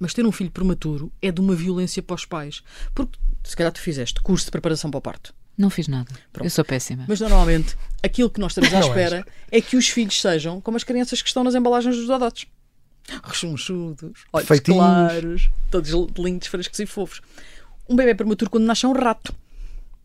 Mas 0.00 0.12
ter 0.12 0.26
um 0.26 0.32
filho 0.32 0.50
prematuro 0.50 1.12
é 1.22 1.30
de 1.30 1.40
uma 1.40 1.54
violência 1.54 2.02
para 2.02 2.16
os 2.16 2.24
pais. 2.24 2.60
Porque 2.92 3.16
se 3.44 3.54
calhar 3.54 3.70
tu 3.70 3.80
fizeste 3.80 4.20
curso 4.20 4.46
de 4.46 4.50
preparação 4.50 4.90
para 4.90 4.98
o 4.98 5.00
parto 5.00 5.32
não 5.56 5.70
fiz 5.70 5.88
nada. 5.88 6.10
Pronto. 6.32 6.46
Eu 6.46 6.50
sou 6.50 6.64
péssima. 6.64 7.04
Mas 7.08 7.20
normalmente 7.20 7.76
aquilo 8.02 8.30
que 8.30 8.40
nós 8.40 8.52
estamos 8.52 8.72
à 8.72 8.80
espera 8.80 9.26
é 9.50 9.60
que 9.60 9.76
os 9.76 9.88
filhos 9.88 10.20
sejam 10.20 10.60
como 10.60 10.76
as 10.76 10.84
crianças 10.84 11.20
que 11.20 11.28
estão 11.28 11.44
nas 11.44 11.54
embalagens 11.54 11.96
dos 11.96 12.06
dodotes. 12.06 12.46
Rechonchudos, 13.24 14.24
olhos 14.32 14.48
Feitinhos. 14.48 14.78
claros, 14.78 15.50
todos 15.70 15.90
lindos, 16.18 16.48
frescos 16.48 16.78
e 16.78 16.86
fofos. 16.86 17.20
Um 17.88 17.96
bebê 17.96 18.14
prematuro 18.14 18.50
quando 18.50 18.64
nasce 18.64 18.86
é 18.86 18.88
um 18.88 18.92
rato. 18.92 19.34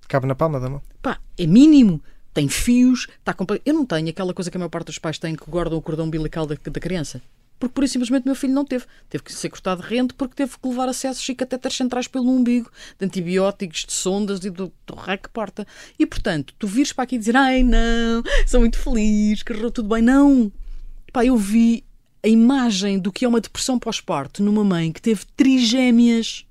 Cabe 0.07 0.25
na 0.25 0.35
palma 0.35 0.59
da 0.59 0.69
mão. 0.69 0.81
Pá, 1.01 1.19
é 1.37 1.45
mínimo. 1.45 2.01
Tem 2.33 2.47
fios, 2.47 3.07
está 3.19 3.33
completo. 3.33 3.63
Eu 3.65 3.73
não 3.73 3.85
tenho 3.85 4.09
aquela 4.09 4.33
coisa 4.33 4.49
que 4.51 4.57
a 4.57 4.59
maior 4.59 4.69
parte 4.69 4.87
dos 4.87 4.99
pais 4.99 5.17
têm 5.17 5.35
que 5.35 5.49
guardam 5.49 5.77
o 5.77 5.81
cordão 5.81 6.05
umbilical 6.05 6.45
da, 6.45 6.55
da 6.55 6.79
criança 6.79 7.21
porque 7.59 7.73
por 7.73 7.87
simplesmente 7.87 8.25
meu 8.25 8.35
filho 8.35 8.53
não 8.53 8.65
teve. 8.65 8.85
Teve 9.09 9.23
que 9.23 9.33
ser 9.33 9.49
cortado 9.49 9.81
de 9.81 9.87
rente 9.87 10.13
porque 10.13 10.35
teve 10.35 10.57
que 10.57 10.67
levar 10.67 10.89
acessos 10.89 11.27
e 11.27 11.35
catéteres 11.35 11.75
centrais 11.75 12.07
pelo 12.07 12.29
umbigo, 12.29 12.71
de 12.99 13.05
antibióticos, 13.05 13.85
de 13.85 13.93
sondas 13.93 14.43
e 14.43 14.49
do, 14.49 14.71
do 14.85 14.95
porta. 15.31 15.65
E 15.97 16.05
portanto, 16.05 16.53
tu 16.57 16.67
vires 16.67 16.93
para 16.93 17.03
aqui 17.03 17.15
e 17.15 17.19
dizer, 17.19 17.35
ai 17.35 17.63
não, 17.63 18.23
sou 18.45 18.59
muito 18.59 18.77
feliz, 18.77 19.43
correu 19.43 19.71
tudo 19.71 19.89
bem. 19.89 20.01
Não! 20.01 20.51
Pá, 21.11 21.25
eu 21.25 21.37
vi 21.37 21.83
a 22.23 22.27
imagem 22.27 22.99
do 22.99 23.11
que 23.11 23.25
é 23.25 23.27
uma 23.27 23.41
depressão 23.41 23.79
pós-parto 23.79 24.43
numa 24.43 24.63
mãe 24.63 24.91
que 24.91 25.01
teve 25.01 25.25
trigêmeas 25.35 26.45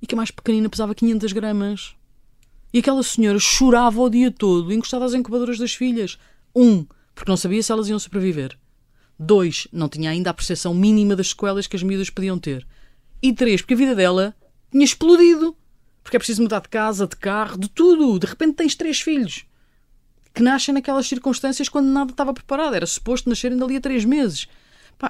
e 0.00 0.06
que 0.06 0.14
a 0.14 0.16
mais 0.16 0.30
pequenina 0.30 0.68
pesava 0.68 0.94
500 0.94 1.32
gramas. 1.32 1.94
E 2.72 2.78
aquela 2.78 3.02
senhora 3.02 3.38
chorava 3.38 4.00
o 4.00 4.08
dia 4.08 4.30
todo, 4.30 4.72
encostada 4.72 5.04
às 5.04 5.14
incubadoras 5.14 5.58
das 5.58 5.74
filhas. 5.74 6.18
Um, 6.54 6.86
porque 7.14 7.30
não 7.30 7.36
sabia 7.36 7.62
se 7.62 7.70
elas 7.70 7.88
iam 7.88 7.98
sobreviver. 7.98 8.58
Dois, 9.24 9.68
não 9.72 9.88
tinha 9.88 10.10
ainda 10.10 10.30
a 10.30 10.34
percepção 10.34 10.74
mínima 10.74 11.14
das 11.14 11.28
sequelas 11.28 11.66
que 11.66 11.76
as 11.76 11.82
miúdas 11.82 12.10
podiam 12.10 12.38
ter. 12.38 12.66
E 13.22 13.32
três, 13.32 13.60
porque 13.60 13.74
a 13.74 13.76
vida 13.76 13.94
dela 13.94 14.34
tinha 14.70 14.84
explodido. 14.84 15.56
Porque 16.02 16.16
é 16.16 16.18
preciso 16.18 16.42
mudar 16.42 16.60
de 16.60 16.68
casa, 16.68 17.06
de 17.06 17.16
carro, 17.16 17.56
de 17.56 17.68
tudo. 17.68 18.18
De 18.18 18.26
repente 18.26 18.54
tens 18.54 18.74
três 18.74 19.00
filhos 19.00 19.46
que 20.34 20.42
nascem 20.42 20.74
naquelas 20.74 21.06
circunstâncias 21.06 21.68
quando 21.68 21.86
nada 21.86 22.10
estava 22.10 22.34
preparado. 22.34 22.74
Era 22.74 22.86
suposto 22.86 23.28
nascerem 23.28 23.56
dali 23.56 23.76
a 23.76 23.80
três 23.80 24.04
meses. 24.04 24.48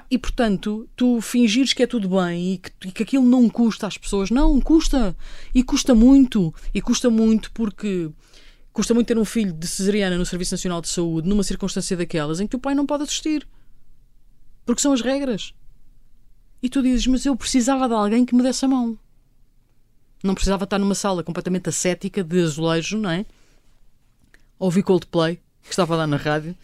E 0.09 0.17
portanto, 0.17 0.87
tu 0.95 1.21
fingires 1.21 1.73
que 1.73 1.83
é 1.83 1.87
tudo 1.87 2.09
bem 2.09 2.53
e 2.53 2.57
que, 2.57 2.71
e 2.87 2.91
que 2.91 3.03
aquilo 3.03 3.25
não 3.25 3.49
custa 3.49 3.87
às 3.87 3.97
pessoas. 3.97 4.29
Não, 4.29 4.59
custa. 4.61 5.15
E 5.55 5.63
custa 5.63 5.95
muito. 5.95 6.53
E 6.73 6.81
custa 6.81 7.09
muito 7.09 7.51
porque 7.51 8.11
custa 8.71 8.93
muito 8.93 9.07
ter 9.07 9.17
um 9.17 9.25
filho 9.25 9.53
de 9.53 9.67
cesariana 9.67 10.17
no 10.17 10.25
Serviço 10.25 10.53
Nacional 10.53 10.81
de 10.81 10.89
Saúde 10.89 11.27
numa 11.27 11.43
circunstância 11.43 11.95
daquelas 11.95 12.39
em 12.39 12.47
que 12.47 12.55
o 12.55 12.59
pai 12.59 12.75
não 12.75 12.85
pode 12.85 13.03
assistir. 13.03 13.47
Porque 14.65 14.81
são 14.81 14.93
as 14.93 15.01
regras. 15.01 15.53
E 16.61 16.69
tu 16.69 16.81
dizes, 16.81 17.05
mas 17.07 17.25
eu 17.25 17.35
precisava 17.35 17.87
de 17.87 17.93
alguém 17.93 18.25
que 18.25 18.33
me 18.33 18.41
desse 18.41 18.63
a 18.63 18.67
mão. 18.67 18.97
Não 20.23 20.33
precisava 20.33 20.63
estar 20.63 20.79
numa 20.79 20.95
sala 20.95 21.21
completamente 21.21 21.67
ascética 21.67 22.23
de 22.23 22.41
azulejo, 22.41 22.97
não 22.97 23.09
é? 23.09 23.25
Ouvi 24.57 24.81
Coldplay, 24.81 25.35
que 25.61 25.71
estava 25.71 25.95
lá 25.97 26.07
na 26.07 26.15
rádio. 26.15 26.55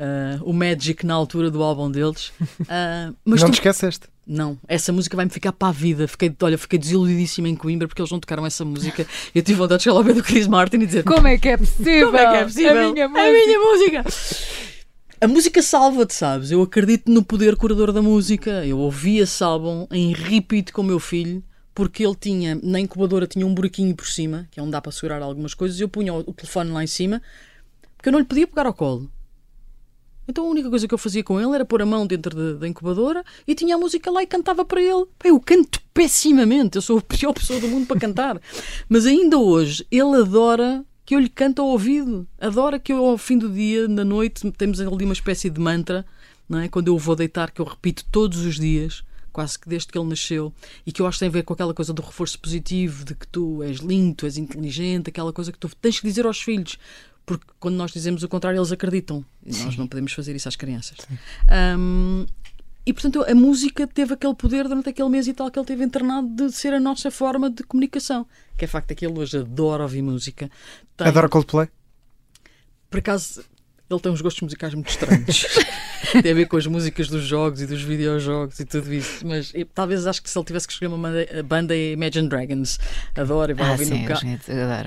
Uh, 0.00 0.42
o 0.48 0.52
Magic 0.54 1.04
na 1.04 1.12
altura 1.12 1.50
do 1.50 1.62
álbum 1.62 1.90
deles. 1.90 2.28
Uh, 2.40 3.14
mas 3.24 3.42
não 3.42 3.50
tu... 3.50 3.52
te 3.52 3.56
esqueceste? 3.56 4.08
Não, 4.26 4.56
essa 4.66 4.92
música 4.92 5.16
vai-me 5.16 5.30
ficar 5.30 5.52
para 5.52 5.68
a 5.68 5.72
vida. 5.72 6.08
Fiquei, 6.08 6.34
olha, 6.40 6.56
fiquei 6.56 6.78
desiludidíssima 6.78 7.48
em 7.48 7.56
Coimbra 7.56 7.86
porque 7.86 8.00
eles 8.00 8.10
não 8.10 8.20
tocaram 8.20 8.46
essa 8.46 8.64
música. 8.64 9.06
Eu 9.34 9.42
tive 9.42 9.58
vontade 9.58 9.80
de 9.80 9.84
chegar 9.84 9.96
ao 9.96 10.04
pé 10.04 10.14
do 10.14 10.22
Chris 10.22 10.46
Martin 10.46 10.76
e 10.76 10.86
dizer: 10.86 11.02
Como 11.04 11.26
é 11.26 11.36
que 11.36 11.48
é 11.48 11.56
possível? 11.56 12.06
Como 12.10 12.16
é 12.16 12.30
que 12.30 12.36
é 12.36 12.44
possível? 12.44 12.88
A 12.88 12.92
minha 12.92 13.08
música! 13.08 13.28
A 13.28 13.32
minha 13.32 13.58
música. 13.58 14.71
A 15.22 15.28
música 15.28 15.62
salva-te, 15.62 16.14
sabes? 16.14 16.50
Eu 16.50 16.60
acredito 16.62 17.08
no 17.08 17.24
poder 17.24 17.54
curador 17.54 17.92
da 17.92 18.02
música. 18.02 18.66
Eu 18.66 18.76
ouvi 18.80 19.18
esse 19.18 19.44
álbum 19.44 19.86
em 19.88 20.12
repeat 20.12 20.72
com 20.72 20.80
o 20.80 20.84
meu 20.84 20.98
filho, 20.98 21.44
porque 21.72 22.04
ele 22.04 22.16
tinha, 22.16 22.58
na 22.60 22.80
incubadora, 22.80 23.24
tinha 23.24 23.46
um 23.46 23.54
buraquinho 23.54 23.94
por 23.94 24.08
cima, 24.08 24.48
que 24.50 24.58
é 24.58 24.62
onde 24.64 24.72
dá 24.72 24.82
para 24.82 24.90
segurar 24.90 25.22
algumas 25.22 25.54
coisas, 25.54 25.78
e 25.78 25.84
eu 25.84 25.88
punha 25.88 26.12
o 26.12 26.32
telefone 26.32 26.72
lá 26.72 26.82
em 26.82 26.88
cima, 26.88 27.22
porque 27.96 28.08
eu 28.08 28.12
não 28.12 28.18
lhe 28.18 28.24
podia 28.24 28.48
pegar 28.48 28.66
ao 28.66 28.74
colo. 28.74 29.08
Então 30.26 30.44
a 30.44 30.50
única 30.50 30.68
coisa 30.68 30.88
que 30.88 30.94
eu 30.94 30.98
fazia 30.98 31.22
com 31.22 31.40
ele 31.40 31.54
era 31.54 31.64
pôr 31.64 31.82
a 31.82 31.86
mão 31.86 32.04
dentro 32.04 32.34
de, 32.34 32.58
da 32.58 32.66
incubadora 32.66 33.22
e 33.46 33.54
tinha 33.54 33.76
a 33.76 33.78
música 33.78 34.10
lá 34.10 34.24
e 34.24 34.26
cantava 34.26 34.64
para 34.64 34.82
ele. 34.82 35.06
Eu 35.22 35.38
canto 35.38 35.80
pessimamente, 35.94 36.74
eu 36.74 36.82
sou 36.82 36.98
a 36.98 37.00
pior 37.00 37.32
pessoa 37.32 37.60
do 37.60 37.68
mundo 37.68 37.86
para 37.86 38.00
cantar. 38.00 38.40
Mas 38.88 39.06
ainda 39.06 39.38
hoje 39.38 39.86
ele 39.88 40.16
adora 40.16 40.84
que 41.12 41.16
eu 41.16 41.20
lhe 41.20 41.28
canto 41.28 41.60
ao 41.60 41.68
ouvido. 41.68 42.26
Adora 42.40 42.78
que 42.78 42.90
eu, 42.90 43.04
ao 43.04 43.18
fim 43.18 43.36
do 43.36 43.52
dia, 43.52 43.86
na 43.86 44.02
noite, 44.02 44.50
temos 44.52 44.80
ali 44.80 45.04
uma 45.04 45.12
espécie 45.12 45.50
de 45.50 45.60
mantra, 45.60 46.06
não 46.48 46.58
é? 46.58 46.70
quando 46.70 46.88
eu 46.88 46.96
vou 46.96 47.14
deitar, 47.14 47.50
que 47.50 47.60
eu 47.60 47.66
repito 47.66 48.02
todos 48.10 48.38
os 48.46 48.58
dias, 48.58 49.04
quase 49.30 49.58
que 49.58 49.68
desde 49.68 49.88
que 49.88 49.98
ele 49.98 50.08
nasceu, 50.08 50.54
e 50.86 50.90
que 50.90 51.02
eu 51.02 51.06
acho 51.06 51.16
que 51.16 51.20
tem 51.20 51.28
a 51.28 51.32
ver 51.32 51.42
com 51.42 51.52
aquela 51.52 51.74
coisa 51.74 51.92
do 51.92 52.00
reforço 52.00 52.38
positivo, 52.38 53.04
de 53.04 53.14
que 53.14 53.28
tu 53.28 53.62
és 53.62 53.76
lindo, 53.80 54.14
tu 54.14 54.24
és 54.24 54.38
inteligente, 54.38 55.10
aquela 55.10 55.34
coisa 55.34 55.52
que 55.52 55.58
tu 55.58 55.68
tens 55.82 56.00
que 56.00 56.06
dizer 56.06 56.24
aos 56.24 56.40
filhos, 56.40 56.78
Porque 57.26 57.44
quando 57.60 57.74
nós 57.74 57.92
dizemos 57.92 58.22
o 58.22 58.28
contrário, 58.28 58.58
eles 58.58 58.72
acreditam. 58.72 59.22
E 59.44 59.54
nós 59.64 59.76
não 59.76 59.86
podemos 59.86 60.14
fazer 60.14 60.34
isso 60.34 60.48
às 60.48 60.56
crianças. 60.56 60.96
Um, 61.78 62.24
e 62.84 62.92
portanto 62.92 63.22
a 63.22 63.34
música 63.34 63.86
teve 63.86 64.14
aquele 64.14 64.34
poder 64.34 64.66
durante 64.66 64.88
aquele 64.88 65.08
mês 65.08 65.28
e 65.28 65.32
tal 65.32 65.50
que 65.50 65.58
ele 65.58 65.66
teve 65.66 65.84
internado 65.84 66.28
de 66.28 66.52
ser 66.52 66.74
a 66.74 66.80
nossa 66.80 67.10
forma 67.10 67.48
de 67.50 67.62
comunicação. 67.62 68.26
Que 68.56 68.64
é 68.64 68.68
facto 68.68 68.94
que 68.94 69.06
ele 69.06 69.18
hoje 69.18 69.38
adora 69.38 69.84
ouvir 69.84 70.02
música. 70.02 70.50
Tem, 70.96 71.06
Adora 71.06 71.28
Coldplay? 71.28 71.68
por 72.90 72.98
acaso, 72.98 73.42
ele 73.92 74.00
tem 74.00 74.10
uns 74.12 74.20
gostos 74.20 74.42
musicais 74.42 74.74
muito 74.74 74.88
estranhos. 74.90 75.46
tem 76.22 76.32
a 76.32 76.34
ver 76.34 76.46
com 76.46 76.56
as 76.56 76.66
músicas 76.66 77.08
dos 77.08 77.22
jogos 77.24 77.60
e 77.60 77.66
dos 77.66 77.82
videojogos 77.82 78.58
e 78.60 78.64
tudo 78.64 78.92
isso. 78.92 79.26
Mas 79.26 79.52
e, 79.54 79.64
talvez 79.64 80.06
acho 80.06 80.22
que 80.22 80.28
se 80.30 80.38
ele 80.38 80.44
tivesse 80.44 80.66
que 80.66 80.72
escolher 80.72 80.92
uma 80.92 81.10
banda, 81.44 81.74
é 81.76 81.92
Imagine 81.92 82.28
Dragons. 82.28 82.78
Adora 83.16 83.52
e 83.52 83.54
vai 83.54 83.68
Ah, 83.68 83.72
ouvir 83.72 83.86
sim, 83.86 84.02
no 84.02 84.06
carro. 84.08 84.20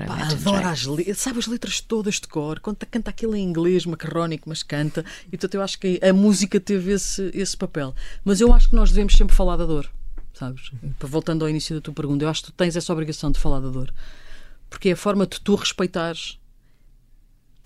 Pá, 0.06 0.24
Dragons. 0.28 0.66
as 0.66 0.84
letras, 0.86 1.18
sabe 1.18 1.38
as 1.38 1.46
letras 1.46 1.80
todas 1.80 2.14
de 2.16 2.28
cor, 2.28 2.60
canta, 2.60 2.86
canta 2.86 3.10
aquilo 3.10 3.34
em 3.34 3.42
inglês, 3.42 3.86
macarrónico, 3.86 4.48
mas 4.48 4.62
canta. 4.62 5.04
E 5.26 5.30
portanto 5.30 5.54
eu 5.54 5.62
acho 5.62 5.78
que 5.78 6.00
a 6.02 6.12
música 6.12 6.58
teve 6.60 6.92
esse, 6.92 7.30
esse 7.34 7.56
papel. 7.56 7.94
Mas 8.24 8.40
eu 8.40 8.52
acho 8.52 8.68
que 8.70 8.76
nós 8.76 8.90
devemos 8.90 9.14
sempre 9.16 9.34
falar 9.34 9.56
da 9.56 9.64
dor, 9.66 9.88
sabes? 10.34 10.70
Voltando 11.00 11.44
ao 11.44 11.48
início 11.50 11.74
da 11.74 11.80
tua 11.80 11.94
pergunta, 11.94 12.24
eu 12.24 12.28
acho 12.28 12.42
que 12.42 12.52
tu 12.52 12.54
tens 12.54 12.76
essa 12.76 12.92
obrigação 12.92 13.30
de 13.30 13.38
falar 13.38 13.60
da 13.60 13.68
dor. 13.68 13.92
Porque 14.68 14.88
é 14.88 14.92
a 14.92 14.96
forma 14.96 15.26
de 15.26 15.40
tu 15.40 15.54
respeitares 15.54 16.38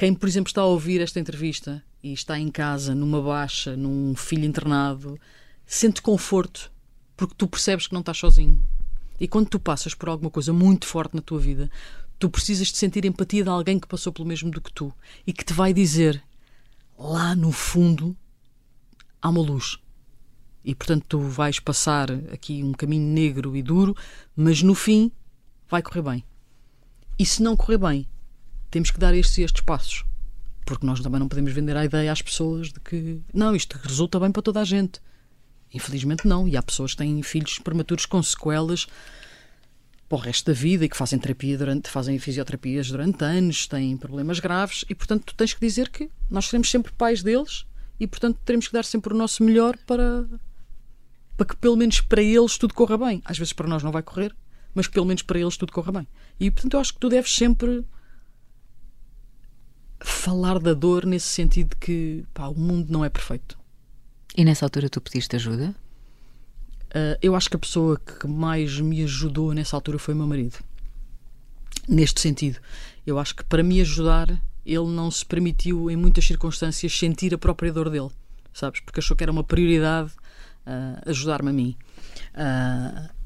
quem, 0.01 0.14
por 0.14 0.26
exemplo, 0.26 0.48
está 0.48 0.62
a 0.62 0.64
ouvir 0.64 1.03
esta 1.03 1.20
entrevista 1.20 1.84
e 2.03 2.14
está 2.14 2.38
em 2.38 2.51
casa, 2.51 2.94
numa 2.94 3.20
baixa, 3.20 3.76
num 3.76 4.14
filho 4.16 4.46
internado, 4.46 5.20
sente 5.66 6.01
conforto 6.01 6.72
porque 7.14 7.34
tu 7.36 7.46
percebes 7.46 7.86
que 7.86 7.92
não 7.92 8.01
estás 8.01 8.16
sozinho. 8.16 8.59
E 9.20 9.28
quando 9.28 9.51
tu 9.51 9.61
passas 9.61 9.92
por 9.92 10.09
alguma 10.09 10.30
coisa 10.30 10.55
muito 10.55 10.86
forte 10.86 11.14
na 11.14 11.20
tua 11.20 11.38
vida, 11.38 11.70
tu 12.18 12.30
precisas 12.30 12.68
de 12.68 12.78
sentir 12.78 13.05
empatia 13.05 13.42
de 13.42 13.51
alguém 13.51 13.78
que 13.78 13.86
passou 13.86 14.11
pelo 14.11 14.26
mesmo 14.26 14.51
do 14.51 14.62
que 14.62 14.72
tu 14.72 14.90
e 15.26 15.34
que 15.34 15.44
te 15.44 15.53
vai 15.53 15.74
dizer 15.74 16.24
lá 16.98 17.36
no 17.36 17.53
fundo 17.53 18.16
há 19.20 19.28
uma 19.28 19.42
luz. 19.42 19.76
E 20.64 20.74
portanto 20.74 21.05
tu 21.07 21.20
vais 21.20 21.61
passar 21.61 22.11
aqui 22.32 22.64
um 22.64 22.72
caminho 22.72 23.07
negro 23.07 23.55
e 23.55 23.61
duro, 23.61 23.94
mas 24.34 24.62
no 24.62 24.74
fim 24.74 25.12
vai 25.68 25.82
correr 25.82 26.01
bem. 26.01 26.24
E 27.18 27.26
se 27.26 27.42
não 27.42 27.55
correr 27.55 27.76
bem, 27.76 28.09
temos 28.71 28.91
que 28.91 28.99
dar 28.99 29.14
estes 29.14 29.39
e 29.39 29.43
estes 29.43 29.62
passos. 29.62 30.05
Porque 30.64 30.87
nós 30.87 31.01
também 31.01 31.18
não 31.18 31.29
podemos 31.29 31.53
vender 31.53 31.77
a 31.77 31.85
ideia 31.85 32.12
às 32.12 32.23
pessoas 32.23 32.73
de 32.73 32.81
que 32.81 33.21
não, 33.35 33.55
isto 33.55 33.79
resulta 33.83 34.21
bem 34.21 34.31
para 34.31 34.43
toda 34.43 34.61
a 34.61 34.64
gente. 34.64 35.01
Infelizmente 35.73 36.27
não. 36.27 36.47
E 36.47 36.57
há 36.57 36.62
pessoas 36.62 36.93
que 36.93 36.99
têm 36.99 37.23
filhos 37.23 37.59
prematuros 37.59 38.07
com 38.07 38.23
sequelas 38.23 38.87
para 40.11 40.18
o 40.18 40.21
resto 40.21 40.47
da 40.47 40.53
vida 40.53 40.85
e 40.85 40.89
que 40.89 40.97
fazem 40.97 41.21
terapia 41.21 41.57
durante, 41.57 41.89
fazem 41.89 42.18
fisioterapias 42.18 42.91
durante 42.91 43.25
anos, 43.25 43.68
têm 43.68 43.97
problemas 43.97 44.41
graves 44.41 44.85
e 44.89 44.95
portanto 44.95 45.23
tu 45.27 45.35
tens 45.37 45.55
que 45.55 45.61
dizer 45.61 45.89
que 45.89 46.11
nós 46.29 46.47
seremos 46.47 46.68
sempre 46.68 46.91
pais 46.91 47.23
deles 47.23 47.64
e 47.99 48.09
portanto 48.09 48.37
teremos 48.45 48.66
que 48.66 48.73
dar 48.73 48.85
sempre 48.85 49.14
o 49.14 49.16
nosso 49.16 49.45
melhor 49.45 49.79
para 49.87 50.27
para 51.37 51.47
que 51.47 51.57
pelo 51.57 51.77
menos 51.77 52.01
para 52.01 52.21
eles 52.21 52.59
tudo 52.59 52.75
corra 52.75 52.99
bem. 52.99 53.23
Às 53.25 53.39
vezes 53.39 53.53
para 53.53 53.68
nós 53.68 53.85
não 53.85 53.93
vai 53.93 54.03
correr, 54.03 54.35
mas 54.75 54.89
que 54.89 54.93
pelo 54.93 55.07
menos 55.07 55.23
para 55.23 55.39
eles 55.39 55.57
tudo 55.57 55.73
corra 55.73 55.93
bem. 55.93 56.09
E 56.41 56.51
portanto 56.51 56.75
eu 56.75 56.81
acho 56.81 56.93
que 56.93 56.99
tu 56.99 57.09
deves 57.09 57.33
sempre 57.33 57.85
falar 60.01 60.59
da 60.59 60.74
dor 60.74 61.05
nesse 61.05 61.26
sentido 61.26 61.70
de 61.70 61.76
que 61.76 62.24
pá, 62.32 62.48
o 62.48 62.55
mundo 62.55 62.90
não 62.90 63.05
é 63.05 63.09
perfeito. 63.09 63.59
E 64.36 64.44
nessa 64.44 64.64
altura 64.64 64.88
tu 64.88 65.01
pediste 65.01 65.36
ajuda? 65.36 65.74
Uh, 66.90 67.16
eu 67.22 67.36
acho 67.36 67.48
que 67.48 67.57
a 67.57 67.59
pessoa 67.59 67.98
que 67.98 68.26
mais 68.26 68.80
me 68.80 69.03
ajudou 69.03 69.53
nessa 69.55 69.76
altura 69.76 69.98
foi 69.98 70.14
o 70.14 70.16
meu 70.16 70.26
marido. 70.26 70.59
Neste 71.88 72.20
sentido, 72.20 72.59
eu 73.07 73.18
acho 73.18 73.34
que 73.34 73.44
para 73.44 73.62
me 73.62 73.80
ajudar, 73.80 74.28
ele 74.64 74.86
não 74.86 75.11
se 75.11 75.24
permitiu, 75.24 75.90
em 75.90 75.96
muitas 75.96 76.24
circunstâncias, 76.26 76.96
sentir 76.96 77.34
a 77.34 77.38
própria 77.38 77.72
dor 77.72 77.90
dele, 77.90 78.11
sabes? 78.53 78.80
Porque 78.80 79.01
achou 79.01 79.16
que 79.16 79.22
era 79.22 79.32
uma 79.32 79.44
prioridade 79.44 80.12
uh, 80.66 81.11
ajudar-me 81.11 81.51
a 81.51 81.53
mim. 81.53 81.76
Uh, 82.34 83.20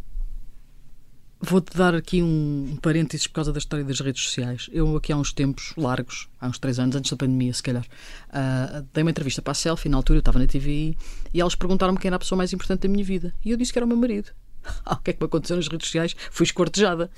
Vou-te 1.47 1.77
dar 1.77 1.95
aqui 1.95 2.23
um, 2.23 2.79
parênteses 2.81 3.27
por 3.27 3.35
causa 3.35 3.53
da 3.53 3.59
história 3.59 3.85
das 3.85 4.01
redes 4.01 4.23
sociais. 4.23 4.71
Eu, 4.73 4.97
aqui 4.97 5.13
há 5.13 5.17
uns 5.17 5.31
tempos 5.31 5.75
largos, 5.77 6.27
há 6.41 6.49
uns 6.49 6.59
três 6.59 6.79
anos, 6.79 6.97
antes 6.97 7.11
da 7.11 7.19
pandemia, 7.19 7.53
se 7.53 7.63
calhar, 7.63 7.85
uh, 7.85 8.87
dei 8.95 9.05
uma 9.05 9.11
entrevista 9.11 9.43
para 9.43 9.51
a 9.51 9.55
Selfie, 9.55 9.91
na 9.91 9.99
altura 9.99 10.17
eu 10.17 10.21
estava 10.21 10.39
na 10.39 10.47
TVI, 10.47 10.97
e 11.35 11.41
eles 11.41 11.55
perguntaram-me 11.55 11.99
quem 11.99 12.09
era 12.09 12.17
a 12.17 12.19
pessoa 12.19 12.39
mais 12.39 12.51
importante 12.55 12.81
da 12.81 12.89
minha 12.89 13.05
vida. 13.05 13.35
E 13.45 13.51
eu 13.51 13.59
disse 13.59 13.75
que 13.75 13.79
era 13.79 13.85
o 13.85 13.89
meu 13.89 13.97
marido. 13.97 14.31
Ah, 14.87 14.95
o 14.95 14.97
que 14.97 15.11
é 15.11 15.13
que 15.13 15.21
me 15.21 15.27
aconteceu 15.27 15.57
nas 15.57 15.69
redes 15.69 15.87
sociais? 15.87 16.17
Fui 16.31 16.45
escortejada. 16.45 17.11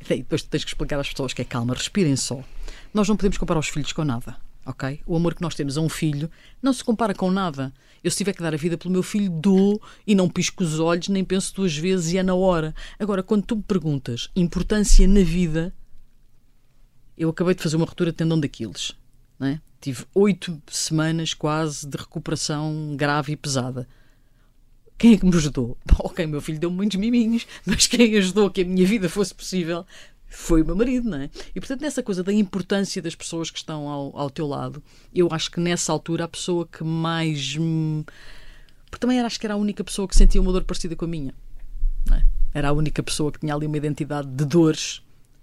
E 0.00 0.16
depois 0.16 0.42
tens 0.42 0.64
que 0.64 0.70
explicar 0.70 0.98
às 0.98 1.10
pessoas 1.10 1.34
que 1.34 1.42
é 1.42 1.44
calma, 1.44 1.74
respirem 1.74 2.16
só. 2.16 2.42
Nós 2.94 3.06
não 3.06 3.16
podemos 3.16 3.36
comparar 3.36 3.60
os 3.60 3.68
filhos 3.68 3.92
com 3.92 4.04
nada, 4.04 4.38
ok? 4.66 5.00
O 5.06 5.16
amor 5.16 5.34
que 5.34 5.42
nós 5.42 5.54
temos 5.54 5.78
a 5.78 5.80
um 5.80 5.88
filho 5.88 6.30
não 6.60 6.72
se 6.72 6.82
compara 6.82 7.14
com 7.14 7.30
nada. 7.30 7.72
Eu, 8.02 8.10
se 8.10 8.18
tiver 8.18 8.32
que 8.32 8.42
dar 8.42 8.52
a 8.52 8.56
vida 8.56 8.76
pelo 8.76 8.92
meu 8.92 9.02
filho, 9.02 9.30
dou 9.30 9.80
e 10.06 10.14
não 10.14 10.28
pisco 10.28 10.62
os 10.62 10.80
olhos, 10.80 11.08
nem 11.08 11.24
penso 11.24 11.54
duas 11.54 11.76
vezes 11.76 12.12
e 12.12 12.18
é 12.18 12.22
na 12.22 12.34
hora. 12.34 12.74
Agora, 12.98 13.22
quando 13.22 13.44
tu 13.44 13.56
me 13.56 13.62
perguntas 13.62 14.28
importância 14.34 15.06
na 15.06 15.22
vida, 15.22 15.72
eu 17.16 17.30
acabei 17.30 17.54
de 17.54 17.62
fazer 17.62 17.76
uma 17.76 17.86
ruptura 17.86 18.10
de 18.10 18.16
tendão 18.16 18.38
daqueles. 18.38 18.92
Não 19.38 19.46
é? 19.46 19.60
Tive 19.80 20.04
oito 20.14 20.60
semanas 20.66 21.32
quase 21.32 21.86
de 21.86 21.96
recuperação 21.96 22.94
grave 22.96 23.32
e 23.32 23.36
pesada. 23.36 23.88
Quem 24.98 25.12
é 25.12 25.16
que 25.18 25.26
me 25.26 25.36
ajudou? 25.36 25.78
Ok, 25.98 26.26
meu 26.26 26.40
filho 26.40 26.58
deu 26.58 26.70
muitos 26.70 26.98
miminhos, 26.98 27.46
mas 27.64 27.86
quem 27.86 28.16
ajudou 28.16 28.50
que 28.50 28.62
a 28.62 28.64
minha 28.64 28.86
vida 28.86 29.08
fosse 29.08 29.34
possível 29.34 29.84
foi 30.28 30.62
o 30.62 30.66
meu 30.66 30.76
marido, 30.76 31.08
não 31.08 31.18
é? 31.18 31.30
E 31.54 31.60
portanto, 31.60 31.80
nessa 31.80 32.02
coisa 32.02 32.22
da 32.22 32.32
importância 32.32 33.00
das 33.00 33.14
pessoas 33.14 33.50
que 33.50 33.58
estão 33.58 33.88
ao, 33.88 34.16
ao 34.16 34.30
teu 34.30 34.46
lado, 34.46 34.82
eu 35.14 35.28
acho 35.30 35.50
que 35.50 35.60
nessa 35.60 35.92
altura 35.92 36.24
a 36.24 36.28
pessoa 36.28 36.66
que 36.66 36.84
mais. 36.84 37.56
Porque 38.90 39.00
também 39.00 39.18
era, 39.18 39.26
acho 39.26 39.38
que 39.38 39.46
era 39.46 39.54
a 39.54 39.58
única 39.58 39.82
pessoa 39.84 40.06
que 40.08 40.16
sentia 40.16 40.40
uma 40.40 40.52
dor 40.52 40.64
parecida 40.64 40.96
com 40.96 41.04
a 41.04 41.08
minha. 41.08 41.34
é? 42.12 42.22
Era 42.52 42.68
a 42.68 42.72
única 42.72 43.02
pessoa 43.02 43.30
que 43.30 43.40
tinha 43.40 43.54
ali 43.54 43.66
uma 43.66 43.76
identidade 43.76 44.28
de 44.28 44.44
dores 44.44 45.02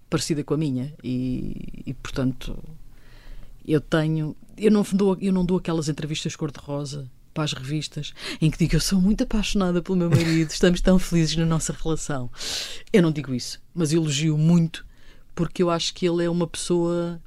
parecida 0.10 0.44
com 0.44 0.54
a 0.54 0.58
minha. 0.58 0.94
E, 1.04 1.84
e 1.86 1.94
portanto, 1.94 2.58
eu 3.66 3.82
tenho. 3.82 4.36
Eu 4.58 4.72
não, 4.72 4.84
dou, 4.94 5.18
eu 5.20 5.34
não 5.34 5.46
dou 5.46 5.58
aquelas 5.58 5.90
entrevistas 5.90 6.36
cor-de-rosa 6.36 7.10
para 7.34 7.44
as 7.44 7.54
revistas 7.54 8.14
em 8.40 8.50
que 8.50 8.58
digo 8.58 8.76
eu 8.76 8.80
sou 8.80 9.02
muito 9.02 9.24
apaixonada 9.24 9.82
pelo 9.82 9.98
meu 9.98 10.10
marido, 10.10 10.50
estamos 10.52 10.82
tão 10.82 11.00
felizes 11.00 11.36
na 11.36 11.46
nossa 11.46 11.74
relação. 11.74 12.30
Eu 12.92 13.02
não 13.02 13.12
digo 13.12 13.34
isso, 13.34 13.62
mas 13.74 13.92
elogio 13.92 14.38
muito 14.38 14.86
porque 15.36 15.64
eu 15.64 15.70
acho 15.70 15.94
que 15.94 16.08
ele 16.08 16.24
é 16.24 16.30
uma 16.30 16.48
pessoa. 16.48 17.20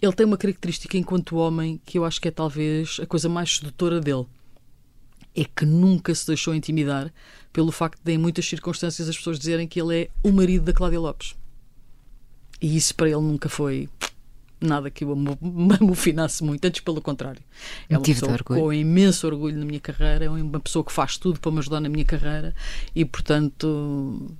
Ele 0.00 0.12
tem 0.12 0.26
uma 0.26 0.36
característica 0.36 0.98
enquanto 0.98 1.36
homem 1.36 1.80
que 1.84 1.98
eu 1.98 2.04
acho 2.04 2.20
que 2.20 2.28
é 2.28 2.30
talvez 2.30 2.98
a 3.00 3.06
coisa 3.06 3.28
mais 3.28 3.56
sedutora 3.56 4.00
dele. 4.00 4.26
É 5.34 5.44
que 5.44 5.64
nunca 5.64 6.14
se 6.14 6.26
deixou 6.26 6.54
intimidar 6.54 7.12
pelo 7.52 7.72
facto 7.72 8.00
de, 8.04 8.12
em 8.12 8.18
muitas 8.18 8.46
circunstâncias, 8.46 9.08
as 9.08 9.16
pessoas 9.16 9.38
dizerem 9.38 9.66
que 9.66 9.80
ele 9.80 10.02
é 10.02 10.10
o 10.22 10.30
marido 10.30 10.64
da 10.64 10.72
Cláudia 10.72 11.00
Lopes. 11.00 11.34
E 12.60 12.76
isso 12.76 12.94
para 12.94 13.08
ele 13.08 13.20
nunca 13.20 13.48
foi 13.48 13.88
nada 14.64 14.90
que 14.90 15.04
eu 15.04 15.14
me 15.14 15.36
amofinasse 15.80 16.42
muito, 16.42 16.64
antes 16.64 16.80
pelo 16.80 17.00
contrário. 17.00 17.42
É 17.88 17.94
uma 17.94 18.00
Motivo 18.00 18.20
pessoa 18.20 18.38
com 18.38 18.72
imenso 18.72 19.26
orgulho 19.26 19.58
na 19.58 19.64
minha 19.64 19.80
carreira, 19.80 20.24
é 20.24 20.28
uma 20.28 20.60
pessoa 20.60 20.84
que 20.84 20.92
faz 20.92 21.16
tudo 21.16 21.38
para 21.38 21.52
me 21.52 21.58
ajudar 21.58 21.80
na 21.80 21.88
minha 21.88 22.04
carreira 22.04 22.54
e, 22.94 23.04
portanto, 23.04 24.36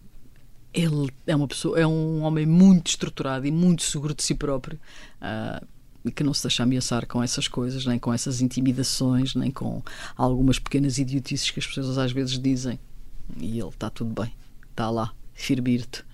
ele 0.72 1.10
é 1.26 1.36
uma 1.36 1.46
pessoa, 1.46 1.78
é 1.78 1.86
um 1.86 2.22
homem 2.22 2.46
muito 2.46 2.88
estruturado 2.88 3.46
e 3.46 3.50
muito 3.50 3.82
seguro 3.82 4.14
de 4.14 4.22
si 4.22 4.34
próprio. 4.34 4.78
ah, 5.20 5.62
e 6.04 6.12
que 6.12 6.22
não 6.22 6.34
se 6.34 6.42
deixa 6.42 6.62
ameaçar 6.62 7.06
com 7.06 7.22
essas 7.22 7.48
coisas, 7.48 7.86
nem 7.86 7.98
com 7.98 8.12
essas 8.12 8.42
intimidações, 8.42 9.34
nem 9.34 9.50
com 9.50 9.82
algumas 10.16 10.58
pequenas 10.58 10.98
idiotices 10.98 11.50
que 11.50 11.58
as 11.58 11.66
pessoas 11.66 11.96
às 11.96 12.12
vezes 12.12 12.38
dizem. 12.38 12.78
E 13.38 13.58
ele 13.58 13.68
está 13.68 13.88
tudo 13.88 14.22
bem, 14.22 14.30
está 14.70 14.90
lá, 14.90 15.14
firme-te. 15.32 16.04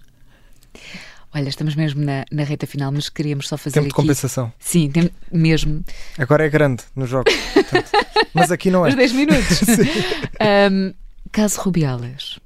Olha, 1.32 1.48
estamos 1.48 1.76
mesmo 1.76 2.04
na, 2.04 2.24
na 2.30 2.42
reta 2.42 2.66
final, 2.66 2.90
mas 2.90 3.08
queríamos 3.08 3.46
só 3.46 3.56
fazer 3.56 3.74
Tempo 3.74 3.86
de 3.86 3.92
aqui... 3.92 3.96
compensação. 4.02 4.52
Sim, 4.58 4.90
tem, 4.90 5.10
mesmo. 5.30 5.84
Agora 6.18 6.44
é 6.44 6.48
grande 6.48 6.82
nos 6.94 7.08
jogos. 7.08 7.32
portanto. 7.54 7.90
Mas 8.34 8.50
aqui 8.52 8.70
não 8.70 8.86
é. 8.86 8.90
Os 8.90 8.96
10 8.96 9.12
minutos. 9.12 9.60
Ahm, 10.40 10.92
caso 11.32 11.60
Rubiales. 11.60 12.38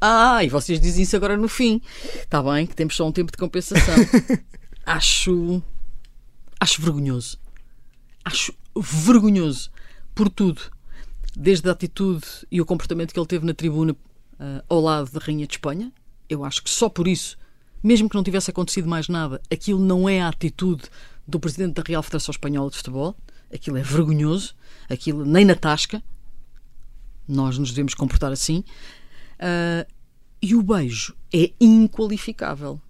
Ah, 0.00 0.44
e 0.44 0.48
vocês 0.48 0.80
dizem 0.80 1.02
isso 1.02 1.16
agora 1.16 1.36
no 1.36 1.48
fim. 1.48 1.80
Está 2.14 2.42
bem, 2.42 2.66
que 2.66 2.74
temos 2.74 2.94
só 2.96 3.06
um 3.06 3.12
tempo 3.12 3.32
de 3.32 3.38
compensação. 3.38 3.94
acho. 4.86 5.62
Acho 6.60 6.82
vergonhoso. 6.82 7.38
Acho 8.24 8.52
vergonhoso 8.76 9.70
por 10.14 10.28
tudo. 10.28 10.62
Desde 11.36 11.68
a 11.68 11.72
atitude 11.72 12.26
e 12.50 12.60
o 12.60 12.66
comportamento 12.66 13.12
que 13.12 13.18
ele 13.18 13.26
teve 13.26 13.46
na 13.46 13.54
tribuna 13.54 13.96
ah, 14.38 14.64
ao 14.68 14.80
lado 14.80 15.10
da 15.10 15.20
Rainha 15.20 15.46
de 15.46 15.54
Espanha. 15.54 15.92
Eu 16.28 16.44
acho 16.44 16.62
que 16.62 16.70
só 16.70 16.88
por 16.88 17.08
isso, 17.08 17.38
mesmo 17.82 18.08
que 18.08 18.16
não 18.16 18.24
tivesse 18.24 18.50
acontecido 18.50 18.88
mais 18.88 19.08
nada, 19.08 19.40
aquilo 19.50 19.80
não 19.80 20.08
é 20.08 20.20
a 20.20 20.28
atitude 20.28 20.84
do 21.26 21.38
presidente 21.38 21.74
da 21.74 21.82
Real 21.86 22.02
Federação 22.02 22.32
Espanhola 22.32 22.70
de 22.70 22.76
Futebol. 22.76 23.16
Aquilo 23.52 23.76
é 23.76 23.82
vergonhoso. 23.82 24.54
Aquilo 24.88 25.24
nem 25.24 25.44
na 25.44 25.54
tasca. 25.54 26.02
Nós 27.26 27.58
nos 27.58 27.70
devemos 27.70 27.94
comportar 27.94 28.32
assim. 28.32 28.64
Ah, 29.38 29.86
e 30.40 30.54
o 30.54 30.62
beijo 30.62 31.14
é 31.34 31.50
inqualificável. 31.60 32.80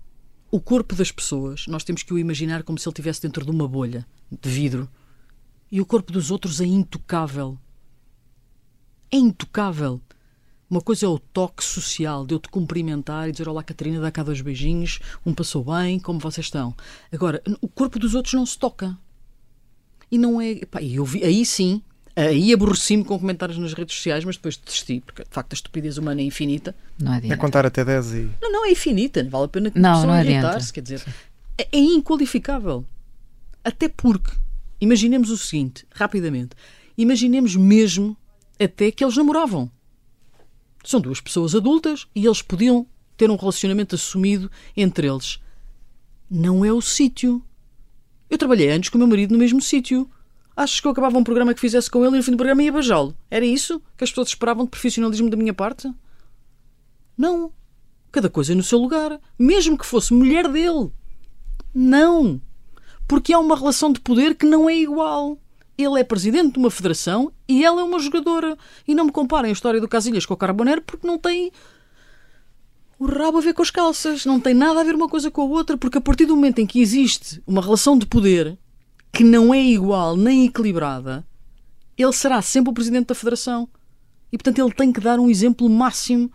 o 0.50 0.60
corpo 0.60 0.94
das 0.94 1.12
pessoas, 1.12 1.66
nós 1.66 1.84
temos 1.84 2.02
que 2.02 2.12
o 2.12 2.18
imaginar 2.18 2.62
como 2.62 2.78
se 2.78 2.88
ele 2.88 2.92
estivesse 2.92 3.20
dentro 3.22 3.44
de 3.44 3.50
uma 3.50 3.68
bolha 3.68 4.06
de 4.30 4.48
vidro. 4.48 4.88
E 5.70 5.80
o 5.80 5.86
corpo 5.86 6.10
dos 6.10 6.30
outros 6.30 6.60
é 6.60 6.64
intocável. 6.64 7.58
É 9.10 9.16
intocável. 9.16 10.00
Uma 10.70 10.82
coisa 10.82 11.06
é 11.06 11.08
o 11.08 11.18
toque 11.18 11.64
social, 11.64 12.26
de 12.26 12.34
eu 12.34 12.38
te 12.38 12.48
cumprimentar 12.48 13.28
e 13.28 13.32
dizer 13.32 13.48
Olá 13.48 13.62
Catarina, 13.62 14.00
dá 14.00 14.10
cá 14.10 14.22
dois 14.22 14.40
beijinhos, 14.42 14.98
um 15.24 15.32
passou 15.32 15.64
bem, 15.64 15.98
como 15.98 16.18
vocês 16.18 16.46
estão. 16.46 16.74
Agora, 17.10 17.42
o 17.62 17.68
corpo 17.68 17.98
dos 17.98 18.14
outros 18.14 18.34
não 18.34 18.44
se 18.44 18.58
toca. 18.58 18.96
E 20.10 20.18
não 20.18 20.40
é. 20.40 20.56
Pá, 20.66 20.82
eu 20.82 21.06
vi, 21.06 21.24
aí 21.24 21.44
sim, 21.46 21.82
aí 22.14 22.52
aborreci-me 22.52 23.02
com 23.02 23.18
comentários 23.18 23.56
nas 23.56 23.72
redes 23.72 23.96
sociais, 23.96 24.24
mas 24.24 24.36
depois 24.36 24.58
desisti, 24.58 25.00
porque 25.00 25.22
de 25.22 25.30
facto 25.30 25.52
a 25.52 25.54
estupidez 25.54 25.96
humana 25.96 26.20
é 26.20 26.24
infinita. 26.24 26.74
Não 26.98 27.12
adianta. 27.12 27.34
É 27.34 27.36
contar 27.38 27.64
até 27.64 27.82
10 27.82 28.12
e. 28.12 28.30
Não, 28.40 28.52
não, 28.52 28.66
é 28.66 28.70
infinita, 28.70 29.26
vale 29.28 29.44
a 29.46 29.48
pena 29.48 29.70
que 29.70 29.78
Não, 29.78 30.06
não 30.06 30.20
irritar-se, 30.20 30.70
quer 30.70 30.82
dizer, 30.82 31.02
é, 31.56 31.66
é 31.72 31.78
inqualificável. 31.78 32.84
Até 33.64 33.88
porque, 33.88 34.32
imaginemos 34.80 35.30
o 35.30 35.38
seguinte, 35.38 35.86
rapidamente, 35.94 36.50
imaginemos 36.96 37.56
mesmo 37.56 38.14
até 38.60 38.90
que 38.90 39.02
eles 39.02 39.16
namoravam. 39.16 39.70
São 40.84 41.00
duas 41.00 41.20
pessoas 41.20 41.54
adultas 41.54 42.06
e 42.14 42.26
eles 42.26 42.42
podiam 42.42 42.86
ter 43.16 43.30
um 43.30 43.36
relacionamento 43.36 43.94
assumido 43.94 44.50
entre 44.76 45.08
eles. 45.08 45.40
Não 46.30 46.64
é 46.64 46.72
o 46.72 46.80
sítio. 46.80 47.42
Eu 48.30 48.38
trabalhei 48.38 48.70
anos 48.70 48.88
com 48.88 48.96
o 48.96 48.98
meu 48.98 49.08
marido 49.08 49.32
no 49.32 49.38
mesmo 49.38 49.60
sítio. 49.60 50.08
Achas 50.56 50.80
que 50.80 50.86
eu 50.86 50.92
acabava 50.92 51.18
um 51.18 51.24
programa 51.24 51.54
que 51.54 51.60
fizesse 51.60 51.90
com 51.90 52.04
ele 52.04 52.14
e 52.14 52.18
no 52.18 52.22
fim 52.22 52.32
do 52.32 52.36
programa 52.36 52.62
ia 52.62 52.72
beijá-lo? 52.72 53.16
Era 53.30 53.44
isso 53.44 53.80
que 53.96 54.04
as 54.04 54.10
pessoas 54.10 54.28
esperavam 54.28 54.64
de 54.64 54.70
profissionalismo 54.70 55.30
da 55.30 55.36
minha 55.36 55.54
parte? 55.54 55.92
Não. 57.16 57.52
Cada 58.10 58.28
coisa 58.28 58.54
no 58.54 58.62
seu 58.62 58.78
lugar. 58.78 59.20
Mesmo 59.38 59.78
que 59.78 59.86
fosse 59.86 60.12
mulher 60.12 60.48
dele. 60.48 60.90
Não. 61.74 62.40
Porque 63.06 63.32
há 63.32 63.38
uma 63.38 63.56
relação 63.56 63.92
de 63.92 64.00
poder 64.00 64.34
que 64.34 64.46
não 64.46 64.68
é 64.68 64.76
igual. 64.76 65.38
Ele 65.78 66.00
é 66.00 66.04
presidente 66.04 66.54
de 66.54 66.58
uma 66.58 66.72
federação 66.72 67.32
e 67.46 67.64
ela 67.64 67.80
é 67.80 67.84
uma 67.84 68.00
jogadora. 68.00 68.58
E 68.86 68.96
não 68.96 69.04
me 69.04 69.12
comparem 69.12 69.50
a 69.50 69.52
história 69.52 69.80
do 69.80 69.86
Casilhas 69.86 70.26
com 70.26 70.34
o 70.34 70.36
Carbonero 70.36 70.82
porque 70.82 71.06
não 71.06 71.16
tem 71.16 71.52
o 72.98 73.06
rabo 73.06 73.38
a 73.38 73.40
ver 73.40 73.54
com 73.54 73.62
as 73.62 73.70
calças. 73.70 74.26
Não 74.26 74.40
tem 74.40 74.54
nada 74.54 74.80
a 74.80 74.84
ver 74.84 74.96
uma 74.96 75.08
coisa 75.08 75.30
com 75.30 75.42
a 75.42 75.44
outra. 75.44 75.78
Porque 75.78 75.98
a 75.98 76.00
partir 76.00 76.26
do 76.26 76.34
momento 76.34 76.58
em 76.58 76.66
que 76.66 76.80
existe 76.80 77.40
uma 77.46 77.62
relação 77.62 77.96
de 77.96 78.06
poder 78.06 78.58
que 79.12 79.22
não 79.22 79.54
é 79.54 79.62
igual 79.62 80.16
nem 80.16 80.46
equilibrada, 80.46 81.24
ele 81.96 82.12
será 82.12 82.42
sempre 82.42 82.70
o 82.70 82.74
presidente 82.74 83.06
da 83.06 83.14
federação. 83.14 83.68
E 84.32 84.36
portanto 84.36 84.58
ele 84.58 84.74
tem 84.74 84.92
que 84.92 85.00
dar 85.00 85.20
um 85.20 85.30
exemplo 85.30 85.70
máximo. 85.70 86.30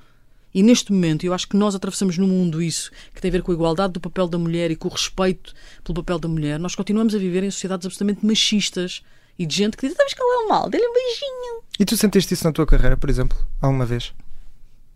E 0.54 0.62
neste 0.62 0.92
momento, 0.94 1.26
eu 1.26 1.34
acho 1.34 1.50
que 1.50 1.58
nós 1.58 1.74
atravessamos 1.74 2.16
no 2.18 2.28
mundo 2.28 2.62
isso, 2.62 2.92
que 3.14 3.20
tem 3.20 3.30
a 3.30 3.32
ver 3.32 3.42
com 3.42 3.52
a 3.52 3.56
igualdade 3.56 3.94
do 3.94 4.00
papel 4.00 4.28
da 4.28 4.38
mulher 4.38 4.70
e 4.70 4.76
com 4.76 4.88
o 4.88 4.92
respeito 4.92 5.52
pelo 5.84 5.96
papel 5.96 6.20
da 6.20 6.28
mulher. 6.28 6.60
Nós 6.60 6.76
continuamos 6.76 7.16
a 7.16 7.18
viver 7.18 7.44
em 7.44 7.50
sociedades 7.50 7.88
absolutamente 7.88 8.24
machistas 8.24 9.02
e 9.38 9.46
de 9.46 9.56
gente 9.56 9.76
que 9.78 9.82
diz: 9.88 9.92
Estamos 9.92 10.14
calar 10.14 10.48
mal, 10.48 10.70
dê-lhe 10.70 10.86
um 10.88 10.94
beijinho. 10.94 11.64
E 11.80 11.86
tu 11.86 11.98
sentiste 11.98 12.34
isso 12.34 12.44
na 12.44 12.52
tua 12.52 12.66
carreira, 12.66 12.96
por 12.98 13.10
exemplo, 13.10 13.38
alguma 13.62 13.86
vez? 13.86 14.14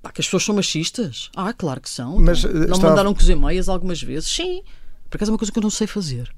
Pá, 0.01 0.11
que 0.11 0.21
as 0.21 0.27
pessoas 0.27 0.43
são 0.43 0.55
machistas? 0.55 1.29
Ah, 1.35 1.51
claro 1.53 1.81
que 1.81 1.89
são. 1.89 2.17
Mas, 2.19 2.39
Então, 2.39 2.51
eh, 2.51 2.53
não 2.53 2.59
me 2.67 2.71
estava- 2.73 2.89
mandaram 2.89 3.13
cozer 3.13 3.35
meias 3.35 3.67
algumas 3.67 4.01
vezes? 4.01 4.29
Sim. 4.29 4.61
Por 5.09 5.17
acaso 5.17 5.31
é 5.31 5.33
uma 5.33 5.37
coisa 5.39 5.51
que 5.51 5.57
eu 5.57 5.63
não 5.63 5.69
sei 5.69 5.87
fazer. 5.87 6.31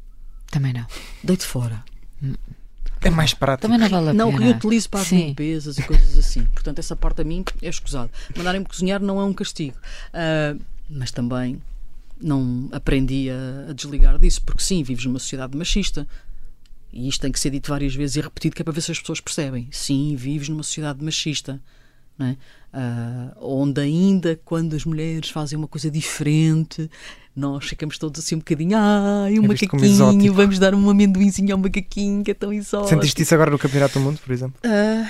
Também 0.50 0.74
não. 0.74 0.86
Deito 1.24 1.46
fora. 1.46 1.84
É 3.02 3.10
mais 3.10 3.34
prático. 3.34 3.62
Também 3.68 3.80
não 3.80 3.90
vale 3.90 4.10
a 4.10 4.14
Não, 4.14 4.32
pena. 4.32 4.46
reutilizo 4.46 4.90
para 4.90 5.00
as 5.02 5.08
Sim. 5.08 5.28
limpezas 5.28 5.78
e 5.78 5.84
coisas 5.84 6.18
assim. 6.18 6.46
Portanto, 6.48 6.80
essa 6.80 6.96
parte 6.96 7.22
a 7.22 7.24
mim 7.24 7.44
é 7.62 7.70
escusado. 7.70 8.10
Mandarem-me 8.36 8.66
cozinhar 8.66 9.02
não 9.02 9.20
é 9.22 9.24
um 9.24 9.34
castigo. 9.34 9.78
Ah, 10.14 10.56
mas 10.90 11.12
também 11.12 11.62
não 12.22 12.68
aprendi 12.74 13.30
a, 13.30 13.70
a 13.70 13.74
desligar 13.74 14.18
disso, 14.20 14.42
porque 14.44 14.62
sim, 14.62 14.84
vives 14.84 15.06
numa 15.06 15.20
sociedade 15.20 15.56
machista. 15.58 16.06
E 16.92 17.08
isto 17.08 17.22
tem 17.22 17.32
que 17.32 17.40
ser 17.40 17.52
dito 17.52 17.70
várias 17.70 17.94
vezes 17.94 18.16
e 18.16 18.22
repetido, 18.22 18.56
que 18.56 18.62
é 18.62 18.66
para 18.66 18.74
ver 18.74 18.82
se 18.82 18.92
as 18.92 19.00
pessoas 19.00 19.20
percebem. 19.20 19.68
Sim, 19.72 20.16
vives 20.16 20.50
numa 20.50 20.64
sociedade 20.64 21.04
machista. 21.04 21.62
É? 22.22 22.36
Ah, 22.74 23.32
onde 23.40 23.80
ainda 23.80 24.38
quando 24.44 24.76
as 24.76 24.84
mulheres 24.84 25.30
fazem 25.30 25.58
uma 25.58 25.70
coisa 25.70 25.90
diferente, 25.90 26.90
nós 27.34 27.66
ficamos 27.66 27.98
todos 27.98 28.20
assim 28.20 28.36
um 28.36 28.40
bocadinho, 28.40 28.78
ai, 28.78 29.40
um 29.40 29.46
É 29.46 29.48
macaquinho, 29.48 30.34
vamos 30.34 30.60
dar 30.60 30.76
um 30.76 30.90
amendoinzinho 30.90 31.54
ao 31.54 31.58
macaquinho, 31.58 32.22
que 32.22 32.32
é 32.32 32.34
tão 32.34 32.52
exótico. 32.52 32.90
Sentiste 32.90 33.22
isso 33.22 33.34
agora 33.34 33.50
no 33.50 33.58
Campeonato 33.58 33.98
do 33.98 34.04
Mundo, 34.04 34.20
por 34.20 34.34
exemplo? 34.34 34.60
Ah, 34.66 35.10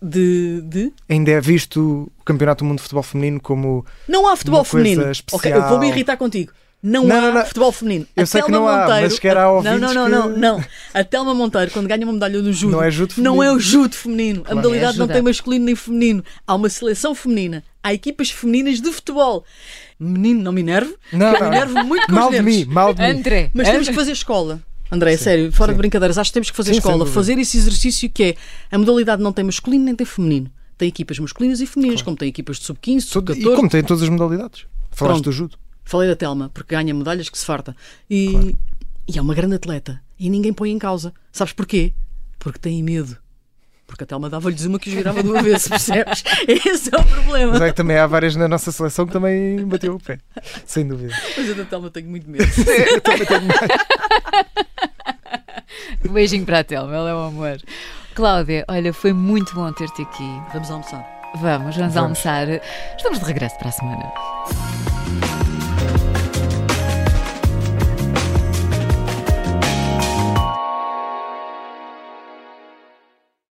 de, 0.00 0.62
de. 0.62 0.92
Ainda 1.08 1.32
é 1.32 1.40
visto 1.40 2.10
o 2.16 2.24
Campeonato 2.24 2.64
do 2.64 2.68
Mundo 2.68 2.76
de 2.76 2.82
Futebol 2.82 3.02
Feminino 3.02 3.40
como. 3.40 3.84
Não 4.08 4.28
há 4.28 4.36
futebol 4.36 4.64
feminino. 4.64 5.10
especial. 5.10 5.38
Ok, 5.38 5.52
eu 5.52 5.68
vou 5.68 5.80
me 5.80 5.88
irritar 5.88 6.16
contigo. 6.16 6.52
Não, 6.82 7.04
Não, 7.04 7.14
há 7.16 7.20
não, 7.20 7.34
não. 7.34 7.44
futebol 7.44 7.70
feminino. 7.72 8.06
Eu 8.16 8.22
a 8.22 8.26
sei 8.26 8.40
que 8.40 8.50
Telma 8.50 8.66
não 8.66 8.68
há, 8.72 8.80
Monteiro, 8.80 9.02
mas 9.02 9.18
que 9.18 9.28
era 9.28 9.42
a- 9.42 9.52
ouvintes 9.52 9.80
Não, 9.80 9.94
não, 9.94 10.04
que- 10.06 10.10
não, 10.10 10.28
não, 10.30 10.38
não. 10.38 10.64
A 10.94 11.04
Telma 11.04 11.34
Monteiro, 11.34 11.70
quando 11.72 11.86
ganha 11.86 12.04
uma 12.06 12.12
medalha 12.14 12.40
no 12.40 12.52
judo, 12.54 12.72
Não 12.72 12.82
é 12.82 12.90
judo 12.90 13.14
não 13.18 13.42
é 13.42 13.52
o 13.52 13.58
judo 13.58 13.94
feminino. 13.94 14.40
A 14.40 14.44
Claro. 14.44 14.56
modalidade 14.56 14.96
É 14.96 14.98
não 14.98 15.06
tem 15.06 15.20
masculino 15.20 15.64
nem 15.66 15.74
feminino. 15.76 16.24
Há 16.46 16.54
uma 16.54 16.70
seleção 16.70 17.14
feminina. 17.14 17.62
Há 17.82 17.92
equipas 17.92 18.30
femininas 18.30 18.80
de 18.80 18.90
futebol. 18.92 19.44
Menino, 19.98 20.42
não 20.42 20.52
me 20.52 20.62
enerve. 20.62 20.94
Não, 21.12 21.32
não. 21.32 21.40
me 21.40 21.46
enervo 21.46 21.84
muito 21.84 22.06
com 22.06 22.12
Mal 22.12 22.30
os 22.30 22.36
de 22.36 22.42
mim, 22.42 22.64
mal 22.64 22.94
de 22.94 23.02
mim. 23.02 23.08
André. 23.10 23.50
Mas 23.52 23.68
temos 23.68 23.88
que 23.88 23.94
fazer 23.94 24.12
escola. 24.12 24.60
André, 24.90 25.16
sério, 25.18 25.52
fora 25.52 25.72
de 25.72 25.78
brincadeiras, 25.78 26.16
acho 26.18 26.30
que 26.30 26.34
temos 26.34 26.50
que 26.50 26.56
fazer 26.56 26.72
Sim, 26.72 26.78
escola, 26.78 27.04
fazer 27.06 27.38
esse 27.38 27.56
exercício 27.58 28.08
que 28.10 28.22
é 28.24 28.34
a 28.72 28.78
modalidade 28.78 29.22
não 29.22 29.32
tem 29.32 29.44
masculino 29.44 29.84
nem 29.84 29.94
tem 29.94 30.06
feminino. 30.06 30.50
Tem 30.78 30.88
equipas 30.88 31.18
masculinas 31.18 31.60
e 31.60 31.66
femininas, 31.66 32.00
como 32.02 32.16
tem 32.16 32.28
equipas 32.28 32.56
de 32.58 32.64
sub-15, 32.64 33.06
Tudo- 33.12 33.34
sub-14. 33.34 33.52
E 33.52 33.56
como 33.56 33.68
tem 33.68 33.82
todas 33.84 34.02
as 34.02 34.08
modalidades. 34.08 34.64
Falaste 34.90 35.16
Pronto. 35.16 35.24
do 35.24 35.32
judo. 35.32 35.58
Falei 35.90 36.08
da 36.08 36.14
Telma, 36.14 36.48
porque 36.54 36.72
ganha 36.76 36.94
medalhas 36.94 37.28
que 37.28 37.36
se 37.36 37.44
farta. 37.44 37.74
E, 38.08 38.56
e 39.08 39.18
é 39.18 39.20
uma 39.20 39.34
grande 39.34 39.56
atleta. 39.56 40.00
E 40.16 40.30
ninguém 40.30 40.52
põe 40.52 40.70
em 40.70 40.78
causa. 40.78 41.12
Sabes 41.32 41.52
porquê? 41.52 41.92
Porque 42.38 42.60
tem 42.60 42.80
medo. 42.80 43.16
Porque 43.88 44.04
a 44.04 44.06
Telma 44.06 44.30
dava-lhes 44.30 44.64
uma 44.64 44.78
que 44.78 44.88
os 44.88 44.94
virava 44.94 45.20
do 45.20 45.36
avesso, 45.36 45.68
percebes? 45.74 46.22
Esse 46.46 46.94
é 46.94 46.96
o 46.96 47.04
problema. 47.04 47.54
Mas 47.54 47.62
é 47.62 47.70
que 47.70 47.74
também 47.74 47.98
há 47.98 48.06
várias 48.06 48.36
na 48.36 48.46
nossa 48.46 48.70
seleção 48.70 49.04
que 49.04 49.12
também 49.12 49.66
bateu 49.66 49.96
o 49.96 49.98
pé. 49.98 50.20
Sem 50.64 50.86
dúvida. 50.86 51.12
Mas 51.36 51.48
eu 51.48 51.56
da 51.56 51.64
Telma 51.64 51.90
tenho 51.90 52.08
muito 52.08 52.30
medo. 52.30 52.44
Eu 52.94 53.00
também 53.00 53.26
tenho 53.26 53.40
Um 56.08 56.12
beijinho 56.12 56.46
para 56.46 56.60
a 56.60 56.64
Telma, 56.64 56.94
ela 56.94 57.10
é 57.10 57.14
um 57.16 57.24
amor. 57.24 57.60
Cláudia, 58.14 58.64
olha, 58.68 58.92
foi 58.92 59.12
muito 59.12 59.52
bom 59.56 59.72
ter-te 59.72 60.02
aqui. 60.02 60.40
Vamos 60.52 60.70
almoçar. 60.70 61.04
Vamos, 61.34 61.42
vamos, 61.42 61.76
Vamos. 61.76 61.96
almoçar. 61.96 62.46
Estamos 62.96 63.18
de 63.18 63.24
regresso 63.24 63.58
para 63.58 63.70
a 63.70 63.72
semana. 63.72 64.89